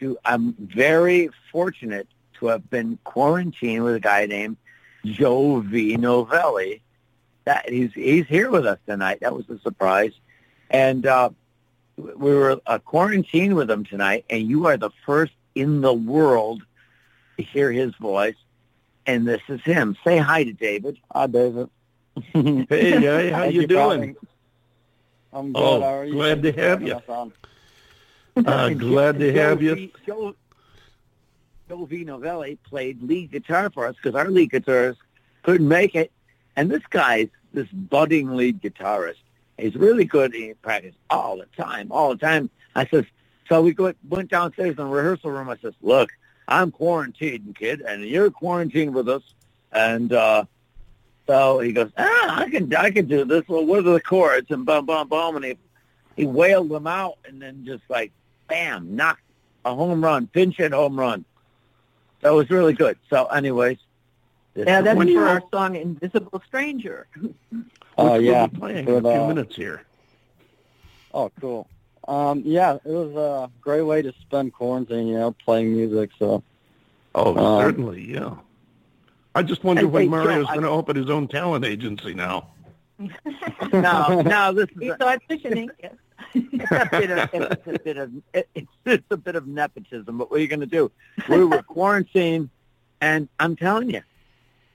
to. 0.00 0.18
I'm 0.24 0.54
very 0.58 1.30
fortunate 1.52 2.08
to 2.40 2.46
have 2.46 2.68
been 2.70 2.98
quarantined 3.04 3.84
with 3.84 3.94
a 3.94 4.00
guy 4.00 4.26
named 4.26 4.56
Joe 5.04 5.60
V. 5.60 5.96
Novelli. 5.96 6.80
That 7.44 7.68
he's 7.68 7.92
he's 7.92 8.26
here 8.26 8.50
with 8.50 8.66
us 8.66 8.78
tonight. 8.86 9.20
That 9.20 9.34
was 9.34 9.48
a 9.48 9.58
surprise, 9.60 10.12
and 10.70 11.06
uh, 11.06 11.30
we 11.96 12.34
were 12.34 12.60
uh, 12.66 12.78
quarantined 12.78 13.54
with 13.54 13.70
him 13.70 13.84
tonight. 13.84 14.24
And 14.28 14.48
you 14.48 14.66
are 14.66 14.76
the 14.76 14.90
first 15.06 15.32
in 15.54 15.80
the 15.80 15.94
world 15.94 16.62
to 17.40 17.46
hear 17.50 17.70
his 17.72 17.94
voice, 17.96 18.36
and 19.06 19.26
this 19.26 19.40
is 19.48 19.60
him. 19.62 19.96
Say 20.04 20.18
hi 20.18 20.44
to 20.44 20.52
David. 20.52 20.98
Hi, 21.12 21.26
David. 21.26 21.68
Hey, 22.32 22.66
hey, 22.68 23.30
how 23.30 23.42
Thank 23.42 23.54
you 23.54 23.66
doing? 23.66 24.16
I'm 25.32 25.52
good. 25.52 25.62
Oh, 25.62 25.80
How 25.80 25.94
are 25.94 26.04
you? 26.04 26.12
glad 26.12 26.42
to 26.42 26.52
have 26.52 26.82
you. 26.82 26.94
us 26.94 27.02
on. 27.08 27.32
Uh, 28.36 28.68
glad 28.70 29.18
to 29.20 29.32
have 29.32 29.62
you. 29.62 29.74
V- 29.76 29.92
Joe, 30.04 30.34
Joe 31.68 31.84
V. 31.84 32.04
Novelli 32.04 32.58
played 32.68 33.02
lead 33.02 33.30
guitar 33.30 33.70
for 33.70 33.86
us 33.86 33.96
because 33.96 34.14
our 34.16 34.28
lead 34.28 34.50
guitarist 34.50 34.96
couldn't 35.42 35.68
make 35.68 35.94
it. 35.94 36.10
And 36.56 36.70
this 36.70 36.82
guy's 36.90 37.28
this 37.52 37.68
budding 37.68 38.36
lead 38.36 38.60
guitarist. 38.60 39.18
He's 39.56 39.76
really 39.76 40.04
good. 40.04 40.34
He 40.34 40.52
practices 40.54 40.98
all 41.10 41.36
the 41.38 41.46
time, 41.62 41.92
all 41.92 42.10
the 42.10 42.18
time. 42.18 42.50
I 42.74 42.86
says, 42.86 43.04
so 43.48 43.62
we 43.62 43.72
go, 43.72 43.92
went 44.08 44.30
downstairs 44.30 44.70
in 44.70 44.76
the 44.76 44.86
rehearsal 44.86 45.30
room. 45.30 45.48
I 45.48 45.56
says, 45.58 45.74
look, 45.80 46.10
I'm 46.50 46.70
quarantined, 46.72 47.56
kid, 47.56 47.80
and 47.80 48.02
you're 48.02 48.30
quarantined 48.30 48.94
with 48.94 49.08
us. 49.08 49.22
And 49.72 50.12
uh, 50.12 50.44
so 51.26 51.60
he 51.60 51.72
goes, 51.72 51.90
ah, 51.96 52.40
I 52.40 52.50
can, 52.50 52.74
I 52.74 52.90
can 52.90 53.06
do 53.06 53.24
this. 53.24 53.48
Well, 53.48 53.64
what 53.64 53.78
are 53.78 53.82
the 53.82 54.00
chords? 54.00 54.50
And 54.50 54.66
bum, 54.66 54.84
bum, 54.84 55.08
bum. 55.08 55.36
And 55.36 55.44
he, 55.44 55.56
he 56.16 56.26
wailed 56.26 56.68
them 56.68 56.86
out 56.88 57.18
and 57.24 57.40
then 57.40 57.64
just 57.64 57.84
like, 57.88 58.10
bam, 58.48 58.96
knocked 58.96 59.22
a 59.64 59.74
home 59.74 60.02
run, 60.02 60.26
pinch 60.26 60.56
hit 60.56 60.72
home 60.72 60.98
run. 60.98 61.24
That 62.22 62.30
was 62.30 62.50
really 62.50 62.72
good. 62.72 62.98
So, 63.08 63.26
anyways, 63.26 63.78
Yeah, 64.54 64.80
that's 64.82 65.00
for 65.00 65.26
our 65.26 65.42
song 65.52 65.76
"Invisible 65.76 66.42
Stranger." 66.46 67.06
Which 67.20 67.32
Oh 67.96 68.12
we'll 68.12 68.22
yeah. 68.22 68.46
be 68.46 68.58
playing 68.58 68.84
Good, 68.86 69.04
in 69.04 69.06
a 69.06 69.12
few 69.12 69.22
uh, 69.22 69.28
minutes 69.28 69.56
here. 69.56 69.84
Oh, 71.14 71.30
cool. 71.40 71.68
Um, 72.10 72.42
yeah, 72.44 72.74
it 72.74 72.90
was 72.90 73.14
a 73.14 73.50
great 73.60 73.82
way 73.82 74.02
to 74.02 74.12
spend 74.20 74.52
quarantine. 74.52 75.06
You 75.06 75.18
know, 75.18 75.30
playing 75.44 75.72
music. 75.72 76.10
So 76.18 76.42
Oh, 77.14 77.36
um, 77.36 77.62
certainly, 77.62 78.02
yeah. 78.12 78.34
I 79.34 79.42
just 79.42 79.62
wonder 79.64 79.86
when 79.86 80.02
hey, 80.04 80.08
Mario's 80.08 80.46
I- 80.48 80.54
going 80.54 80.64
to 80.64 80.70
open 80.70 80.96
his 80.96 81.08
own 81.08 81.28
talent 81.28 81.64
agency 81.64 82.14
now. 82.14 82.48
No, 83.72 84.20
no, 84.22 84.52
this 84.52 84.68
is 84.70 84.76
He's 84.80 84.90
a, 84.90 84.96
auditioning. 84.98 85.70
It's 86.34 86.70
a 86.70 86.88
bit 86.90 87.10
of 87.10 87.30
it's 87.32 87.66
a 87.66 87.78
bit 87.78 87.96
of 87.96 88.12
it's, 88.34 88.68
it's 88.84 89.04
a 89.10 89.16
bit 89.16 89.36
of 89.36 89.46
nepotism. 89.46 90.18
But 90.18 90.30
what 90.30 90.38
are 90.38 90.42
you 90.42 90.48
going 90.48 90.60
to 90.60 90.66
do? 90.66 90.90
We 91.28 91.44
were 91.44 91.62
quarantined, 91.68 92.50
and 93.00 93.28
I'm 93.38 93.54
telling 93.56 93.90
you, 93.90 94.02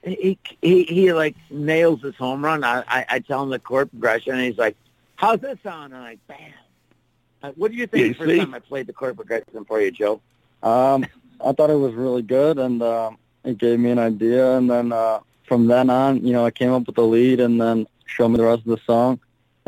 he 0.02 0.38
he 0.62 0.84
he 0.84 1.12
like 1.12 1.36
nails 1.50 2.00
his 2.02 2.16
home 2.16 2.42
run. 2.44 2.64
I 2.64 2.82
I, 2.88 3.06
I 3.08 3.18
tell 3.20 3.42
him 3.42 3.50
the 3.50 3.58
chord 3.58 3.90
progression, 3.90 4.32
and 4.34 4.42
he's 4.42 4.58
like, 4.58 4.76
"How's 5.16 5.40
this 5.40 5.58
sound?" 5.62 5.92
And 5.92 5.96
I'm 5.96 6.02
like, 6.02 6.26
"Bam." 6.26 6.38
Uh, 7.46 7.52
what 7.54 7.70
do 7.70 7.76
you 7.76 7.86
think 7.86 8.02
Yeah, 8.02 8.08
the 8.08 8.14
first 8.14 8.30
see? 8.30 8.38
time 8.38 8.54
I 8.54 8.58
played 8.58 8.86
the 8.88 8.92
chord 8.92 9.14
progression 9.14 9.64
for 9.64 9.80
you, 9.80 9.92
Joe? 9.92 10.20
Um, 10.62 11.06
I 11.44 11.52
thought 11.52 11.70
it 11.70 11.78
was 11.78 11.94
really 11.94 12.22
good, 12.22 12.58
and 12.58 12.82
um, 12.82 13.18
it 13.44 13.58
gave 13.58 13.78
me 13.78 13.90
an 13.90 14.00
idea. 14.00 14.56
And 14.56 14.68
then 14.68 14.92
uh, 14.92 15.20
from 15.44 15.68
then 15.68 15.88
on, 15.88 16.26
you 16.26 16.32
know, 16.32 16.44
I 16.44 16.50
came 16.50 16.72
up 16.72 16.86
with 16.86 16.96
the 16.96 17.04
lead, 17.04 17.38
and 17.38 17.60
then 17.60 17.86
showed 18.06 18.30
me 18.30 18.38
the 18.38 18.44
rest 18.44 18.62
of 18.66 18.66
the 18.66 18.80
song. 18.84 19.20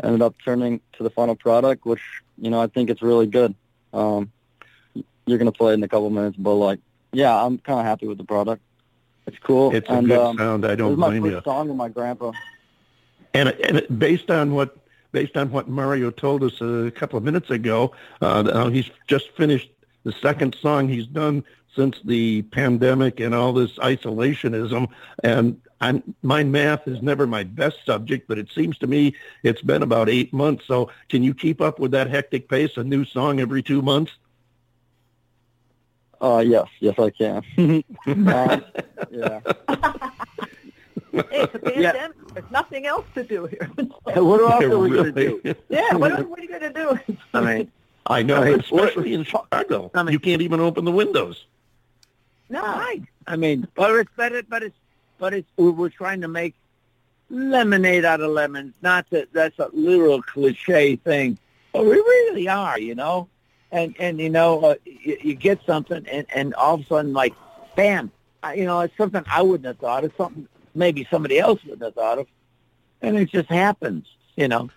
Ended 0.03 0.21
up 0.21 0.35
turning 0.43 0.81
to 0.93 1.03
the 1.03 1.09
final 1.09 1.35
product, 1.35 1.85
which 1.85 2.01
you 2.37 2.49
know 2.49 2.61
I 2.61 2.67
think 2.67 2.89
it's 2.89 3.01
really 3.01 3.27
good. 3.27 3.53
Um, 3.93 4.31
you're 5.25 5.37
gonna 5.37 5.51
play 5.51 5.71
it 5.71 5.75
in 5.75 5.83
a 5.83 5.87
couple 5.87 6.09
minutes, 6.09 6.37
but 6.37 6.55
like, 6.55 6.79
yeah, 7.13 7.35
I'm 7.35 7.59
kind 7.59 7.79
of 7.79 7.85
happy 7.85 8.07
with 8.07 8.17
the 8.17 8.23
product. 8.23 8.61
It's 9.27 9.37
cool. 9.39 9.73
It's 9.75 9.87
a 9.89 9.93
and, 9.93 10.07
good 10.07 10.17
um, 10.17 10.37
sound. 10.37 10.65
I 10.65 10.75
don't 10.75 10.95
blame 10.95 10.97
you. 10.97 10.97
It 10.97 10.97
was 10.97 10.97
my 10.97 11.09
blame 11.09 11.23
first 11.23 11.45
you. 11.45 11.51
song 11.51 11.67
with 11.67 11.77
my 11.77 11.89
grandpa. 11.89 12.31
And, 13.33 13.49
and 13.49 13.99
based 13.99 14.31
on 14.31 14.53
what 14.55 14.75
based 15.11 15.37
on 15.37 15.51
what 15.51 15.67
Mario 15.67 16.11
told 16.11 16.43
us 16.43 16.61
a 16.61 16.91
couple 16.95 17.17
of 17.17 17.23
minutes 17.23 17.49
ago, 17.49 17.93
uh, 18.21 18.69
he's 18.69 18.89
just 19.07 19.29
finished 19.31 19.69
the 20.03 20.11
second 20.13 20.55
song 20.61 20.87
he's 20.87 21.07
done 21.07 21.43
since 21.75 21.99
the 22.03 22.41
pandemic 22.43 23.19
and 23.19 23.33
all 23.35 23.53
this 23.53 23.77
isolationism. 23.77 24.87
And 25.23 25.61
I'm, 25.81 26.15
my 26.23 26.43
math 26.43 26.87
is 26.87 27.01
never 27.01 27.27
my 27.27 27.43
best 27.43 27.85
subject, 27.85 28.27
but 28.27 28.37
it 28.37 28.49
seems 28.53 28.77
to 28.79 28.87
me 28.87 29.15
it's 29.43 29.61
been 29.61 29.83
about 29.83 30.09
eight 30.09 30.33
months. 30.33 30.65
So 30.65 30.91
can 31.09 31.23
you 31.23 31.33
keep 31.33 31.61
up 31.61 31.79
with 31.79 31.91
that 31.91 32.09
hectic 32.09 32.49
pace? 32.49 32.77
A 32.77 32.83
new 32.83 33.05
song 33.05 33.39
every 33.39 33.63
two 33.63 33.81
months? 33.81 34.11
Uh, 36.21 36.43
yes, 36.45 36.67
yes, 36.79 36.99
I 36.99 37.09
can. 37.11 37.43
um, 38.07 38.65
yeah. 39.09 39.39
Hey, 41.11 41.23
it's 41.31 41.55
a 41.55 41.59
pandemic. 41.59 42.17
There's 42.33 42.51
nothing 42.51 42.85
else 42.85 43.05
to 43.15 43.23
do 43.23 43.45
here. 43.45 43.69
What 44.03 44.41
else 44.41 44.63
are 44.63 44.77
we 44.79 44.89
going 44.89 45.13
to 45.13 45.39
do? 45.43 45.55
yeah, 45.69 45.95
what, 45.95 46.11
are- 46.11 46.23
what 46.23 46.39
are 46.39 46.43
you 46.43 46.49
going 46.49 46.61
to 46.61 46.69
do? 47.05 47.17
I 47.33 47.41
mean, 47.41 47.71
I 48.07 48.23
know, 48.23 48.41
I 48.41 48.51
mean, 48.51 48.59
especially 48.59 49.13
in 49.13 49.23
Chicago. 49.23 49.91
I 49.93 50.03
mean- 50.03 50.13
you 50.13 50.19
can't 50.19 50.41
even 50.41 50.59
open 50.59 50.85
the 50.85 50.91
windows. 50.91 51.45
No. 52.49 52.61
Right. 52.61 53.03
I 53.27 53.35
mean, 53.35 53.67
but 53.75 53.91
it's 53.95 54.09
but 54.15 54.31
it, 54.31 54.49
but 54.49 54.63
it's 54.63 54.75
but 55.19 55.33
it's 55.35 55.47
we 55.57 55.69
we're 55.69 55.89
trying 55.89 56.21
to 56.21 56.27
make 56.27 56.55
lemonade 57.29 58.05
out 58.05 58.21
of 58.21 58.31
lemons. 58.31 58.73
Not 58.81 59.05
that 59.11 59.31
that's 59.33 59.59
a 59.59 59.69
literal 59.71 60.21
cliche 60.23 60.95
thing, 60.95 61.37
but 61.71 61.85
we 61.85 61.91
really 61.91 62.47
are, 62.47 62.79
you 62.79 62.95
know. 62.95 63.27
And 63.71 63.95
and 63.99 64.19
you 64.19 64.29
know, 64.31 64.61
uh, 64.61 64.75
you, 64.83 65.17
you 65.21 65.35
get 65.35 65.59
something, 65.63 66.07
and 66.07 66.25
and 66.33 66.55
all 66.55 66.73
of 66.73 66.81
a 66.81 66.85
sudden, 66.85 67.13
like, 67.13 67.35
bam, 67.75 68.11
I, 68.41 68.55
you 68.55 68.65
know, 68.65 68.79
it's 68.79 68.97
something 68.97 69.23
I 69.27 69.43
wouldn't 69.43 69.67
have 69.67 69.77
thought 69.77 70.03
of, 70.03 70.11
something 70.17 70.47
maybe 70.75 71.07
somebody 71.09 71.39
else 71.39 71.63
wouldn't 71.63 71.83
have 71.83 71.95
thought 71.95 72.19
of, 72.19 72.27
and 73.01 73.17
it 73.17 73.29
just 73.29 73.49
happens, 73.49 74.05
you 74.35 74.47
know. 74.47 74.69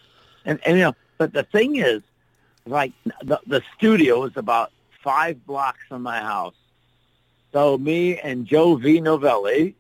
And 0.45 0.61
and 0.67 0.77
you 0.79 0.85
know, 0.85 0.95
but 1.19 1.33
the 1.33 1.45
thing 1.45 1.77
is, 1.77 2.03
like, 2.67 2.93
the 3.23 3.41
the 3.47 3.63
studio 3.77 4.25
is 4.25 4.37
about 4.37 4.73
five 5.03 5.45
blocks 5.47 5.81
from 5.89 6.03
my 6.03 6.21
house. 6.21 6.55
So 7.53 7.77
me 7.77 8.19
and 8.19 8.47
Joe 8.47 8.77
V. 8.77 9.01
Novelli, 9.01 9.75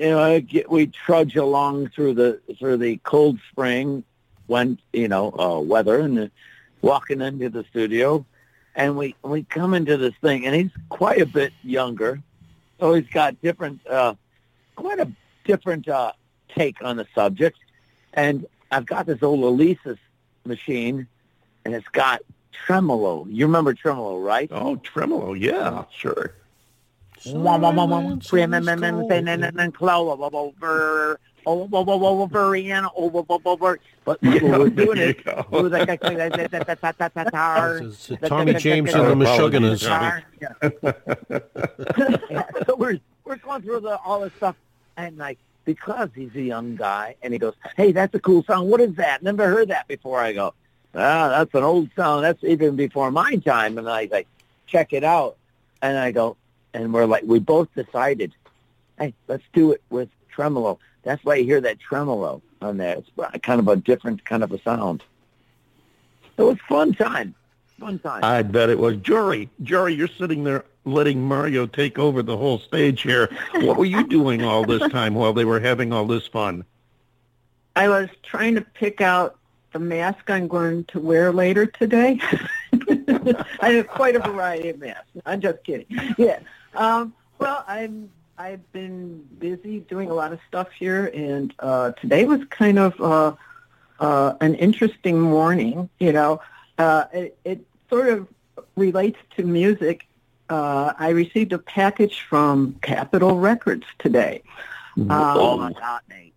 you 0.00 0.10
know, 0.10 0.40
get, 0.40 0.70
we 0.70 0.86
trudge 0.86 1.36
along 1.36 1.88
through 1.88 2.14
the 2.14 2.40
through 2.58 2.78
the 2.78 2.96
cold 2.98 3.38
spring, 3.50 4.04
when 4.46 4.78
you 4.92 5.08
know 5.08 5.30
uh, 5.38 5.60
weather, 5.60 6.00
and 6.00 6.30
walking 6.80 7.20
into 7.20 7.48
the 7.48 7.64
studio, 7.64 8.24
and 8.74 8.96
we 8.96 9.14
we 9.22 9.44
come 9.44 9.74
into 9.74 9.96
this 9.96 10.14
thing, 10.20 10.46
and 10.46 10.54
he's 10.54 10.70
quite 10.88 11.20
a 11.20 11.26
bit 11.26 11.52
younger, 11.62 12.20
so 12.80 12.94
he's 12.94 13.08
got 13.08 13.40
different, 13.42 13.86
uh, 13.86 14.14
quite 14.74 14.98
a 14.98 15.10
different 15.44 15.88
uh, 15.88 16.12
take 16.54 16.82
on 16.82 16.96
the 16.96 17.06
subject, 17.14 17.58
and 18.14 18.46
I've 18.70 18.86
got 18.86 19.06
this 19.06 19.22
old 19.22 19.42
Elisa's 19.42 19.98
machine, 20.44 21.06
and 21.64 21.74
it's 21.74 21.88
got 21.88 22.22
tremolo. 22.52 23.26
You 23.28 23.46
remember 23.46 23.74
tremolo, 23.74 24.18
right? 24.18 24.48
Oh, 24.52 24.76
tremolo, 24.76 25.34
yeah, 25.34 25.84
sure. 25.94 26.34
But 34.04 34.20
what 34.22 34.42
Yeah, 34.42 34.58
we're 34.58 34.68
doing 34.70 34.96
there 34.96 35.10
is 35.10 35.16
you 35.16 35.22
go. 35.24 35.46
we're 35.50 35.68
like, 35.68 35.88
guitar. 37.14 37.80
This 37.80 38.10
is 38.10 38.18
Tommy 38.24 38.54
James 38.54 38.92
and 38.94 39.20
the 39.20 39.24
Apologies, 39.24 39.82
Meshuggahs. 39.82 40.22
So 42.66 42.76
we're 42.76 42.98
we're 43.24 43.36
going 43.36 43.62
through 43.62 43.80
the, 43.80 43.98
all 44.04 44.20
this 44.20 44.32
stuff, 44.34 44.56
and 44.96 45.18
like 45.18 45.38
because 45.64 46.10
he's 46.14 46.34
a 46.34 46.42
young 46.42 46.76
guy, 46.76 47.16
and 47.22 47.32
he 47.32 47.38
goes, 47.38 47.54
"Hey, 47.76 47.92
that's 47.92 48.14
a 48.14 48.20
cool 48.20 48.42
song. 48.44 48.68
What 48.68 48.80
is 48.80 48.94
that? 48.96 49.22
Never 49.22 49.48
heard 49.48 49.68
that 49.68 49.88
before." 49.88 50.20
I 50.20 50.32
go, 50.32 50.54
"Ah, 50.94 51.28
that's 51.28 51.54
an 51.54 51.62
old 51.62 51.90
song. 51.94 52.22
That's 52.22 52.42
even 52.44 52.76
before 52.76 53.10
my 53.10 53.36
time." 53.36 53.78
And 53.78 53.88
I 53.88 54.08
like 54.10 54.26
check 54.66 54.92
it 54.92 55.04
out, 55.04 55.36
and 55.80 55.98
I 55.98 56.12
go, 56.12 56.36
and 56.74 56.92
we're 56.92 57.06
like, 57.06 57.24
we 57.24 57.38
both 57.38 57.68
decided, 57.74 58.32
"Hey, 58.98 59.14
let's 59.28 59.44
do 59.52 59.72
it 59.72 59.82
with 59.90 60.08
tremolo." 60.30 60.78
That's 61.02 61.24
why 61.24 61.36
you 61.36 61.44
hear 61.44 61.60
that 61.60 61.80
tremolo 61.80 62.42
on 62.60 62.76
there. 62.76 62.96
It's 62.96 63.42
kind 63.42 63.60
of 63.60 63.68
a 63.68 63.76
different 63.76 64.24
kind 64.24 64.42
of 64.42 64.52
a 64.52 64.60
sound. 64.62 65.02
It 66.38 66.42
was 66.42 66.58
fun 66.68 66.94
time. 66.94 67.34
Fun 67.78 67.98
time. 67.98 68.20
I 68.22 68.42
bet 68.42 68.70
it 68.70 68.78
was. 68.78 68.96
Jorie, 68.96 69.48
Jorie, 69.62 69.96
you're 69.96 70.08
sitting 70.08 70.44
there 70.44 70.64
letting 70.84 71.22
Mario 71.22 71.66
take 71.66 71.98
over 71.98 72.22
the 72.22 72.36
whole 72.36 72.58
stage 72.58 73.02
here. 73.02 73.28
What 73.54 73.76
were 73.76 73.84
you 73.84 74.06
doing 74.06 74.42
all 74.42 74.64
this 74.64 74.90
time 74.90 75.14
while 75.14 75.32
they 75.32 75.44
were 75.44 75.60
having 75.60 75.92
all 75.92 76.06
this 76.06 76.26
fun? 76.26 76.64
I 77.76 77.88
was 77.88 78.08
trying 78.22 78.54
to 78.56 78.60
pick 78.60 79.00
out 79.00 79.38
the 79.72 79.78
mask 79.78 80.28
I'm 80.28 80.48
going 80.48 80.84
to 80.84 81.00
wear 81.00 81.32
later 81.32 81.66
today. 81.66 82.18
I 83.60 83.70
have 83.70 83.88
quite 83.88 84.16
a 84.16 84.20
variety 84.20 84.68
of 84.68 84.78
masks. 84.78 85.06
I'm 85.24 85.40
just 85.40 85.64
kidding. 85.64 85.86
Yeah. 86.18 86.40
Um, 86.74 87.14
well, 87.38 87.64
I'm 87.66 88.10
I've 88.38 88.72
been 88.72 89.26
busy 89.38 89.80
doing 89.80 90.10
a 90.10 90.14
lot 90.14 90.32
of 90.32 90.40
stuff 90.48 90.68
here, 90.72 91.10
and 91.14 91.54
uh, 91.58 91.92
today 91.92 92.24
was 92.24 92.40
kind 92.50 92.78
of 92.78 93.00
uh, 93.00 93.34
uh, 94.00 94.34
an 94.40 94.54
interesting 94.56 95.20
morning. 95.20 95.88
You 95.98 96.12
know, 96.12 96.40
uh, 96.78 97.04
it, 97.12 97.38
it 97.44 97.66
sort 97.88 98.08
of 98.08 98.28
relates 98.76 99.18
to 99.36 99.44
music. 99.44 100.06
Uh, 100.52 100.92
I 100.98 101.08
received 101.10 101.54
a 101.54 101.58
package 101.58 102.20
from 102.28 102.76
Capitol 102.82 103.38
Records 103.38 103.86
today. 103.98 104.42
Um, 104.98 105.10
oh 105.10 105.56
my 105.56 105.72
God, 105.72 106.02
Nate. 106.10 106.34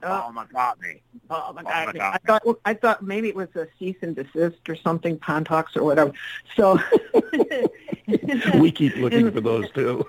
Oh 0.00 0.30
my 0.30 0.44
God, 0.52 0.76
Nate. 0.80 1.02
Oh 1.28 1.52
my 1.52 1.62
Oh, 1.62 1.64
God! 1.64 1.94
God. 1.96 2.00
I 2.14 2.18
thought 2.24 2.58
I 2.64 2.74
thought 2.74 3.02
maybe 3.02 3.26
it 3.28 3.34
was 3.34 3.48
a 3.56 3.66
cease 3.76 3.96
and 4.02 4.14
desist 4.14 4.68
or 4.68 4.76
something, 4.76 5.18
Pond 5.18 5.48
Hawks 5.48 5.76
or 5.76 5.82
whatever. 5.82 6.12
So 6.54 6.78
We 8.60 8.70
keep 8.70 8.94
looking 8.94 9.32
for 9.32 9.40
those 9.40 9.68
too. 9.72 10.06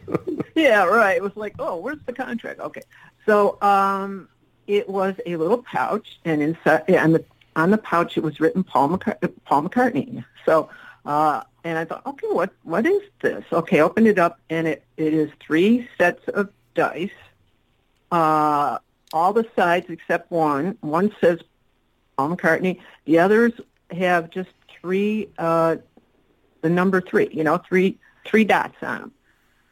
yeah, 0.54 0.84
right. 0.84 1.16
It 1.16 1.22
was 1.22 1.34
like, 1.36 1.54
oh, 1.58 1.76
where's 1.76 1.98
the 2.04 2.12
contract? 2.12 2.60
Okay, 2.60 2.82
so 3.24 3.56
um, 3.62 4.28
it 4.66 4.86
was 4.86 5.14
a 5.24 5.36
little 5.36 5.62
pouch, 5.62 6.20
and 6.26 6.42
inside 6.42 6.84
yeah, 6.86 7.02
on 7.02 7.12
the 7.12 7.24
on 7.56 7.70
the 7.70 7.78
pouch 7.78 8.18
it 8.18 8.22
was 8.22 8.40
written 8.40 8.62
Paul, 8.62 8.90
McCart- 8.90 9.32
Paul 9.46 9.62
McCartney. 9.62 10.22
So 10.44 10.68
uh, 11.04 11.42
and 11.64 11.78
I 11.78 11.84
thought, 11.84 12.04
okay, 12.06 12.26
what 12.28 12.50
what 12.62 12.86
is 12.86 13.02
this? 13.22 13.44
Okay, 13.52 13.80
opened 13.80 14.06
it 14.06 14.18
up, 14.18 14.40
and 14.50 14.66
it 14.66 14.84
it 14.96 15.12
is 15.14 15.30
three 15.40 15.88
sets 15.98 16.26
of 16.28 16.50
dice. 16.74 17.10
Uh, 18.10 18.78
all 19.12 19.32
the 19.32 19.46
sides 19.56 19.86
except 19.88 20.30
one. 20.30 20.76
One 20.80 21.14
says 21.20 21.40
Paul 22.16 22.36
McCartney. 22.36 22.80
The 23.04 23.18
others 23.18 23.52
have 23.90 24.30
just 24.30 24.50
three, 24.80 25.28
uh, 25.38 25.76
the 26.62 26.68
number 26.70 27.00
three. 27.00 27.28
You 27.32 27.44
know, 27.44 27.58
three 27.58 27.98
three 28.24 28.44
dots 28.44 28.76
on 28.82 29.00
them. 29.00 29.12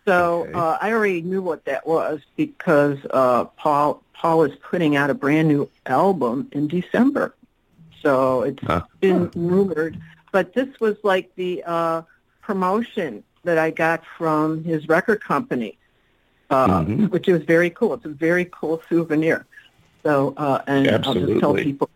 So 0.06 0.42
Okay. 0.42 0.52
uh, 0.54 0.78
I 0.80 0.92
already 0.92 1.20
knew 1.22 1.42
what 1.42 1.64
that 1.66 1.86
was 1.86 2.20
because 2.36 2.98
uh, 3.10 3.44
Paul 3.44 4.02
Paul 4.14 4.44
is 4.44 4.56
putting 4.56 4.96
out 4.96 5.10
a 5.10 5.14
brand 5.14 5.48
new 5.48 5.68
album 5.86 6.48
in 6.52 6.66
December. 6.68 7.34
So 8.02 8.42
it's 8.42 8.62
Huh. 8.64 8.82
been 9.00 9.30
rumored, 9.34 9.98
but 10.32 10.52
this 10.54 10.68
was 10.80 10.96
like 11.02 11.30
the 11.36 11.62
uh, 11.66 12.02
promotion 12.42 13.22
that 13.44 13.58
I 13.58 13.70
got 13.70 14.02
from 14.16 14.64
his 14.64 14.88
record 14.88 15.22
company, 15.22 15.78
uh, 16.50 16.80
Mhm. 16.82 17.10
which 17.10 17.26
was 17.28 17.42
very 17.42 17.70
cool. 17.70 17.94
It's 17.94 18.04
a 18.04 18.08
very 18.08 18.46
cool 18.50 18.82
souvenir. 18.88 19.46
So, 20.02 20.34
uh, 20.36 20.62
and 20.66 20.88
I'll 20.90 21.14
just 21.14 21.40
tell 21.40 21.54
people, 21.54 21.90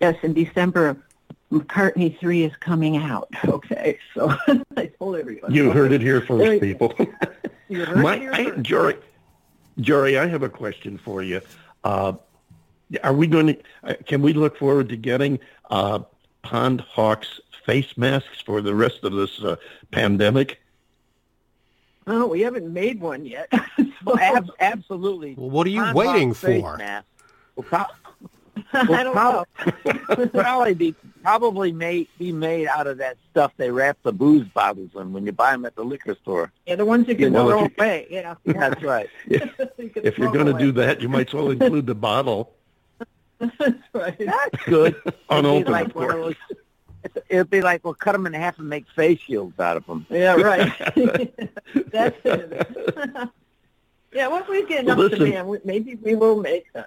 yes, 0.00 0.16
in 0.22 0.32
December, 0.34 0.96
McCartney 1.52 2.18
3 2.18 2.44
is 2.44 2.54
coming 2.56 2.96
out. 2.96 3.28
Okay, 3.48 3.98
so 4.14 4.34
I 4.76 4.86
told 4.98 5.16
everyone. 5.16 5.52
You 5.54 5.70
heard 5.70 5.92
it 5.92 6.00
here 6.00 6.20
first, 6.20 6.60
people. 6.60 6.92
You 7.68 7.84
heard 7.86 7.98
My, 8.02 8.16
it 8.16 8.20
here 8.20 8.32
I, 8.32 8.44
first. 8.44 8.62
Jorie, 8.62 8.98
Jorie, 9.80 10.18
I 10.18 10.26
have 10.26 10.42
a 10.42 10.50
question 10.50 10.98
for 10.98 11.22
you. 11.22 11.40
Uh, 11.82 12.12
are 13.02 13.14
we 13.14 13.26
going 13.26 13.46
to? 13.46 13.56
Uh, 13.82 13.94
can 14.06 14.20
we 14.20 14.34
look 14.34 14.58
forward 14.58 14.90
to 14.90 14.96
getting 14.96 15.38
uh, 15.70 16.00
Pond 16.44 16.80
Hawks 16.82 17.40
face 17.66 17.96
masks 17.96 18.40
for 18.44 18.60
the 18.60 18.74
rest 18.74 19.02
of 19.02 19.12
this 19.14 19.42
uh, 19.42 19.56
pandemic? 19.90 20.60
Oh, 22.06 22.26
we 22.26 22.42
haven't 22.42 22.72
made 22.72 23.00
one 23.00 23.24
yet. 23.26 23.50
Well, 24.04 24.18
ab- 24.18 24.50
absolutely. 24.60 25.32
Well, 25.34 25.48
what 25.48 25.66
are 25.66 25.70
you 25.70 25.80
Pond 25.80 25.96
waiting 25.96 26.28
Hawk 26.28 26.36
face 26.36 26.60
for? 26.62 26.76
mask 26.76 27.06
will 27.56 27.62
pro- 27.62 27.84
I 28.74 29.02
don't 29.02 29.14
prob- 29.14 29.46
know. 29.86 30.26
probably 30.26 30.74
be 30.74 30.94
probably 31.22 31.72
made 31.72 32.08
be 32.18 32.30
made 32.30 32.66
out 32.66 32.86
of 32.86 32.98
that 32.98 33.16
stuff 33.30 33.52
they 33.56 33.70
wrap 33.70 33.96
the 34.02 34.12
booze 34.12 34.46
bottles 34.48 34.90
in 34.94 35.14
when 35.14 35.24
you 35.24 35.32
buy 35.32 35.52
them 35.52 35.64
at 35.64 35.74
the 35.74 35.82
liquor 35.82 36.14
store. 36.20 36.52
Yeah, 36.66 36.74
the 36.76 36.84
ones 36.84 37.08
you 37.08 37.16
can 37.16 37.32
Well, 37.32 37.48
if 37.48 37.52
throw 37.54 37.62
you- 37.62 37.70
away. 37.78 38.06
Yeah, 38.10 38.34
That's 38.44 38.82
right. 38.82 39.08
You 39.26 39.40
If 39.78 40.18
you're 40.18 40.30
going 40.32 40.52
to 40.52 40.58
do 40.58 40.70
that, 40.72 41.00
you 41.00 41.08
might 41.08 41.28
as 41.28 41.32
well 41.32 41.50
include 41.50 41.86
the 41.86 41.94
bottle 41.94 42.52
That's 43.58 43.78
right. 43.92 44.18
That's 44.18 44.64
good. 44.64 44.94
It'd 45.04 45.04
be 45.04 45.12
unopened, 45.30 45.68
like 45.68 45.86
of 45.86 45.94
course. 45.94 46.14
those- 46.48 46.58
It'd 47.28 47.50
be 47.50 47.60
like 47.60 47.84
we'll 47.84 47.92
cut 47.94 48.12
them 48.12 48.26
in 48.26 48.32
half 48.32 48.58
and 48.58 48.68
make 48.68 48.86
face 48.96 49.20
shields 49.20 49.58
out 49.60 49.76
of 49.76 49.86
them. 49.86 50.06
Yeah, 50.08 50.34
right. 50.36 50.72
That's 51.92 52.16
it. 52.24 53.28
yeah, 54.12 54.28
once 54.28 54.48
we 54.48 54.64
get 54.66 54.84
enough 54.84 54.96
Well, 54.98 55.08
listen- 55.08 55.26
demand, 55.30 55.60
maybe 55.64 55.96
we 55.96 56.14
will 56.14 56.40
make 56.40 56.72
them. 56.72 56.84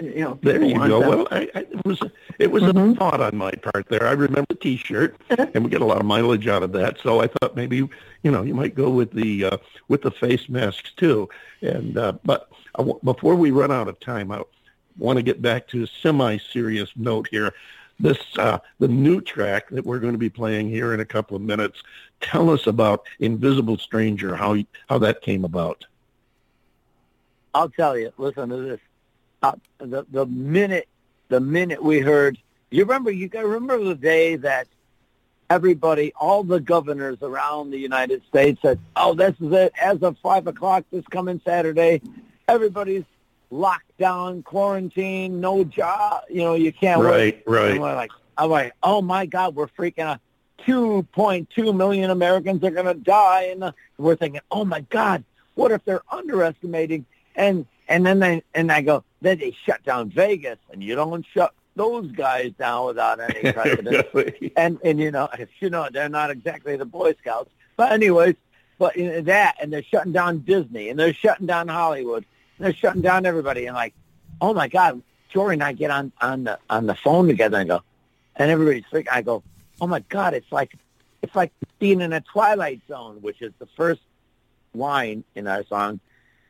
You 0.00 0.20
know, 0.20 0.38
There 0.42 0.62
you 0.64 0.74
go. 0.76 1.00
them. 1.00 1.08
Well, 1.10 1.28
I, 1.30 1.40
I, 1.54 1.58
it 1.60 1.84
was 1.84 2.00
it 2.38 2.50
was 2.50 2.62
Mhm. 2.62 2.92
a 2.92 2.96
thought 2.96 3.20
on 3.20 3.36
my 3.36 3.50
part 3.52 3.86
there. 3.90 4.06
I 4.06 4.12
remember 4.12 4.46
the 4.48 4.54
T-shirt, 4.54 5.14
and 5.28 5.62
we 5.62 5.68
get 5.70 5.82
a 5.82 5.84
lot 5.84 5.98
of 6.00 6.06
mileage 6.06 6.48
out 6.48 6.62
of 6.62 6.72
that. 6.72 6.98
So 7.02 7.20
I 7.20 7.26
thought 7.26 7.54
maybe 7.54 7.76
you 7.76 8.30
know 8.30 8.42
you 8.42 8.54
might 8.54 8.74
go 8.74 8.88
with 8.88 9.12
the 9.12 9.44
uh, 9.44 9.56
with 9.88 10.00
the 10.00 10.10
face 10.10 10.48
masks 10.48 10.92
too. 10.96 11.28
And 11.60 11.98
uh, 11.98 12.14
but 12.24 12.48
I 12.76 12.78
w- 12.78 12.98
before 13.04 13.34
we 13.34 13.50
run 13.50 13.70
out 13.70 13.88
of 13.88 14.00
time, 14.00 14.32
I 14.32 14.40
want 14.98 15.16
to 15.18 15.22
get 15.22 15.40
back 15.42 15.68
to 15.68 15.84
a 15.84 15.86
semi-serious 15.86 16.90
note 16.96 17.28
here. 17.30 17.54
This 17.98 18.18
uh, 18.38 18.58
the 18.78 18.88
new 18.88 19.20
track 19.20 19.68
that 19.70 19.84
we're 19.84 19.98
going 19.98 20.14
to 20.14 20.18
be 20.18 20.30
playing 20.30 20.70
here 20.70 20.94
in 20.94 21.00
a 21.00 21.04
couple 21.04 21.36
of 21.36 21.42
minutes. 21.42 21.82
Tell 22.20 22.48
us 22.50 22.66
about 22.66 23.06
Invisible 23.18 23.76
Stranger. 23.76 24.34
How 24.34 24.56
how 24.88 24.98
that 24.98 25.20
came 25.20 25.44
about. 25.44 25.84
I'll 27.54 27.68
tell 27.68 27.98
you. 27.98 28.12
Listen 28.16 28.48
to 28.48 28.56
this. 28.56 28.80
Uh, 29.42 29.52
the 29.78 30.06
the 30.10 30.26
minute 30.26 30.88
the 31.28 31.40
minute 31.40 31.82
we 31.82 32.00
heard, 32.00 32.38
you 32.70 32.84
remember 32.84 33.10
you 33.10 33.28
got 33.28 33.44
remember 33.44 33.84
the 33.84 33.94
day 33.94 34.36
that 34.36 34.66
everybody, 35.50 36.12
all 36.18 36.44
the 36.44 36.60
governors 36.60 37.18
around 37.22 37.70
the 37.70 37.78
United 37.78 38.22
States 38.28 38.62
said, 38.62 38.78
"Oh, 38.96 39.14
this 39.14 39.34
is 39.40 39.52
it. 39.52 39.72
As 39.80 40.02
of 40.02 40.16
five 40.22 40.46
o'clock 40.46 40.84
this 40.90 41.04
coming 41.10 41.40
Saturday, 41.44 42.00
everybody's 42.48 43.04
locked 43.50 43.96
down, 43.98 44.42
quarantine, 44.42 45.40
no 45.40 45.64
job. 45.64 46.22
You 46.28 46.42
know, 46.42 46.54
you 46.54 46.72
can't 46.72 47.00
work." 47.00 47.10
Right, 47.10 47.42
right. 47.46 47.80
Like, 47.80 48.10
I'm 48.40 48.50
like, 48.50 48.72
oh 48.82 49.02
my 49.02 49.26
God, 49.26 49.54
we're 49.54 49.68
freaking 49.68 50.04
out. 50.04 50.20
2.2 50.66 51.74
million 51.74 52.10
Americans 52.10 52.62
are 52.64 52.70
going 52.70 52.86
to 52.86 52.94
die. 52.94 53.44
And 53.44 53.64
uh, 53.64 53.72
we're 53.98 54.16
thinking, 54.16 54.40
oh 54.50 54.64
my 54.64 54.80
God, 54.80 55.24
what 55.54 55.72
if 55.72 55.84
they're 55.84 56.02
underestimating? 56.10 57.06
And, 57.36 57.66
and 57.88 58.04
then 58.04 58.18
they, 58.18 58.42
and 58.54 58.70
I 58.70 58.82
go, 58.82 59.04
then 59.20 59.38
they 59.38 59.56
shut 59.64 59.82
down 59.84 60.10
Vegas 60.10 60.58
and 60.70 60.82
you 60.82 60.94
don't 60.94 61.24
shut 61.34 61.52
those 61.76 62.10
guys 62.12 62.52
down 62.58 62.86
without 62.86 63.20
any 63.20 63.52
precedent. 63.52 64.06
Really? 64.12 64.52
and, 64.56 64.78
and 64.84 64.98
you 64.98 65.10
know, 65.10 65.28
if 65.38 65.48
you 65.60 65.70
know, 65.70 65.88
they're 65.92 66.08
not 66.08 66.30
exactly 66.30 66.76
the 66.76 66.84
Boy 66.86 67.14
Scouts, 67.20 67.50
but 67.76 67.92
anyways, 67.92 68.36
but 68.78 68.94
that, 68.96 69.56
and 69.60 69.70
they're 69.70 69.82
shutting 69.82 70.12
down 70.12 70.38
Disney 70.38 70.88
and 70.88 70.98
they're 70.98 71.12
shutting 71.12 71.46
down 71.46 71.68
Hollywood 71.68 72.24
they're 72.60 72.74
shutting 72.74 73.02
down 73.02 73.26
everybody. 73.26 73.66
And 73.66 73.74
like, 73.74 73.94
oh 74.40 74.54
my 74.54 74.68
God, 74.68 75.02
Jorie 75.32 75.54
and 75.54 75.62
I 75.62 75.72
get 75.72 75.90
on, 75.90 76.12
on 76.20 76.44
the, 76.44 76.58
on 76.68 76.86
the 76.86 76.94
phone 76.94 77.26
together 77.26 77.58
and 77.58 77.68
go, 77.68 77.82
and 78.36 78.50
everybody's 78.50 78.84
freaking. 78.92 79.08
I 79.12 79.22
go, 79.22 79.42
oh 79.80 79.86
my 79.86 80.00
god, 80.08 80.34
it's 80.34 80.50
like 80.52 80.72
it's 81.22 81.34
like 81.34 81.52
being 81.78 82.00
in 82.00 82.12
a 82.12 82.20
twilight 82.20 82.80
zone, 82.88 83.18
which 83.20 83.42
is 83.42 83.52
the 83.58 83.66
first 83.76 84.00
line 84.74 85.24
in 85.34 85.46
our 85.46 85.64
song. 85.66 86.00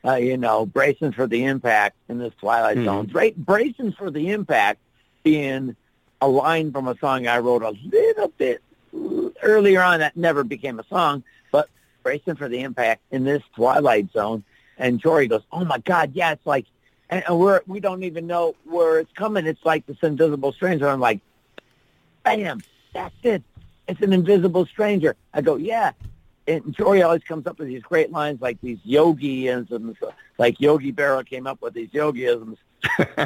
Uh, 0.04 0.14
you 0.14 0.36
know, 0.38 0.64
bracing 0.64 1.12
for 1.12 1.26
the 1.26 1.44
impact 1.44 1.94
in 2.08 2.18
this 2.18 2.32
twilight 2.40 2.78
Mhm. 2.78 2.84
zone. 2.86 3.06
Bra- 3.06 3.30
bracing 3.36 3.92
for 3.92 4.10
the 4.10 4.30
impact 4.30 4.78
being 5.24 5.76
a 6.22 6.28
line 6.28 6.72
from 6.72 6.88
a 6.88 6.96
song 6.98 7.26
I 7.26 7.38
wrote 7.38 7.62
a 7.62 7.76
little 7.90 8.28
bit 8.38 8.62
earlier 9.42 9.82
on 9.82 10.00
that 10.00 10.16
never 10.16 10.42
became 10.44 10.78
a 10.78 10.84
song, 10.84 11.22
but 11.52 11.68
bracing 12.02 12.36
for 12.36 12.48
the 12.48 12.60
impact 12.60 13.02
in 13.10 13.24
this 13.24 13.42
twilight 13.54 14.10
zone. 14.12 14.42
And 14.80 15.00
Jorie 15.00 15.28
goes, 15.28 15.42
oh 15.52 15.64
my 15.64 15.78
god, 15.78 16.12
yeah, 16.14 16.32
it's 16.32 16.46
like, 16.46 16.66
and, 17.10 17.22
and 17.28 17.38
we're 17.38 17.60
we 17.66 17.80
don't 17.80 18.02
even 18.02 18.26
know 18.26 18.56
where 18.64 18.98
it's 18.98 19.12
coming. 19.12 19.46
It's 19.46 19.64
like 19.64 19.86
this 19.86 19.98
invisible 20.02 20.52
stranger. 20.52 20.88
I'm 20.88 21.00
like, 21.00 21.20
bam, 22.24 22.62
that's 22.94 23.14
it. 23.22 23.42
It's 23.86 24.00
an 24.00 24.12
invisible 24.12 24.64
stranger. 24.66 25.16
I 25.34 25.42
go, 25.42 25.56
yeah. 25.56 25.92
And 26.48 26.64
Jorie 26.74 27.04
always 27.04 27.22
comes 27.22 27.46
up 27.46 27.58
with 27.58 27.68
these 27.68 27.82
great 27.82 28.10
lines 28.10 28.40
like 28.40 28.58
these 28.62 28.78
yogiisms, 28.78 29.96
like 30.38 30.60
Yogi 30.60 30.92
Berra 30.92 31.26
came 31.26 31.46
up 31.46 31.60
with 31.60 31.74
these 31.74 31.90
yogiisms. 31.90 32.56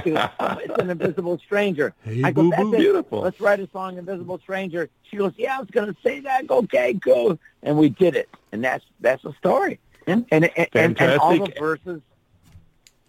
She 0.02 0.10
goes, 0.10 0.28
"Oh, 0.40 0.58
it's 0.60 0.78
an 0.78 0.90
invisible 0.90 1.38
stranger. 1.38 1.94
Hey, 2.02 2.22
I 2.24 2.32
go, 2.32 2.42
boo 2.42 2.50
that's 2.50 2.62
boo. 2.62 2.74
it. 2.74 2.78
Beautiful. 2.78 3.20
Let's 3.20 3.40
write 3.40 3.60
a 3.60 3.68
song, 3.70 3.98
Invisible 3.98 4.38
Stranger. 4.40 4.90
She 5.08 5.16
goes, 5.16 5.32
yeah, 5.36 5.56
I 5.56 5.60
was 5.60 5.70
going 5.70 5.86
to 5.86 5.96
say 6.02 6.18
that. 6.20 6.40
I 6.40 6.42
go, 6.42 6.58
okay, 6.58 6.94
go. 6.94 7.38
And 7.62 7.78
we 7.78 7.88
did 7.88 8.16
it. 8.16 8.28
And 8.50 8.64
that's 8.64 8.84
that's 9.00 9.22
the 9.22 9.32
story. 9.34 9.78
And 10.06 10.26
and, 10.30 10.44
and, 10.56 10.68
and, 10.74 11.00
and 11.00 11.20
all 11.20 11.38
the 11.38 11.52
verses, 11.58 12.00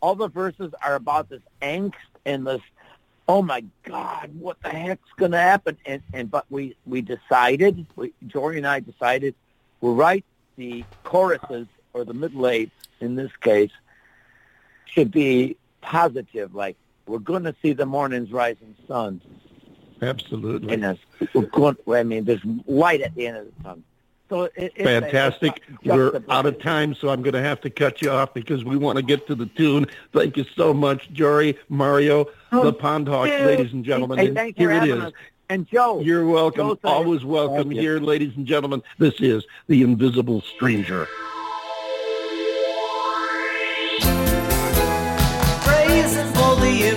all 0.02 0.16
the 0.16 0.30
verses 0.30 0.74
are 0.84 0.96
about 0.96 1.30
this 1.30 1.42
angst 1.62 1.94
and 2.26 2.48
this, 2.48 2.62
oh 3.28 3.42
my 3.42 3.64
God, 3.84 4.32
what 4.40 4.62
the 4.62 4.70
heck's 4.70 5.10
going 5.18 5.32
to 5.32 5.38
happen? 5.38 5.78
And 5.86 6.02
and 6.14 6.32
but 6.32 6.46
we 6.50 6.76
we 6.86 7.02
decided, 7.02 7.86
we, 7.96 8.14
Jorie 8.28 8.58
and 8.58 8.68
I 8.68 8.80
decided, 8.80 9.36
we'll 9.82 9.96
write 9.96 10.26
the 10.56 10.86
choruses 11.04 11.68
or 11.94 12.06
the 12.06 12.14
middle 12.14 12.48
eights 12.48 12.72
in 13.02 13.16
this 13.16 13.32
case 13.42 13.72
should 14.86 15.12
be 15.12 15.58
positive, 15.82 16.56
like 16.56 16.78
we're 17.08 17.20
going 17.20 17.44
to 17.44 17.56
see 17.62 17.74
the 17.74 17.86
morning's 17.86 18.32
rising 18.32 18.76
sun. 18.88 19.22
Absolutely. 20.02 20.74
And 20.74 20.98
we're 21.34 21.44
going, 21.44 21.78
I 21.88 22.04
mean, 22.04 22.26
there's 22.26 22.44
light 22.66 23.02
at 23.02 23.16
the 23.16 23.28
end 23.28 23.38
of 23.38 23.46
the 23.46 23.64
tunnel. 23.64 23.84
So 24.30 24.44
it, 24.44 24.52
it's 24.56 24.76
Fantastic. 24.84 25.62
it's 25.70 25.84
We're 25.86 26.22
out 26.30 26.48
of 26.48 26.60
time, 26.60 26.96
so 26.96 27.10
I'm 27.10 27.22
going 27.22 27.34
to 27.36 27.42
have 27.44 27.62
to 27.62 27.70
cut 27.70 28.02
you 28.02 28.10
off 28.10 28.34
because 28.34 28.66
we 28.66 28.76
want 28.76 28.98
to 28.98 29.04
get 29.04 29.28
to 29.28 29.36
the 29.36 29.46
tune. 29.46 29.86
Thank 30.14 30.36
you 30.36 30.46
so 30.56 30.74
much, 30.74 31.14
Jorie, 31.14 31.58
Mario, 31.70 32.26
Oh, 32.52 32.64
the 32.64 32.74
Pond 32.74 33.08
Hawks, 33.08 33.30
dude. 33.30 33.42
ladies 33.46 33.72
and 33.74 33.86
gentlemen. 33.86 34.18
Hey, 34.18 34.28
And 34.28 34.36
thanks 34.36 34.58
here 34.58 34.70
for 34.70 34.86
it 34.86 34.92
us. 35.00 35.14
And 35.50 35.68
Joe, 35.68 36.00
You're 36.02 36.26
welcome. 36.26 36.70
Joe 36.70 36.80
Always 36.84 37.24
welcome 37.24 37.70
Thank 37.70 37.76
you. 37.76 37.82
here, 37.82 38.00
ladies 38.00 38.34
and 38.36 38.48
gentlemen. 38.48 38.82
This 38.98 39.14
is 39.20 39.44
The 39.68 39.84
Invisible 39.84 40.42
Stranger. 40.42 41.08
Praising 45.66 46.28
for 46.34 46.56
the 46.62 46.90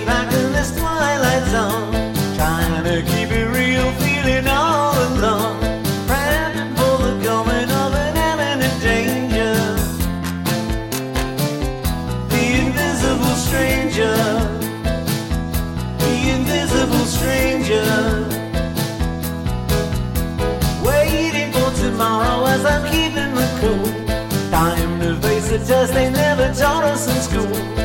face 25.69 25.91
they 25.91 26.09
never 26.09 26.51
taught 26.53 26.83
us 26.83 27.07
in 27.07 27.21
school. 27.21 27.78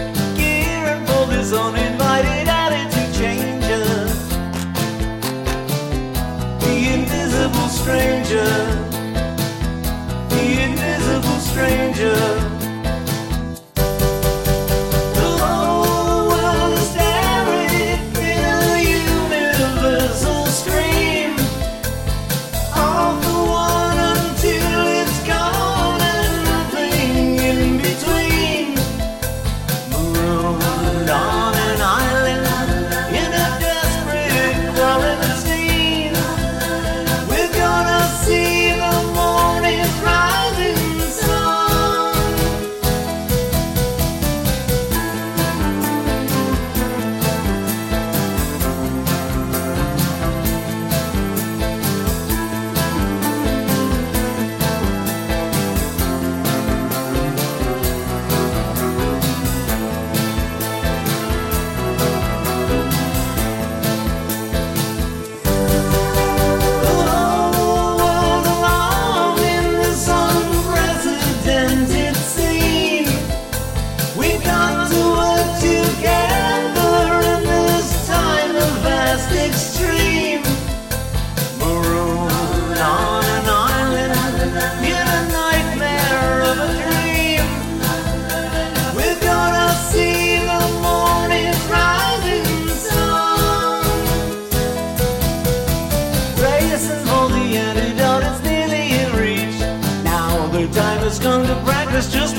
Practice 101.95 102.12
just 102.12 102.34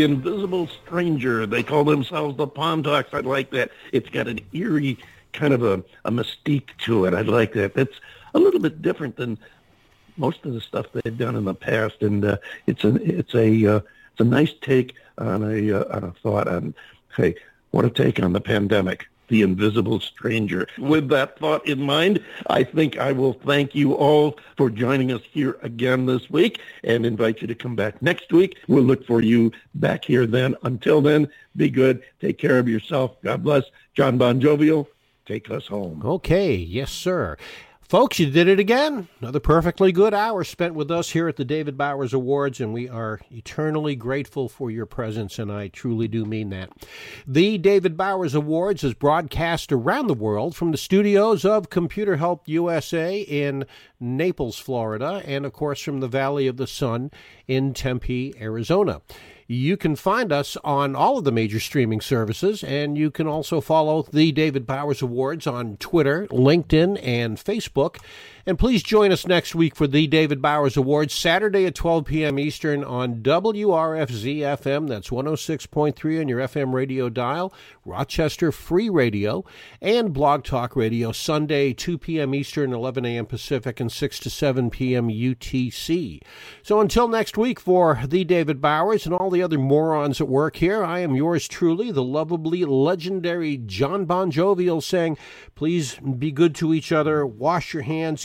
The 0.00 0.06
Invisible 0.06 0.66
Stranger. 0.66 1.44
They 1.44 1.62
call 1.62 1.84
themselves 1.84 2.34
the 2.38 2.46
Pond 2.46 2.86
Hawks. 2.86 3.10
I 3.12 3.20
like 3.20 3.50
that. 3.50 3.70
It's 3.92 4.08
got 4.08 4.28
an 4.28 4.40
eerie 4.54 4.96
kind 5.34 5.52
of 5.52 5.62
a, 5.62 5.84
a 6.06 6.10
mystique 6.10 6.68
to 6.86 7.04
it. 7.04 7.12
I 7.12 7.20
like 7.20 7.52
that. 7.52 7.74
That's 7.74 8.00
a 8.32 8.38
little 8.38 8.60
bit 8.60 8.80
different 8.80 9.16
than 9.16 9.36
most 10.16 10.46
of 10.46 10.54
the 10.54 10.60
stuff 10.62 10.86
they've 10.94 11.18
done 11.18 11.36
in 11.36 11.44
the 11.44 11.52
past, 11.52 12.00
and 12.00 12.24
uh, 12.24 12.38
it's 12.66 12.82
a 12.82 12.94
it's 12.94 13.34
a 13.34 13.66
uh, 13.66 13.80
it's 14.12 14.20
a 14.20 14.24
nice 14.24 14.54
take 14.62 14.94
on 15.18 15.42
a 15.42 15.70
uh, 15.70 15.94
on 15.94 16.04
a 16.04 16.12
thought 16.22 16.48
on 16.48 16.74
hey, 17.14 17.34
what 17.70 17.84
a 17.84 17.90
take 17.90 18.22
on 18.22 18.32
the 18.32 18.40
pandemic. 18.40 19.06
The 19.30 19.42
Invisible 19.42 20.00
Stranger. 20.00 20.66
With 20.76 21.08
that 21.08 21.38
thought 21.38 21.66
in 21.66 21.80
mind, 21.80 22.22
I 22.48 22.64
think 22.64 22.98
I 22.98 23.12
will 23.12 23.32
thank 23.32 23.74
you 23.74 23.94
all 23.94 24.38
for 24.56 24.68
joining 24.68 25.12
us 25.12 25.22
here 25.30 25.56
again 25.62 26.04
this 26.04 26.28
week 26.28 26.60
and 26.84 27.06
invite 27.06 27.40
you 27.40 27.46
to 27.46 27.54
come 27.54 27.74
back 27.76 28.02
next 28.02 28.32
week. 28.32 28.58
We'll 28.68 28.82
look 28.82 29.06
for 29.06 29.22
you 29.22 29.52
back 29.74 30.04
here 30.04 30.26
then. 30.26 30.56
Until 30.64 31.00
then, 31.00 31.28
be 31.56 31.70
good. 31.70 32.02
Take 32.20 32.38
care 32.38 32.58
of 32.58 32.68
yourself. 32.68 33.16
God 33.22 33.42
bless. 33.42 33.64
John 33.94 34.18
Bon 34.18 34.40
Jovial, 34.40 34.88
take 35.26 35.50
us 35.50 35.66
home. 35.66 36.02
Okay, 36.04 36.54
yes, 36.54 36.90
sir. 36.90 37.36
Folks, 37.90 38.20
you 38.20 38.30
did 38.30 38.46
it 38.46 38.60
again. 38.60 39.08
Another 39.20 39.40
perfectly 39.40 39.90
good 39.90 40.14
hour 40.14 40.44
spent 40.44 40.74
with 40.74 40.92
us 40.92 41.10
here 41.10 41.26
at 41.26 41.34
the 41.34 41.44
David 41.44 41.76
Bowers 41.76 42.14
Awards, 42.14 42.60
and 42.60 42.72
we 42.72 42.88
are 42.88 43.18
eternally 43.32 43.96
grateful 43.96 44.48
for 44.48 44.70
your 44.70 44.86
presence, 44.86 45.40
and 45.40 45.50
I 45.50 45.66
truly 45.66 46.06
do 46.06 46.24
mean 46.24 46.50
that. 46.50 46.70
The 47.26 47.58
David 47.58 47.96
Bowers 47.96 48.32
Awards 48.32 48.84
is 48.84 48.94
broadcast 48.94 49.72
around 49.72 50.06
the 50.06 50.14
world 50.14 50.54
from 50.54 50.70
the 50.70 50.78
studios 50.78 51.44
of 51.44 51.68
Computer 51.68 52.14
Help 52.18 52.46
USA 52.46 53.22
in 53.22 53.66
Naples, 53.98 54.56
Florida, 54.56 55.20
and 55.26 55.44
of 55.44 55.52
course 55.52 55.80
from 55.80 55.98
the 55.98 56.06
Valley 56.06 56.46
of 56.46 56.58
the 56.58 56.68
Sun 56.68 57.10
in 57.48 57.74
Tempe, 57.74 58.36
Arizona. 58.40 59.02
You 59.52 59.76
can 59.76 59.96
find 59.96 60.30
us 60.30 60.56
on 60.62 60.94
all 60.94 61.18
of 61.18 61.24
the 61.24 61.32
major 61.32 61.58
streaming 61.58 62.00
services, 62.00 62.62
and 62.62 62.96
you 62.96 63.10
can 63.10 63.26
also 63.26 63.60
follow 63.60 64.02
the 64.02 64.30
David 64.30 64.64
Bowers 64.64 65.02
Awards 65.02 65.44
on 65.44 65.76
Twitter, 65.78 66.28
LinkedIn, 66.28 67.00
and 67.02 67.36
Facebook. 67.36 67.96
And 68.46 68.58
please 68.58 68.82
join 68.82 69.12
us 69.12 69.26
next 69.26 69.54
week 69.54 69.76
for 69.76 69.86
the 69.86 70.06
David 70.06 70.40
Bowers 70.40 70.76
Awards, 70.76 71.12
Saturday 71.12 71.66
at 71.66 71.74
12 71.74 72.06
p.m. 72.06 72.38
Eastern 72.38 72.82
on 72.82 73.16
WRFZ 73.16 74.38
FM. 74.38 74.88
That's 74.88 75.10
106.3 75.10 76.20
on 76.20 76.28
your 76.28 76.40
FM 76.40 76.72
radio 76.72 77.10
dial, 77.10 77.52
Rochester 77.84 78.50
Free 78.50 78.88
Radio, 78.88 79.44
and 79.82 80.14
Blog 80.14 80.44
Talk 80.44 80.74
Radio, 80.74 81.12
Sunday, 81.12 81.74
2 81.74 81.98
p.m. 81.98 82.34
Eastern, 82.34 82.72
11 82.72 83.04
a.m. 83.04 83.26
Pacific, 83.26 83.78
and 83.78 83.92
6 83.92 84.18
to 84.20 84.30
7 84.30 84.70
p.m. 84.70 85.08
UTC. 85.08 86.22
So 86.62 86.80
until 86.80 87.08
next 87.08 87.36
week 87.36 87.60
for 87.60 88.00
the 88.06 88.24
David 88.24 88.62
Bowers 88.62 89.04
and 89.04 89.14
all 89.14 89.28
the 89.28 89.42
other 89.42 89.58
morons 89.58 90.18
at 90.18 90.28
work 90.28 90.56
here, 90.56 90.82
I 90.82 91.00
am 91.00 91.14
yours 91.14 91.46
truly, 91.46 91.90
the 91.90 92.02
lovably 92.02 92.64
legendary 92.64 93.58
John 93.58 94.06
Bon 94.06 94.30
Jovial, 94.30 94.80
saying, 94.80 95.18
please 95.54 95.96
be 95.96 96.32
good 96.32 96.54
to 96.54 96.72
each 96.72 96.90
other, 96.90 97.26
wash 97.26 97.74
your 97.74 97.82
hands, 97.82 98.24